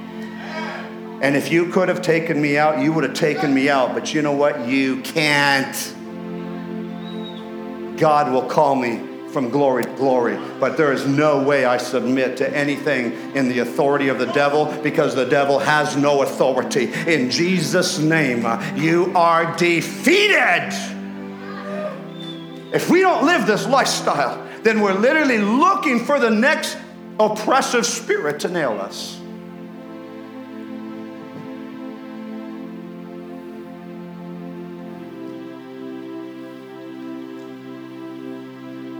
And 1.21 1.35
if 1.35 1.51
you 1.51 1.69
could 1.69 1.89
have 1.89 2.01
taken 2.01 2.41
me 2.41 2.57
out, 2.57 2.79
you 2.79 2.93
would 2.93 3.03
have 3.03 3.13
taken 3.13 3.53
me 3.53 3.69
out. 3.69 3.93
But 3.93 4.13
you 4.13 4.21
know 4.21 4.31
what? 4.31 4.67
You 4.67 5.01
can't. 5.01 5.75
God 7.97 8.31
will 8.31 8.47
call 8.47 8.75
me 8.75 9.09
from 9.31 9.49
glory 9.49 9.83
to 9.83 9.95
glory. 9.95 10.39
But 10.59 10.77
there 10.77 10.93
is 10.93 11.05
no 11.05 11.43
way 11.43 11.65
I 11.65 11.77
submit 11.77 12.37
to 12.37 12.55
anything 12.55 13.11
in 13.35 13.49
the 13.49 13.59
authority 13.59 14.07
of 14.07 14.17
the 14.17 14.25
devil 14.27 14.65
because 14.81 15.13
the 15.13 15.25
devil 15.25 15.59
has 15.59 15.95
no 15.95 16.21
authority. 16.21 16.91
In 17.05 17.29
Jesus' 17.29 17.99
name, 17.99 18.45
uh, 18.45 18.63
you 18.75 19.11
are 19.15 19.55
defeated. 19.57 20.69
If 22.71 22.89
we 22.89 23.01
don't 23.01 23.25
live 23.25 23.45
this 23.45 23.67
lifestyle, 23.67 24.47
then 24.63 24.81
we're 24.81 24.93
literally 24.93 25.39
looking 25.39 26.05
for 26.05 26.19
the 26.19 26.29
next 26.29 26.77
oppressive 27.19 27.85
spirit 27.85 28.39
to 28.41 28.47
nail 28.47 28.79
us. 28.79 29.18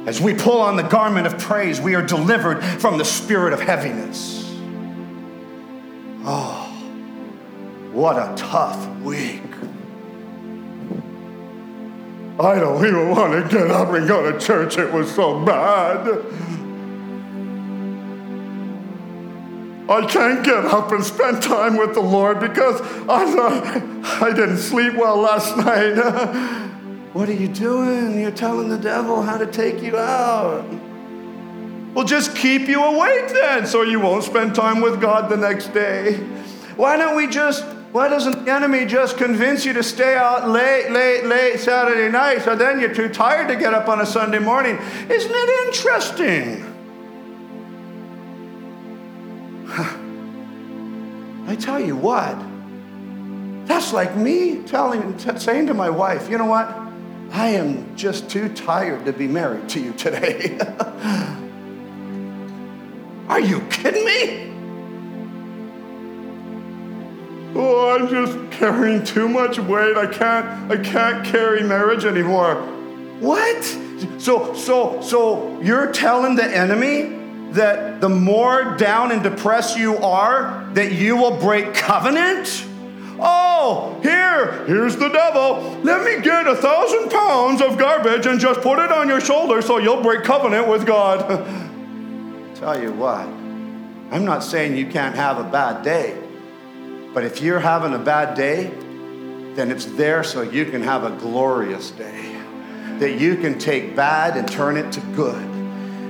As 0.09 0.19
we 0.19 0.33
pull 0.33 0.59
on 0.59 0.75
the 0.75 0.81
garment 0.81 1.27
of 1.27 1.37
praise, 1.37 1.79
we 1.79 1.93
are 1.93 2.01
delivered 2.01 2.63
from 2.63 2.97
the 2.97 3.05
spirit 3.05 3.53
of 3.53 3.61
heaviness. 3.61 4.43
Oh, 6.25 6.65
what 7.91 8.15
a 8.17 8.33
tough 8.35 8.89
week. 9.01 9.43
I 12.39 12.55
don't 12.55 12.83
even 12.83 13.09
want 13.11 13.33
to 13.33 13.55
get 13.55 13.69
up 13.69 13.89
and 13.89 14.07
go 14.07 14.31
to 14.31 14.39
church. 14.39 14.79
It 14.79 14.91
was 14.91 15.13
so 15.13 15.45
bad. 15.45 16.07
I 19.87 20.07
can't 20.07 20.43
get 20.43 20.65
up 20.65 20.91
and 20.91 21.03
spend 21.03 21.43
time 21.43 21.77
with 21.77 21.93
the 21.93 22.01
Lord 22.01 22.39
because 22.39 22.81
I, 23.07 24.25
I 24.25 24.33
didn't 24.33 24.57
sleep 24.57 24.95
well 24.95 25.17
last 25.17 25.55
night. 25.55 26.65
What 27.13 27.27
are 27.27 27.33
you 27.33 27.47
doing? 27.47 28.19
You're 28.19 28.29
telling 28.29 28.69
the 28.69 28.77
devil 28.77 29.23
how 29.23 29.37
to 29.37 29.47
take 29.47 29.81
you 29.81 29.97
out. 29.97 30.63
Well, 31.95 32.05
just 32.05 32.35
keep 32.35 32.67
you 32.67 32.83
awake 32.83 33.29
then 33.29 33.65
so 33.65 33.81
you 33.81 33.99
won't 33.99 34.23
spend 34.23 34.53
time 34.53 34.79
with 34.79 35.01
God 35.01 35.27
the 35.27 35.35
next 35.35 35.73
day. 35.73 36.17
Why 36.75 36.97
don't 36.97 37.15
we 37.15 37.25
just, 37.25 37.65
why 37.91 38.09
doesn't 38.09 38.45
the 38.45 38.53
enemy 38.53 38.85
just 38.85 39.17
convince 39.17 39.65
you 39.65 39.73
to 39.73 39.81
stay 39.81 40.15
out 40.15 40.49
late, 40.49 40.91
late, 40.91 41.25
late 41.25 41.59
Saturday 41.59 42.11
night 42.11 42.43
so 42.43 42.55
then 42.55 42.79
you're 42.79 42.93
too 42.93 43.09
tired 43.09 43.47
to 43.47 43.55
get 43.55 43.73
up 43.73 43.89
on 43.89 44.01
a 44.01 44.05
Sunday 44.05 44.37
morning? 44.37 44.77
Isn't 45.09 45.31
it 45.33 45.67
interesting? 45.67 46.63
I 51.47 51.55
tell 51.55 51.79
you 51.79 51.95
what, 51.95 52.37
that's 53.67 53.93
like 53.93 54.15
me 54.15 54.61
telling, 54.67 55.17
saying 55.39 55.65
to 55.67 55.73
my 55.73 55.89
wife, 55.89 56.29
you 56.29 56.37
know 56.37 56.45
what? 56.45 56.88
I 57.31 57.49
am 57.49 57.95
just 57.95 58.29
too 58.29 58.49
tired 58.53 59.05
to 59.05 59.13
be 59.13 59.27
married 59.27 59.69
to 59.69 59.79
you 59.79 59.93
today. 59.93 60.57
Are 63.29 63.39
you 63.39 63.61
kidding 63.69 64.03
me? 64.05 64.49
Oh, 67.55 67.95
I'm 67.95 68.07
just 68.07 68.51
carrying 68.51 69.03
too 69.03 69.27
much 69.29 69.59
weight. 69.59 69.97
I 69.97 70.07
can't 70.07 70.71
I 70.71 70.77
can't 70.77 71.25
carry 71.25 71.61
marriage 71.63 72.05
anymore. 72.05 72.55
What? 73.19 73.63
So 74.17 74.53
so 74.53 75.01
so 75.01 75.59
you're 75.61 75.91
telling 75.91 76.35
the 76.35 76.45
enemy 76.45 77.17
that 77.51 78.01
the 78.01 78.09
more 78.09 78.75
down 78.77 79.11
and 79.11 79.23
depressed 79.23 79.77
you 79.77 79.97
are, 79.97 80.69
that 80.73 80.93
you 80.93 81.17
will 81.17 81.37
break 81.37 81.73
covenant? 81.73 82.65
Oh, 83.21 83.99
here, 84.01 84.65
here's 84.65 84.95
the 84.95 85.09
devil. 85.09 85.79
Let 85.83 86.03
me 86.03 86.23
get 86.23 86.47
a 86.47 86.55
thousand 86.55 87.09
pounds 87.09 87.61
of 87.61 87.77
garbage 87.77 88.25
and 88.25 88.39
just 88.39 88.61
put 88.61 88.79
it 88.79 88.91
on 88.91 89.07
your 89.07 89.21
shoulder 89.21 89.61
so 89.61 89.77
you'll 89.77 90.01
break 90.01 90.23
covenant 90.23 90.67
with 90.67 90.85
God. 90.85 91.19
Tell 92.55 92.81
you 92.81 92.91
what, 92.91 93.25
I'm 94.11 94.25
not 94.25 94.43
saying 94.43 94.75
you 94.75 94.87
can't 94.87 95.15
have 95.15 95.37
a 95.37 95.49
bad 95.49 95.83
day, 95.83 96.17
but 97.13 97.23
if 97.23 97.41
you're 97.41 97.59
having 97.59 97.93
a 97.93 97.99
bad 97.99 98.35
day, 98.35 98.71
then 99.55 99.71
it's 99.71 99.85
there 99.85 100.23
so 100.23 100.41
you 100.41 100.65
can 100.65 100.81
have 100.81 101.03
a 101.03 101.11
glorious 101.17 101.91
day. 101.91 102.35
That 102.99 103.19
you 103.19 103.37
can 103.37 103.57
take 103.57 103.95
bad 103.95 104.35
and 104.35 104.47
turn 104.47 104.75
it 104.75 104.91
to 104.93 104.99
good. 105.15 105.49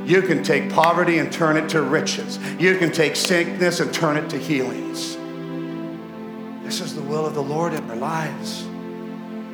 You 0.09 0.23
can 0.23 0.43
take 0.43 0.71
poverty 0.71 1.19
and 1.19 1.31
turn 1.31 1.55
it 1.55 1.69
to 1.69 1.83
riches. 1.83 2.39
You 2.59 2.77
can 2.79 2.91
take 2.91 3.15
sickness 3.15 3.79
and 3.79 3.93
turn 3.93 4.17
it 4.17 4.27
to 4.31 4.39
healings. 4.39 5.18
This 6.69 6.81
is 6.81 6.93
the 6.93 7.01
will 7.01 7.25
of 7.25 7.33
the 7.33 7.41
Lord 7.41 7.73
in 7.73 7.89
our 7.89 7.95
lives. 7.95 8.63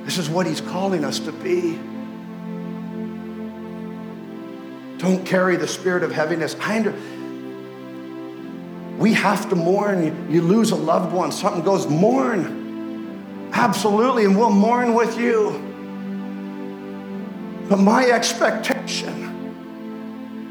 This 0.03 0.17
is 0.17 0.29
what 0.29 0.45
He's 0.45 0.59
calling 0.59 1.05
us 1.05 1.17
to 1.19 1.31
be. 1.31 1.79
Don't 4.97 5.25
carry 5.25 5.55
the 5.55 5.65
spirit 5.65 6.03
of 6.03 6.11
heaviness. 6.11 6.57
I 6.59 6.75
under, 6.75 6.93
we 8.97 9.13
have 9.13 9.47
to 9.47 9.55
mourn. 9.55 10.03
You, 10.03 10.13
you 10.29 10.41
lose 10.41 10.71
a 10.71 10.75
loved 10.75 11.13
one, 11.13 11.31
something 11.31 11.63
goes, 11.63 11.87
mourn. 11.87 13.49
Absolutely, 13.53 14.25
and 14.25 14.37
we'll 14.37 14.49
mourn 14.49 14.93
with 14.93 15.17
you. 15.17 15.51
But 17.69 17.77
my 17.77 18.07
expectation 18.07 19.34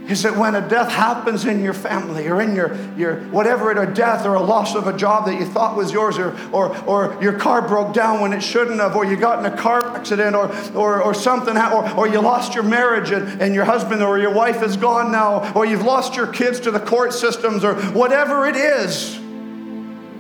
is 0.09 0.23
that 0.23 0.37
when 0.37 0.55
a 0.55 0.69
death 0.69 0.91
happens 0.91 1.47
in 1.47 1.63
your 1.63 1.73
family 1.73 2.29
or 2.29 2.41
in 2.43 2.55
your, 2.55 2.77
your 2.97 3.21
whatever 3.31 3.71
it, 3.71 3.79
a 3.79 3.93
death 3.93 4.27
or 4.27 4.35
a 4.35 4.43
loss 4.43 4.75
of 4.75 4.87
a 4.87 4.95
job 4.95 5.25
that 5.25 5.39
you 5.39 5.47
thought 5.47 5.77
was 5.77 5.93
yours, 5.93 6.19
or, 6.19 6.37
or, 6.53 6.77
or 6.85 7.23
your 7.23 7.33
car 7.39 7.67
broke 7.67 7.95
down 7.95 8.21
when 8.21 8.33
it 8.33 8.43
shouldn't 8.43 8.81
have, 8.81 8.97
or 8.97 9.07
you 9.07 9.17
got 9.17 9.39
in 9.39 9.51
a 9.51 9.57
car 9.57 9.97
accident, 9.97 10.37
or, 10.37 10.55
or, 10.75 11.03
or 11.03 11.15
something, 11.15 11.57
or, 11.57 11.91
or 11.97 12.07
you 12.07 12.21
lost 12.21 12.55
your 12.55 12.65
marriage 12.65 13.11
and, 13.13 13.41
and 13.41 13.55
your 13.55 13.65
husband 13.65 14.03
or 14.03 14.19
your 14.19 14.33
wife 14.33 14.63
is 14.63 14.77
gone 14.77 15.11
now, 15.11 15.53
or 15.55 15.65
you've 15.65 15.85
lost 15.85 16.15
your 16.17 16.27
kids 16.27 16.61
to 16.61 16.71
the 16.71 16.81
court 16.81 17.15
systems, 17.15 17.65
or 17.65 17.75
whatever 17.93 18.47
it 18.47 18.57
is. 18.57 19.17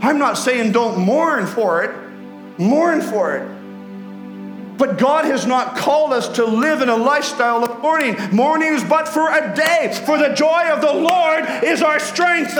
I'm 0.00 0.18
not 0.18 0.34
saying 0.34 0.72
don't 0.72 0.98
mourn 0.98 1.46
for 1.46 1.84
it, 1.84 2.58
mourn 2.58 3.02
for 3.02 3.36
it. 3.36 3.53
But 4.76 4.98
God 4.98 5.24
has 5.24 5.46
not 5.46 5.76
called 5.76 6.12
us 6.12 6.28
to 6.36 6.44
live 6.44 6.82
in 6.82 6.88
a 6.88 6.96
lifestyle 6.96 7.62
of 7.62 7.80
mourning. 7.80 8.16
Mourning 8.32 8.74
is 8.74 8.82
but 8.82 9.08
for 9.08 9.28
a 9.28 9.54
day, 9.54 9.96
for 10.04 10.18
the 10.18 10.34
joy 10.34 10.70
of 10.72 10.80
the 10.80 10.92
Lord 10.92 11.44
is 11.64 11.80
our 11.82 12.00
strength. 12.00 12.58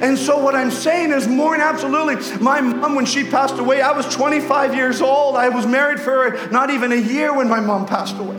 And 0.00 0.16
so, 0.16 0.38
what 0.38 0.54
I'm 0.54 0.70
saying 0.70 1.10
is, 1.10 1.26
mourn 1.26 1.60
absolutely. 1.60 2.38
My 2.38 2.60
mom, 2.60 2.94
when 2.94 3.04
she 3.04 3.24
passed 3.24 3.58
away, 3.58 3.82
I 3.82 3.90
was 3.90 4.06
25 4.14 4.74
years 4.76 5.00
old. 5.00 5.34
I 5.34 5.48
was 5.48 5.66
married 5.66 5.98
for 5.98 6.38
not 6.52 6.70
even 6.70 6.92
a 6.92 6.96
year 6.96 7.34
when 7.34 7.48
my 7.48 7.58
mom 7.58 7.84
passed 7.84 8.16
away. 8.16 8.36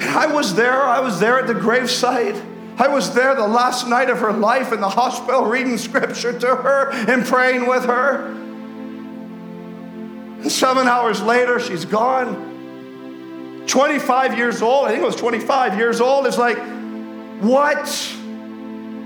And 0.00 0.16
I 0.16 0.32
was 0.32 0.54
there, 0.54 0.80
I 0.80 1.00
was 1.00 1.18
there 1.18 1.40
at 1.40 1.48
the 1.48 1.54
gravesite. 1.54 2.40
I 2.80 2.86
was 2.86 3.12
there 3.12 3.34
the 3.34 3.46
last 3.46 3.88
night 3.88 4.08
of 4.08 4.20
her 4.20 4.32
life 4.32 4.72
in 4.72 4.80
the 4.80 4.88
hospital 4.88 5.44
reading 5.44 5.76
scripture 5.78 6.38
to 6.38 6.46
her 6.46 6.90
and 6.92 7.26
praying 7.26 7.66
with 7.66 7.84
her. 7.84 8.28
And 10.40 10.52
seven 10.52 10.86
hours 10.86 11.20
later, 11.20 11.58
she's 11.58 11.84
gone. 11.84 12.46
25 13.66 14.38
years 14.38 14.62
old, 14.62 14.86
I 14.86 14.90
think 14.90 15.02
it 15.02 15.06
was 15.06 15.16
25 15.16 15.76
years 15.76 16.00
old. 16.00 16.24
It's 16.28 16.38
like, 16.38 16.56
what? 17.40 18.16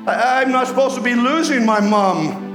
I'm 0.07 0.53
not 0.53 0.67
supposed 0.67 0.97
to 0.97 1.01
be 1.01 1.15
losing 1.15 1.65
my 1.65 1.81
mom. 1.81 2.51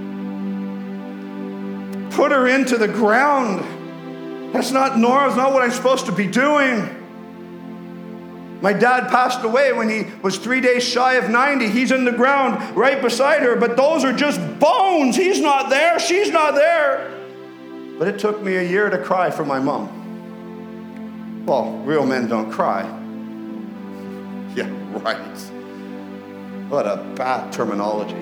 Put 2.11 2.32
her 2.32 2.47
into 2.47 2.78
the 2.78 2.88
ground. 2.88 4.53
That's 4.53 4.70
not 4.72 4.99
normal, 4.99 5.30
it's 5.30 5.38
not 5.38 5.51
what 5.51 5.63
I'm 5.63 5.72
supposed 5.72 6.05
to 6.05 6.11
be 6.11 6.28
doing. 6.28 6.97
My 8.62 8.74
dad 8.74 9.10
passed 9.10 9.43
away 9.43 9.72
when 9.72 9.88
he 9.88 10.05
was 10.24 10.38
three 10.38 10.62
days 10.62 10.84
shy 10.84 11.14
of 11.14 11.30
90. 11.30 11.70
He's 11.70 11.91
in 11.91 12.05
the 12.05 12.12
ground 12.12 12.76
right 12.76 13.01
beside 13.01 13.43
her, 13.43 13.55
but 13.55 13.78
those 13.78 14.03
are 14.03 14.14
just 14.14 14.39
bones. 14.60 15.16
He's 15.16 15.39
not 15.39 15.70
there, 15.70 15.99
she's 15.99 16.32
not 16.32 16.55
there. 16.55 17.14
But 17.99 18.08
it 18.08 18.20
took 18.20 18.41
me 18.41 18.55
a 18.55 18.64
year 18.64 18.89
to 18.89 18.97
cry 18.97 19.30
for 19.30 19.45
my 19.45 19.60
mom. 19.60 19.93
Well, 21.45 21.74
real 21.86 22.05
men 22.05 22.28
don't 22.28 22.51
cry. 22.51 22.93
Yeah, 24.58 24.72
right. 25.03 25.38
What 26.68 26.88
a 26.88 27.14
bad 27.16 27.53
terminology. 27.53 28.16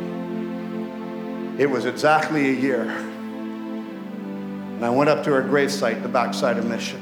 It 1.57 1.69
was 1.69 1.86
exactly 1.86 2.49
a 2.49 2.51
year. 2.51 2.81
And 2.81 4.83
I 4.83 4.89
went 4.89 5.09
up 5.09 5.23
to 5.23 5.31
her 5.31 5.41
gravesite, 5.41 6.03
the 6.03 6.09
backside 6.09 6.57
of 6.57 6.65
Mission. 6.65 7.01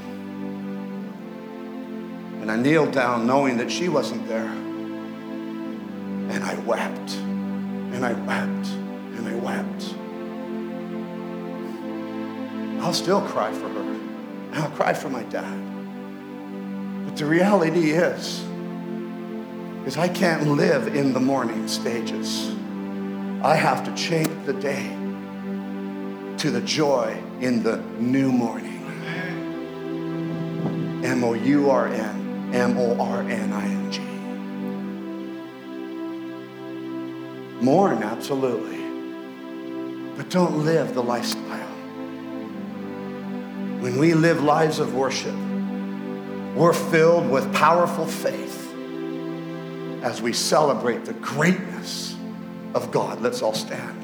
I 2.53 2.55
kneeled 2.55 2.91
down 2.91 3.25
knowing 3.25 3.57
that 3.57 3.71
she 3.71 3.89
wasn't 3.89 4.27
there. 4.27 4.45
And 4.45 6.43
I 6.43 6.53
wept. 6.59 7.15
And 7.15 8.05
I 8.05 8.13
wept. 8.13 8.67
And 9.17 9.27
I 9.27 9.33
wept. 9.33 9.95
I'll 12.83 12.93
still 12.93 13.21
cry 13.21 13.51
for 13.51 13.67
her. 13.69 13.81
And 13.81 14.53
I'll 14.53 14.69
cry 14.69 14.93
for 14.93 15.09
my 15.09 15.23
dad. 15.23 15.51
But 17.05 17.17
the 17.17 17.25
reality 17.25 17.89
is, 17.89 18.45
is 19.87 19.97
I 19.97 20.07
can't 20.07 20.47
live 20.49 20.95
in 20.95 21.11
the 21.11 21.19
mourning 21.19 21.67
stages. 21.67 22.51
I 23.41 23.55
have 23.55 23.83
to 23.85 23.95
change 23.95 24.29
the 24.45 24.53
day 24.53 24.89
to 26.37 26.51
the 26.51 26.61
joy 26.61 27.17
in 27.41 27.63
the 27.63 27.77
new 27.97 28.31
morning. 28.31 28.81
M 31.03 31.23
O 31.23 31.33
U 31.33 31.71
R 31.71 31.87
N. 31.87 32.22
M 32.53 32.77
O 32.77 32.95
R 32.99 33.21
N 33.23 33.51
I 33.51 33.65
N 33.65 33.91
G. 33.91 33.99
Mourn, 37.65 38.03
absolutely. 38.03 38.77
But 40.15 40.29
don't 40.29 40.63
live 40.63 40.93
the 40.93 41.01
lifestyle. 41.01 41.59
When 43.81 43.97
we 43.97 44.13
live 44.13 44.43
lives 44.43 44.77
of 44.77 44.93
worship, 44.93 45.33
we're 46.55 46.73
filled 46.73 47.27
with 47.27 47.51
powerful 47.55 48.05
faith 48.05 48.71
as 50.03 50.21
we 50.21 50.31
celebrate 50.31 51.05
the 51.05 51.13
greatness 51.13 52.15
of 52.75 52.91
God. 52.91 53.19
Let's 53.19 53.41
all 53.41 53.55
stand. 53.55 53.99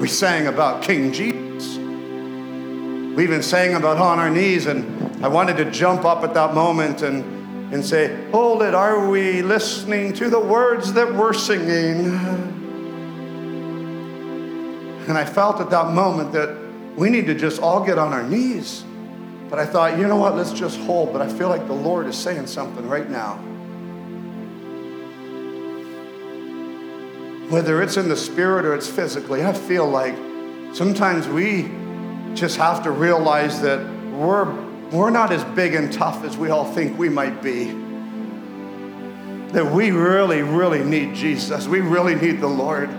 We 0.00 0.08
sang 0.08 0.48
about 0.48 0.82
King 0.82 1.12
Jesus. 1.12 1.45
We 3.16 3.22
even 3.22 3.42
sang 3.42 3.72
about 3.72 3.96
on 3.96 4.18
our 4.18 4.28
knees, 4.28 4.66
and 4.66 5.24
I 5.24 5.28
wanted 5.28 5.56
to 5.56 5.70
jump 5.70 6.04
up 6.04 6.22
at 6.22 6.34
that 6.34 6.52
moment 6.52 7.00
and, 7.00 7.72
and 7.72 7.82
say, 7.82 8.30
Hold 8.30 8.62
it, 8.62 8.74
are 8.74 9.08
we 9.08 9.40
listening 9.40 10.12
to 10.12 10.28
the 10.28 10.38
words 10.38 10.92
that 10.92 11.14
we're 11.14 11.32
singing? 11.32 12.10
And 15.08 15.16
I 15.16 15.24
felt 15.24 15.62
at 15.62 15.70
that 15.70 15.94
moment 15.94 16.32
that 16.32 16.54
we 16.94 17.08
need 17.08 17.24
to 17.28 17.34
just 17.34 17.58
all 17.58 17.82
get 17.82 17.96
on 17.96 18.12
our 18.12 18.22
knees. 18.22 18.84
But 19.48 19.60
I 19.60 19.64
thought, 19.64 19.98
you 19.98 20.06
know 20.06 20.16
what, 20.16 20.36
let's 20.36 20.52
just 20.52 20.78
hold. 20.80 21.14
But 21.14 21.22
I 21.22 21.28
feel 21.28 21.48
like 21.48 21.66
the 21.66 21.72
Lord 21.72 22.08
is 22.08 22.18
saying 22.18 22.48
something 22.48 22.86
right 22.86 23.08
now. 23.08 23.36
Whether 27.48 27.80
it's 27.80 27.96
in 27.96 28.10
the 28.10 28.16
spirit 28.16 28.66
or 28.66 28.74
it's 28.74 28.88
physically, 28.90 29.42
I 29.42 29.54
feel 29.54 29.88
like 29.88 30.16
sometimes 30.74 31.26
we 31.28 31.70
just 32.36 32.56
have 32.58 32.82
to 32.84 32.90
realize 32.90 33.60
that 33.62 33.80
we're, 34.12 34.44
we're 34.90 35.10
not 35.10 35.32
as 35.32 35.42
big 35.56 35.74
and 35.74 35.92
tough 35.92 36.24
as 36.24 36.36
we 36.36 36.50
all 36.50 36.64
think 36.64 36.98
we 36.98 37.08
might 37.08 37.42
be. 37.42 37.66
That 39.52 39.72
we 39.72 39.90
really, 39.90 40.42
really 40.42 40.84
need 40.84 41.14
Jesus. 41.14 41.66
We 41.66 41.80
really 41.80 42.14
need 42.14 42.40
the 42.40 42.48
Lord 42.48 42.90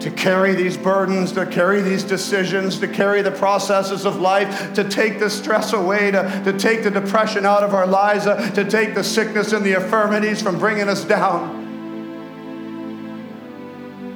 to 0.00 0.10
carry 0.12 0.54
these 0.54 0.76
burdens, 0.76 1.32
to 1.32 1.44
carry 1.46 1.80
these 1.80 2.04
decisions, 2.04 2.78
to 2.78 2.86
carry 2.86 3.22
the 3.22 3.30
processes 3.32 4.04
of 4.04 4.20
life, 4.20 4.72
to 4.74 4.88
take 4.88 5.18
the 5.18 5.28
stress 5.28 5.72
away, 5.72 6.12
to, 6.12 6.42
to 6.44 6.52
take 6.56 6.84
the 6.84 6.90
depression 6.90 7.44
out 7.44 7.64
of 7.64 7.74
our 7.74 7.88
lives, 7.88 8.24
uh, 8.24 8.50
to 8.50 8.64
take 8.64 8.94
the 8.94 9.02
sickness 9.02 9.52
and 9.52 9.64
the 9.64 9.72
infirmities 9.72 10.40
from 10.40 10.60
bringing 10.60 10.88
us 10.88 11.04
down. 11.04 11.65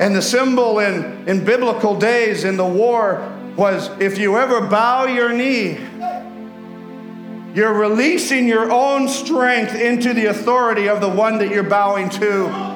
And 0.00 0.16
the 0.16 0.22
symbol 0.22 0.80
in, 0.80 1.28
in 1.28 1.44
biblical 1.44 1.96
days 1.96 2.42
in 2.44 2.56
the 2.56 2.66
war 2.66 3.20
was 3.56 3.88
if 4.00 4.18
you 4.18 4.36
ever 4.38 4.62
bow 4.62 5.04
your 5.04 5.32
knee, 5.32 5.78
you're 7.54 7.74
releasing 7.74 8.48
your 8.48 8.72
own 8.72 9.08
strength 9.08 9.74
into 9.74 10.14
the 10.14 10.26
authority 10.26 10.88
of 10.88 11.00
the 11.00 11.08
one 11.08 11.38
that 11.38 11.50
you're 11.50 11.62
bowing 11.62 12.08
to 12.10 12.70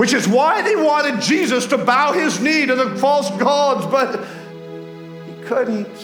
which 0.00 0.14
is 0.14 0.26
why 0.26 0.62
they 0.62 0.76
wanted 0.76 1.20
Jesus 1.20 1.66
to 1.66 1.76
bow 1.76 2.12
his 2.12 2.40
knee 2.40 2.64
to 2.64 2.74
the 2.74 2.96
false 2.96 3.30
gods, 3.32 3.84
but 3.84 4.24
he 5.26 5.42
couldn't. 5.44 5.94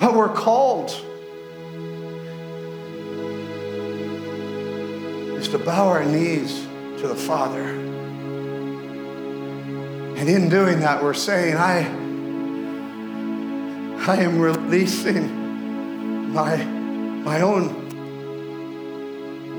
But 0.00 0.14
we're 0.14 0.32
called 0.32 0.98
is 5.46 5.52
to 5.52 5.58
bow 5.58 5.86
our 5.88 6.04
knees 6.04 6.66
to 7.00 7.06
the 7.06 7.14
Father. 7.14 7.62
And 10.16 10.28
in 10.28 10.48
doing 10.48 10.80
that, 10.80 11.00
we're 11.02 11.14
saying, 11.14 11.56
I, 11.56 11.86
I 14.10 14.16
am 14.16 14.40
releasing 14.40 16.32
my, 16.32 16.56
my 16.64 17.42
own 17.42 17.84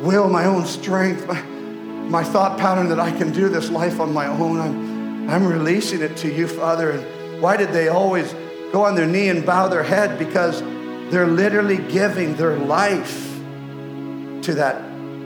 will, 0.02 0.28
my 0.28 0.46
own 0.46 0.66
strength, 0.66 1.26
my, 1.28 1.42
my 1.42 2.24
thought 2.24 2.60
pattern 2.60 2.90
that 2.90 3.00
I 3.00 3.12
can 3.12 3.32
do 3.32 3.48
this 3.48 3.70
life 3.70 4.02
on 4.02 4.12
my 4.12 4.28
own. 4.28 4.60
I'm, 4.60 5.30
I'm 5.30 5.48
releasing 5.48 6.02
it 6.02 6.18
to 6.18 6.30
you, 6.30 6.48
Father. 6.48 6.92
And 6.92 7.42
why 7.42 7.56
did 7.56 7.72
they 7.72 7.88
always 7.88 8.34
go 8.74 8.84
on 8.84 8.96
their 8.96 9.08
knee 9.08 9.30
and 9.30 9.46
bow 9.46 9.70
their 9.70 9.84
head? 9.84 10.20
Because 10.20 10.62
they're 11.12 11.28
literally 11.28 11.78
giving 11.78 12.36
their 12.36 12.58
life 12.58 13.36
to 14.42 14.54
that 14.56 14.77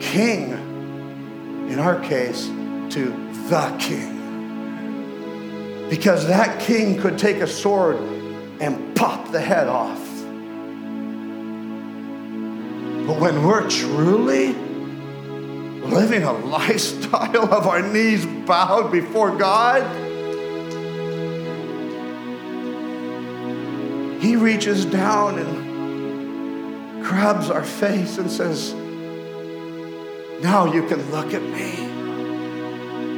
king, 0.02 0.52
in 1.70 1.80
our 1.80 1.99
case, 2.02 2.47
to 2.47 3.12
the 3.47 3.76
king. 3.80 4.20
Because 5.89 6.28
that 6.28 6.60
king 6.60 6.99
could 6.99 7.18
take 7.18 7.38
a 7.38 7.47
sword 7.47 7.97
and 8.60 8.95
pop 8.95 9.32
the 9.32 9.39
head 9.39 9.68
off. 9.68 9.99
But 13.08 13.20
when 13.20 13.45
we're 13.45 13.70
truly 13.70 14.54
living 15.84 16.24
a 16.24 16.34
lifestyle 16.34 17.54
of 17.54 17.68
our 17.68 17.82
knees 17.82 18.26
bowed 18.26 18.91
before 18.91 19.36
God, 19.36 19.82
He 24.22 24.36
reaches 24.36 24.86
down 24.86 25.39
and 25.39 27.04
grabs 27.04 27.49
our 27.49 27.64
face 27.64 28.20
and 28.20 28.30
says, 28.30 28.76
Now 30.42 30.66
you 30.66 30.88
can 30.88 31.10
look 31.12 31.34
at 31.34 31.44
me. 31.44 31.88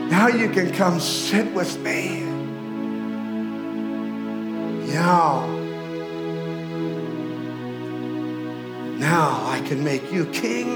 Now 0.09 0.27
you 0.27 0.49
can 0.49 0.71
come 0.73 0.99
sit 0.99 1.53
with 1.53 1.79
me. 1.79 2.21
Now 4.93 5.53
Now 9.03 9.45
I 9.47 9.59
can 9.59 9.83
make 9.83 10.13
you 10.13 10.25
king. 10.27 10.69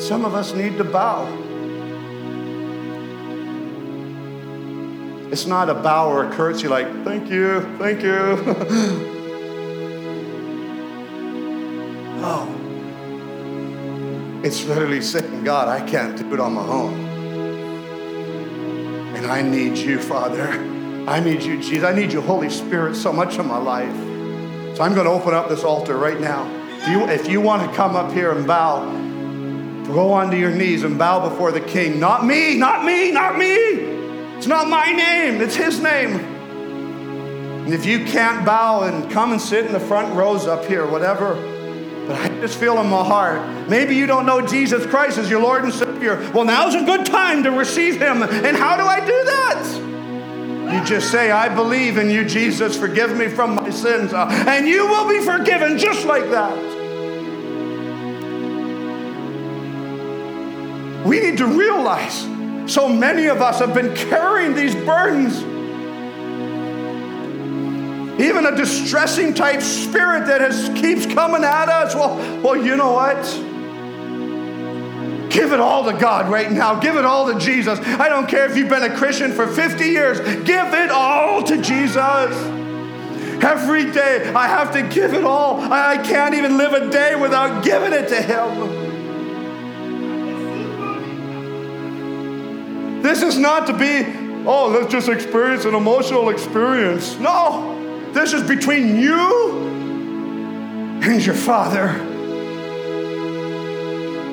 Some 0.00 0.24
of 0.24 0.34
us 0.34 0.54
need 0.54 0.78
to 0.78 0.84
bow. 0.84 1.26
It's 5.30 5.44
not 5.44 5.68
a 5.68 5.74
bow 5.74 6.08
or 6.08 6.26
a 6.26 6.32
curtsy 6.32 6.68
like, 6.68 6.86
thank 7.04 7.28
you, 7.28 7.60
thank 7.78 8.02
you. 8.02 9.10
It's 14.44 14.62
literally 14.66 15.00
saying, 15.00 15.42
God, 15.42 15.68
I 15.68 15.80
can't 15.88 16.18
do 16.18 16.34
it 16.34 16.38
on 16.38 16.52
my 16.52 16.66
own. 16.66 16.92
And 19.16 19.24
I 19.24 19.40
need 19.40 19.78
you, 19.78 19.98
Father. 19.98 20.48
I 21.08 21.18
need 21.18 21.42
you, 21.42 21.56
Jesus. 21.62 21.82
I 21.82 21.94
need 21.94 22.12
you, 22.12 22.20
Holy 22.20 22.50
Spirit, 22.50 22.94
so 22.94 23.10
much 23.10 23.38
in 23.38 23.46
my 23.46 23.56
life. 23.56 23.96
So 24.76 24.82
I'm 24.82 24.92
going 24.92 25.06
to 25.06 25.12
open 25.12 25.32
up 25.32 25.48
this 25.48 25.64
altar 25.64 25.96
right 25.96 26.20
now. 26.20 26.46
If 26.76 26.88
you, 26.88 27.08
if 27.08 27.26
you 27.26 27.40
want 27.40 27.66
to 27.66 27.74
come 27.74 27.96
up 27.96 28.12
here 28.12 28.32
and 28.32 28.46
bow, 28.46 28.84
go 29.86 30.12
onto 30.12 30.36
your 30.36 30.50
knees 30.50 30.82
and 30.82 30.98
bow 30.98 31.26
before 31.26 31.50
the 31.50 31.62
King. 31.62 31.98
Not 31.98 32.26
me, 32.26 32.58
not 32.58 32.84
me, 32.84 33.12
not 33.12 33.38
me. 33.38 33.54
It's 34.36 34.46
not 34.46 34.68
my 34.68 34.92
name, 34.92 35.40
it's 35.40 35.56
His 35.56 35.80
name. 35.80 36.16
And 36.16 37.72
if 37.72 37.86
you 37.86 38.04
can't 38.04 38.44
bow 38.44 38.82
and 38.82 39.10
come 39.10 39.32
and 39.32 39.40
sit 39.40 39.64
in 39.64 39.72
the 39.72 39.80
front 39.80 40.14
rows 40.14 40.46
up 40.46 40.66
here, 40.66 40.86
whatever, 40.86 41.53
but 42.06 42.20
I 42.20 42.28
just 42.40 42.58
feel 42.58 42.78
in 42.80 42.88
my 42.88 43.02
heart, 43.02 43.68
maybe 43.68 43.96
you 43.96 44.06
don't 44.06 44.26
know 44.26 44.46
Jesus 44.46 44.84
Christ 44.86 45.16
as 45.16 45.30
your 45.30 45.40
Lord 45.40 45.64
and 45.64 45.72
Savior. 45.72 46.30
Well, 46.34 46.44
now's 46.44 46.74
a 46.74 46.84
good 46.84 47.06
time 47.06 47.42
to 47.44 47.50
receive 47.50 48.00
Him. 48.00 48.22
And 48.22 48.56
how 48.56 48.76
do 48.76 48.82
I 48.82 49.00
do 49.00 49.24
that? 49.24 50.74
You 50.74 50.84
just 50.84 51.10
say, 51.10 51.30
I 51.30 51.48
believe 51.54 51.98
in 51.98 52.10
you, 52.10 52.24
Jesus. 52.24 52.76
Forgive 52.76 53.16
me 53.16 53.28
from 53.28 53.54
my 53.54 53.70
sins. 53.70 54.12
Uh, 54.12 54.26
and 54.48 54.66
you 54.66 54.86
will 54.86 55.08
be 55.08 55.20
forgiven 55.20 55.78
just 55.78 56.04
like 56.04 56.24
that. 56.30 56.74
We 61.06 61.20
need 61.20 61.38
to 61.38 61.46
realize 61.46 62.22
so 62.66 62.88
many 62.88 63.26
of 63.26 63.42
us 63.42 63.60
have 63.60 63.74
been 63.74 63.94
carrying 63.94 64.54
these 64.54 64.74
burdens. 64.74 65.53
Even 68.18 68.46
a 68.46 68.54
distressing 68.54 69.34
type 69.34 69.60
spirit 69.60 70.26
that 70.26 70.40
has, 70.40 70.68
keeps 70.80 71.04
coming 71.06 71.42
at 71.42 71.68
us. 71.68 71.94
Well, 71.94 72.16
well, 72.42 72.56
you 72.56 72.76
know 72.76 72.92
what? 72.92 73.24
Give 75.32 75.52
it 75.52 75.58
all 75.58 75.84
to 75.90 75.98
God 75.98 76.30
right 76.30 76.52
now. 76.52 76.78
Give 76.78 76.94
it 76.94 77.04
all 77.04 77.32
to 77.32 77.38
Jesus. 77.40 77.80
I 77.80 78.08
don't 78.08 78.28
care 78.28 78.48
if 78.48 78.56
you've 78.56 78.68
been 78.68 78.84
a 78.84 78.96
Christian 78.96 79.32
for 79.32 79.48
50 79.48 79.84
years, 79.84 80.20
give 80.44 80.72
it 80.74 80.90
all 80.90 81.42
to 81.42 81.60
Jesus. 81.60 82.36
Every 83.42 83.90
day, 83.90 84.32
I 84.32 84.46
have 84.46 84.72
to 84.74 84.82
give 84.82 85.12
it 85.12 85.24
all. 85.24 85.60
I 85.60 85.98
can't 85.98 86.34
even 86.34 86.56
live 86.56 86.72
a 86.72 86.88
day 86.88 87.16
without 87.16 87.64
giving 87.64 87.92
it 87.92 88.08
to 88.08 88.22
Him. 88.22 88.84
This 93.02 93.22
is 93.22 93.36
not 93.36 93.66
to 93.66 93.72
be, 93.72 94.06
oh, 94.46 94.68
let's 94.68 94.90
just 94.90 95.08
experience 95.08 95.64
an 95.64 95.74
emotional 95.74 96.30
experience. 96.30 97.18
No, 97.18 97.83
this 98.14 98.32
is 98.32 98.42
between 98.44 98.96
you 98.98 99.66
and 101.02 101.24
your 101.26 101.34
Father. 101.34 101.92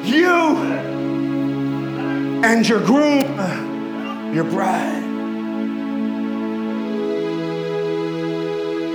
You 0.05 0.55
and 2.43 2.67
your 2.67 2.79
groom, 2.79 3.23
uh, 3.39 4.31
your 4.33 4.43
bride. 4.43 5.03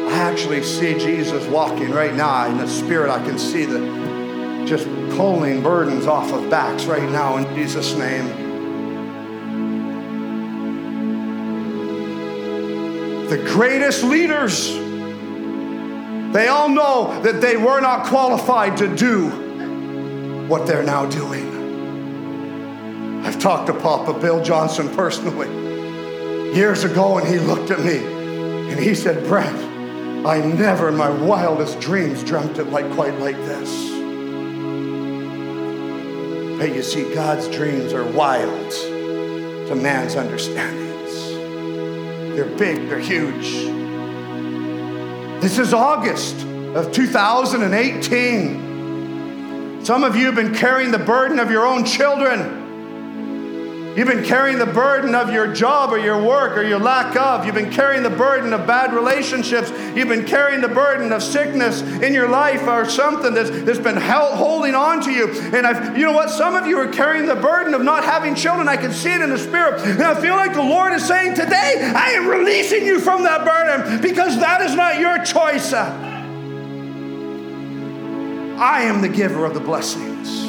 I 0.09 0.18
actually 0.18 0.62
see 0.62 0.95
Jesus 0.95 1.47
walking 1.49 1.91
right 1.91 2.14
now 2.14 2.47
in 2.47 2.57
the 2.57 2.68
spirit. 2.68 3.11
I 3.11 3.22
can 3.24 3.39
see 3.39 3.64
the 3.64 4.64
just 4.66 4.87
pulling 5.16 5.62
burdens 5.62 6.07
off 6.07 6.32
of 6.32 6.49
backs 6.49 6.84
right 6.87 7.09
now 7.11 7.37
in 7.37 7.55
Jesus' 7.55 7.95
name. 7.95 8.45
The 13.29 13.39
greatest 13.39 14.05
leaders, 14.05 14.72
they 16.33 16.49
all 16.49 16.68
know 16.68 17.20
that 17.22 17.41
they 17.41 17.57
were 17.57 17.81
not 17.81 18.07
qualified 18.07 18.77
to 18.77 18.95
do 18.95 19.31
what 20.47 20.66
they're 20.66 20.85
now 20.85 21.07
doing. 21.07 21.57
I've 23.24 23.41
talked 23.41 23.66
to 23.66 23.74
Papa 23.74 24.12
Bill 24.20 24.41
Johnson 24.45 24.89
personally 24.95 25.49
years 26.55 26.85
ago, 26.85 27.18
and 27.18 27.27
he 27.27 27.41
looked 27.41 27.72
at 27.72 27.81
me 27.81 27.99
and 27.99 28.79
he 28.79 28.95
said, 28.95 29.27
Brent, 29.27 29.57
I 30.24 30.41
never 30.41 30.89
in 30.89 30.97
my 30.97 31.11
wildest 31.11 31.81
dreams 31.81 32.22
dreamt 32.22 32.59
it 32.59 32.66
like 32.66 32.89
quite 32.93 33.18
like 33.18 33.37
this. 33.39 33.70
But 36.59 36.74
you 36.74 36.83
see, 36.83 37.12
God's 37.12 37.49
dreams 37.49 37.93
are 37.93 38.05
wild 38.12 38.70
to 38.70 39.74
man's 39.74 40.14
understandings. 40.14 40.86
They're 42.37 42.45
big, 42.45 42.89
they're 42.91 42.99
huge. 42.99 43.64
This 45.41 45.59
is 45.59 45.72
August 45.72 46.37
of 46.74 46.93
2018. 46.93 49.82
Some 49.82 50.05
of 50.05 50.16
you 50.16 50.26
have 50.26 50.34
been 50.34 50.55
carrying 50.55 50.91
the 50.91 50.99
burden 50.99 51.39
of 51.39 51.51
your 51.51 51.64
own 51.64 51.87
children. 51.87 52.66
You've 53.97 54.09
been 54.09 54.24
carrying 54.24 54.59
the 54.59 54.66
burden 54.66 55.14
of 55.14 55.32
your 55.32 55.55
job 55.55 55.90
or 55.90 55.97
your 55.97 56.22
work 56.22 56.59
or 56.59 56.62
your 56.62 56.78
lack 56.78 57.16
of. 57.16 57.47
You've 57.47 57.55
been 57.55 57.72
carrying 57.72 58.03
the 58.03 58.11
burden 58.11 58.53
of 58.53 58.66
bad 58.66 58.92
relationships. 58.92 59.70
You've 59.97 60.09
been 60.09 60.26
carrying 60.26 60.61
the 60.61 60.68
burden 60.68 61.11
of 61.12 61.22
sickness 61.22 61.80
in 61.80 62.12
your 62.12 62.28
life 62.28 62.64
or 62.64 62.86
something 62.90 63.32
that's, 63.32 63.49
that's 63.49 63.78
been 63.78 63.97
held, 63.97 64.34
holding 64.34 64.74
on 64.74 65.01
to 65.05 65.11
you. 65.11 65.30
And 65.30 65.66
I've, 65.66 65.97
you 65.97 66.05
know 66.05 66.12
what? 66.12 66.28
Some 66.28 66.55
of 66.55 66.66
you 66.66 66.76
are 66.76 66.88
carrying 66.88 67.24
the 67.24 67.36
burden 67.36 67.72
of 67.72 67.82
not 67.82 68.05
having 68.05 68.34
children. 68.34 68.68
I 68.68 68.76
can 68.76 68.92
see 68.92 69.14
it 69.14 69.22
in 69.22 69.30
the 69.30 69.38
spirit. 69.38 69.80
And 69.80 70.03
I 70.03 70.20
feel 70.20 70.36
like 70.36 70.53
the 70.53 70.62
Lord 70.62 70.92
is 70.92 71.03
saying 71.03 71.34
today, 71.34 71.90
I 71.97 72.11
am 72.11 72.26
releasing 72.26 72.84
you 72.84 73.01
from 73.01 73.22
that 73.22 73.47
burden 73.47 74.03
because 74.03 74.38
that 74.40 74.61
is 74.61 74.74
not 74.74 75.01
your 75.01 75.24
choice. 75.24 75.72
I 75.72 76.12
am 78.82 79.01
the 79.01 79.09
giver 79.09 79.47
of 79.47 79.55
the 79.55 79.61
blessings. 79.61 80.44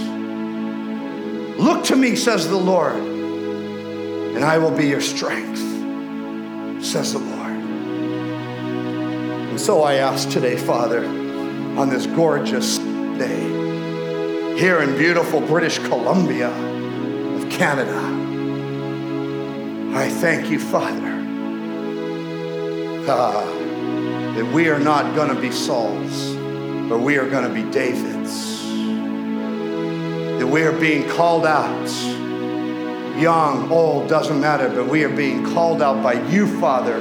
Look 1.58 1.86
to 1.86 1.96
me, 1.96 2.18
says 2.18 2.50
the 2.50 2.58
Lord 2.58 3.17
and 4.38 4.46
I 4.46 4.60
will 4.60 4.70
be 4.70 4.86
your 4.86 5.02
strength, 5.02 5.58
says 6.86 7.14
the 7.14 7.18
Lord. 7.18 7.54
And 9.50 9.60
so 9.60 9.82
I 9.82 9.96
ask 9.96 10.30
today, 10.30 10.56
Father, 10.56 11.04
on 11.04 11.90
this 11.90 12.06
gorgeous 12.06 12.78
day, 12.78 14.56
here 14.56 14.84
in 14.84 14.96
beautiful 14.96 15.42
British 15.42 15.80
Columbia 15.80 16.50
of 16.52 17.50
Canada, 17.50 18.00
I 19.98 20.08
thank 20.08 20.52
you, 20.52 20.60
Father, 20.60 21.16
uh, 23.10 23.44
that 24.36 24.52
we 24.54 24.70
are 24.70 24.78
not 24.78 25.16
going 25.16 25.34
to 25.36 25.42
be 25.42 25.50
Sauls, 25.52 26.36
but 26.88 27.00
we 27.00 27.18
are 27.18 27.28
going 27.28 27.48
to 27.48 27.52
be 27.52 27.64
Davids. 27.72 28.62
That 30.38 30.46
we 30.46 30.62
are 30.62 30.80
being 30.80 31.10
called 31.10 31.48
out 31.48 32.17
young, 33.20 33.72
old, 33.72 34.10
doesn't 34.10 34.40
matter, 34.40 34.70
but 34.70 34.88
we 34.88 35.04
are 35.04 35.10
being 35.10 35.44
called 35.54 35.82
out 35.82 36.04
by 36.04 36.14
you, 36.30 36.60
Father, 36.60 36.98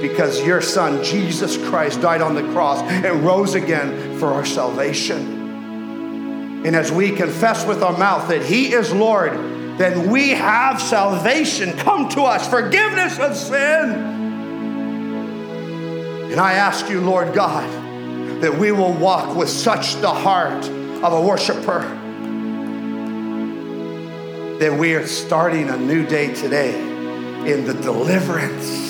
because 0.00 0.44
your 0.44 0.60
Son, 0.60 1.02
Jesus 1.02 1.56
Christ, 1.68 2.00
died 2.00 2.20
on 2.20 2.34
the 2.34 2.42
cross 2.52 2.80
and 2.82 3.24
rose 3.24 3.54
again 3.54 4.18
for 4.18 4.28
our 4.28 4.44
salvation. 4.44 6.64
And 6.66 6.76
as 6.76 6.92
we 6.92 7.12
confess 7.12 7.66
with 7.66 7.82
our 7.82 7.96
mouth 7.96 8.28
that 8.28 8.44
He 8.44 8.72
is 8.72 8.92
Lord, 8.92 9.32
then 9.78 10.10
we 10.10 10.30
have 10.30 10.80
salvation 10.80 11.76
come 11.78 12.08
to 12.10 12.22
us, 12.22 12.48
forgiveness 12.48 13.18
of 13.18 13.36
sin. 13.36 14.14
And 16.32 16.40
I 16.40 16.54
ask 16.54 16.88
you, 16.88 17.00
Lord 17.00 17.34
God, 17.34 17.70
that 18.42 18.58
we 18.58 18.72
will 18.72 18.92
walk 18.92 19.36
with 19.36 19.48
such 19.48 19.94
the 19.96 20.12
heart 20.12 20.68
of 20.68 21.12
a 21.12 21.20
worshiper 21.20 21.82
that 24.58 24.78
we 24.78 24.94
are 24.94 25.06
starting 25.06 25.68
a 25.68 25.76
new 25.76 26.06
day 26.06 26.32
today 26.34 26.80
in 27.46 27.66
the 27.66 27.74
deliverance 27.74 28.86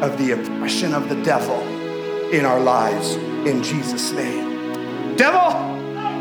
of 0.00 0.16
the 0.18 0.30
oppression 0.32 0.94
of 0.94 1.08
the 1.08 1.20
devil 1.24 1.60
in 2.30 2.44
our 2.44 2.60
lives 2.60 3.16
in 3.44 3.60
Jesus' 3.64 4.12
name. 4.12 5.16
Devil, 5.16 5.50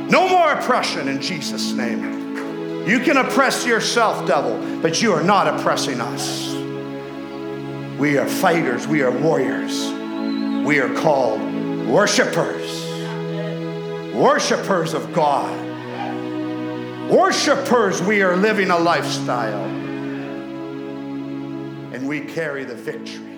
no 0.09 0.27
more 0.27 0.53
oppression 0.53 1.07
in 1.07 1.21
Jesus' 1.21 1.71
name. 1.73 2.87
You 2.87 2.99
can 3.01 3.17
oppress 3.17 3.63
yourself, 3.63 4.27
devil, 4.27 4.81
but 4.81 5.03
you 5.03 5.13
are 5.13 5.23
not 5.23 5.47
oppressing 5.47 6.01
us. 6.01 6.51
We 7.99 8.17
are 8.17 8.27
fighters, 8.27 8.87
we 8.87 9.03
are 9.03 9.11
warriors, 9.11 9.85
we 10.65 10.79
are 10.79 10.91
called 10.95 11.39
worshipers, 11.85 12.85
worshipers 14.15 14.95
of 14.95 15.13
God. 15.13 15.70
Worshippers, 17.11 18.01
we 18.01 18.21
are 18.21 18.37
living 18.37 18.71
a 18.71 18.79
lifestyle. 18.79 19.65
And 21.93 22.07
we 22.07 22.21
carry 22.21 22.63
the 22.63 22.73
victory. 22.73 23.30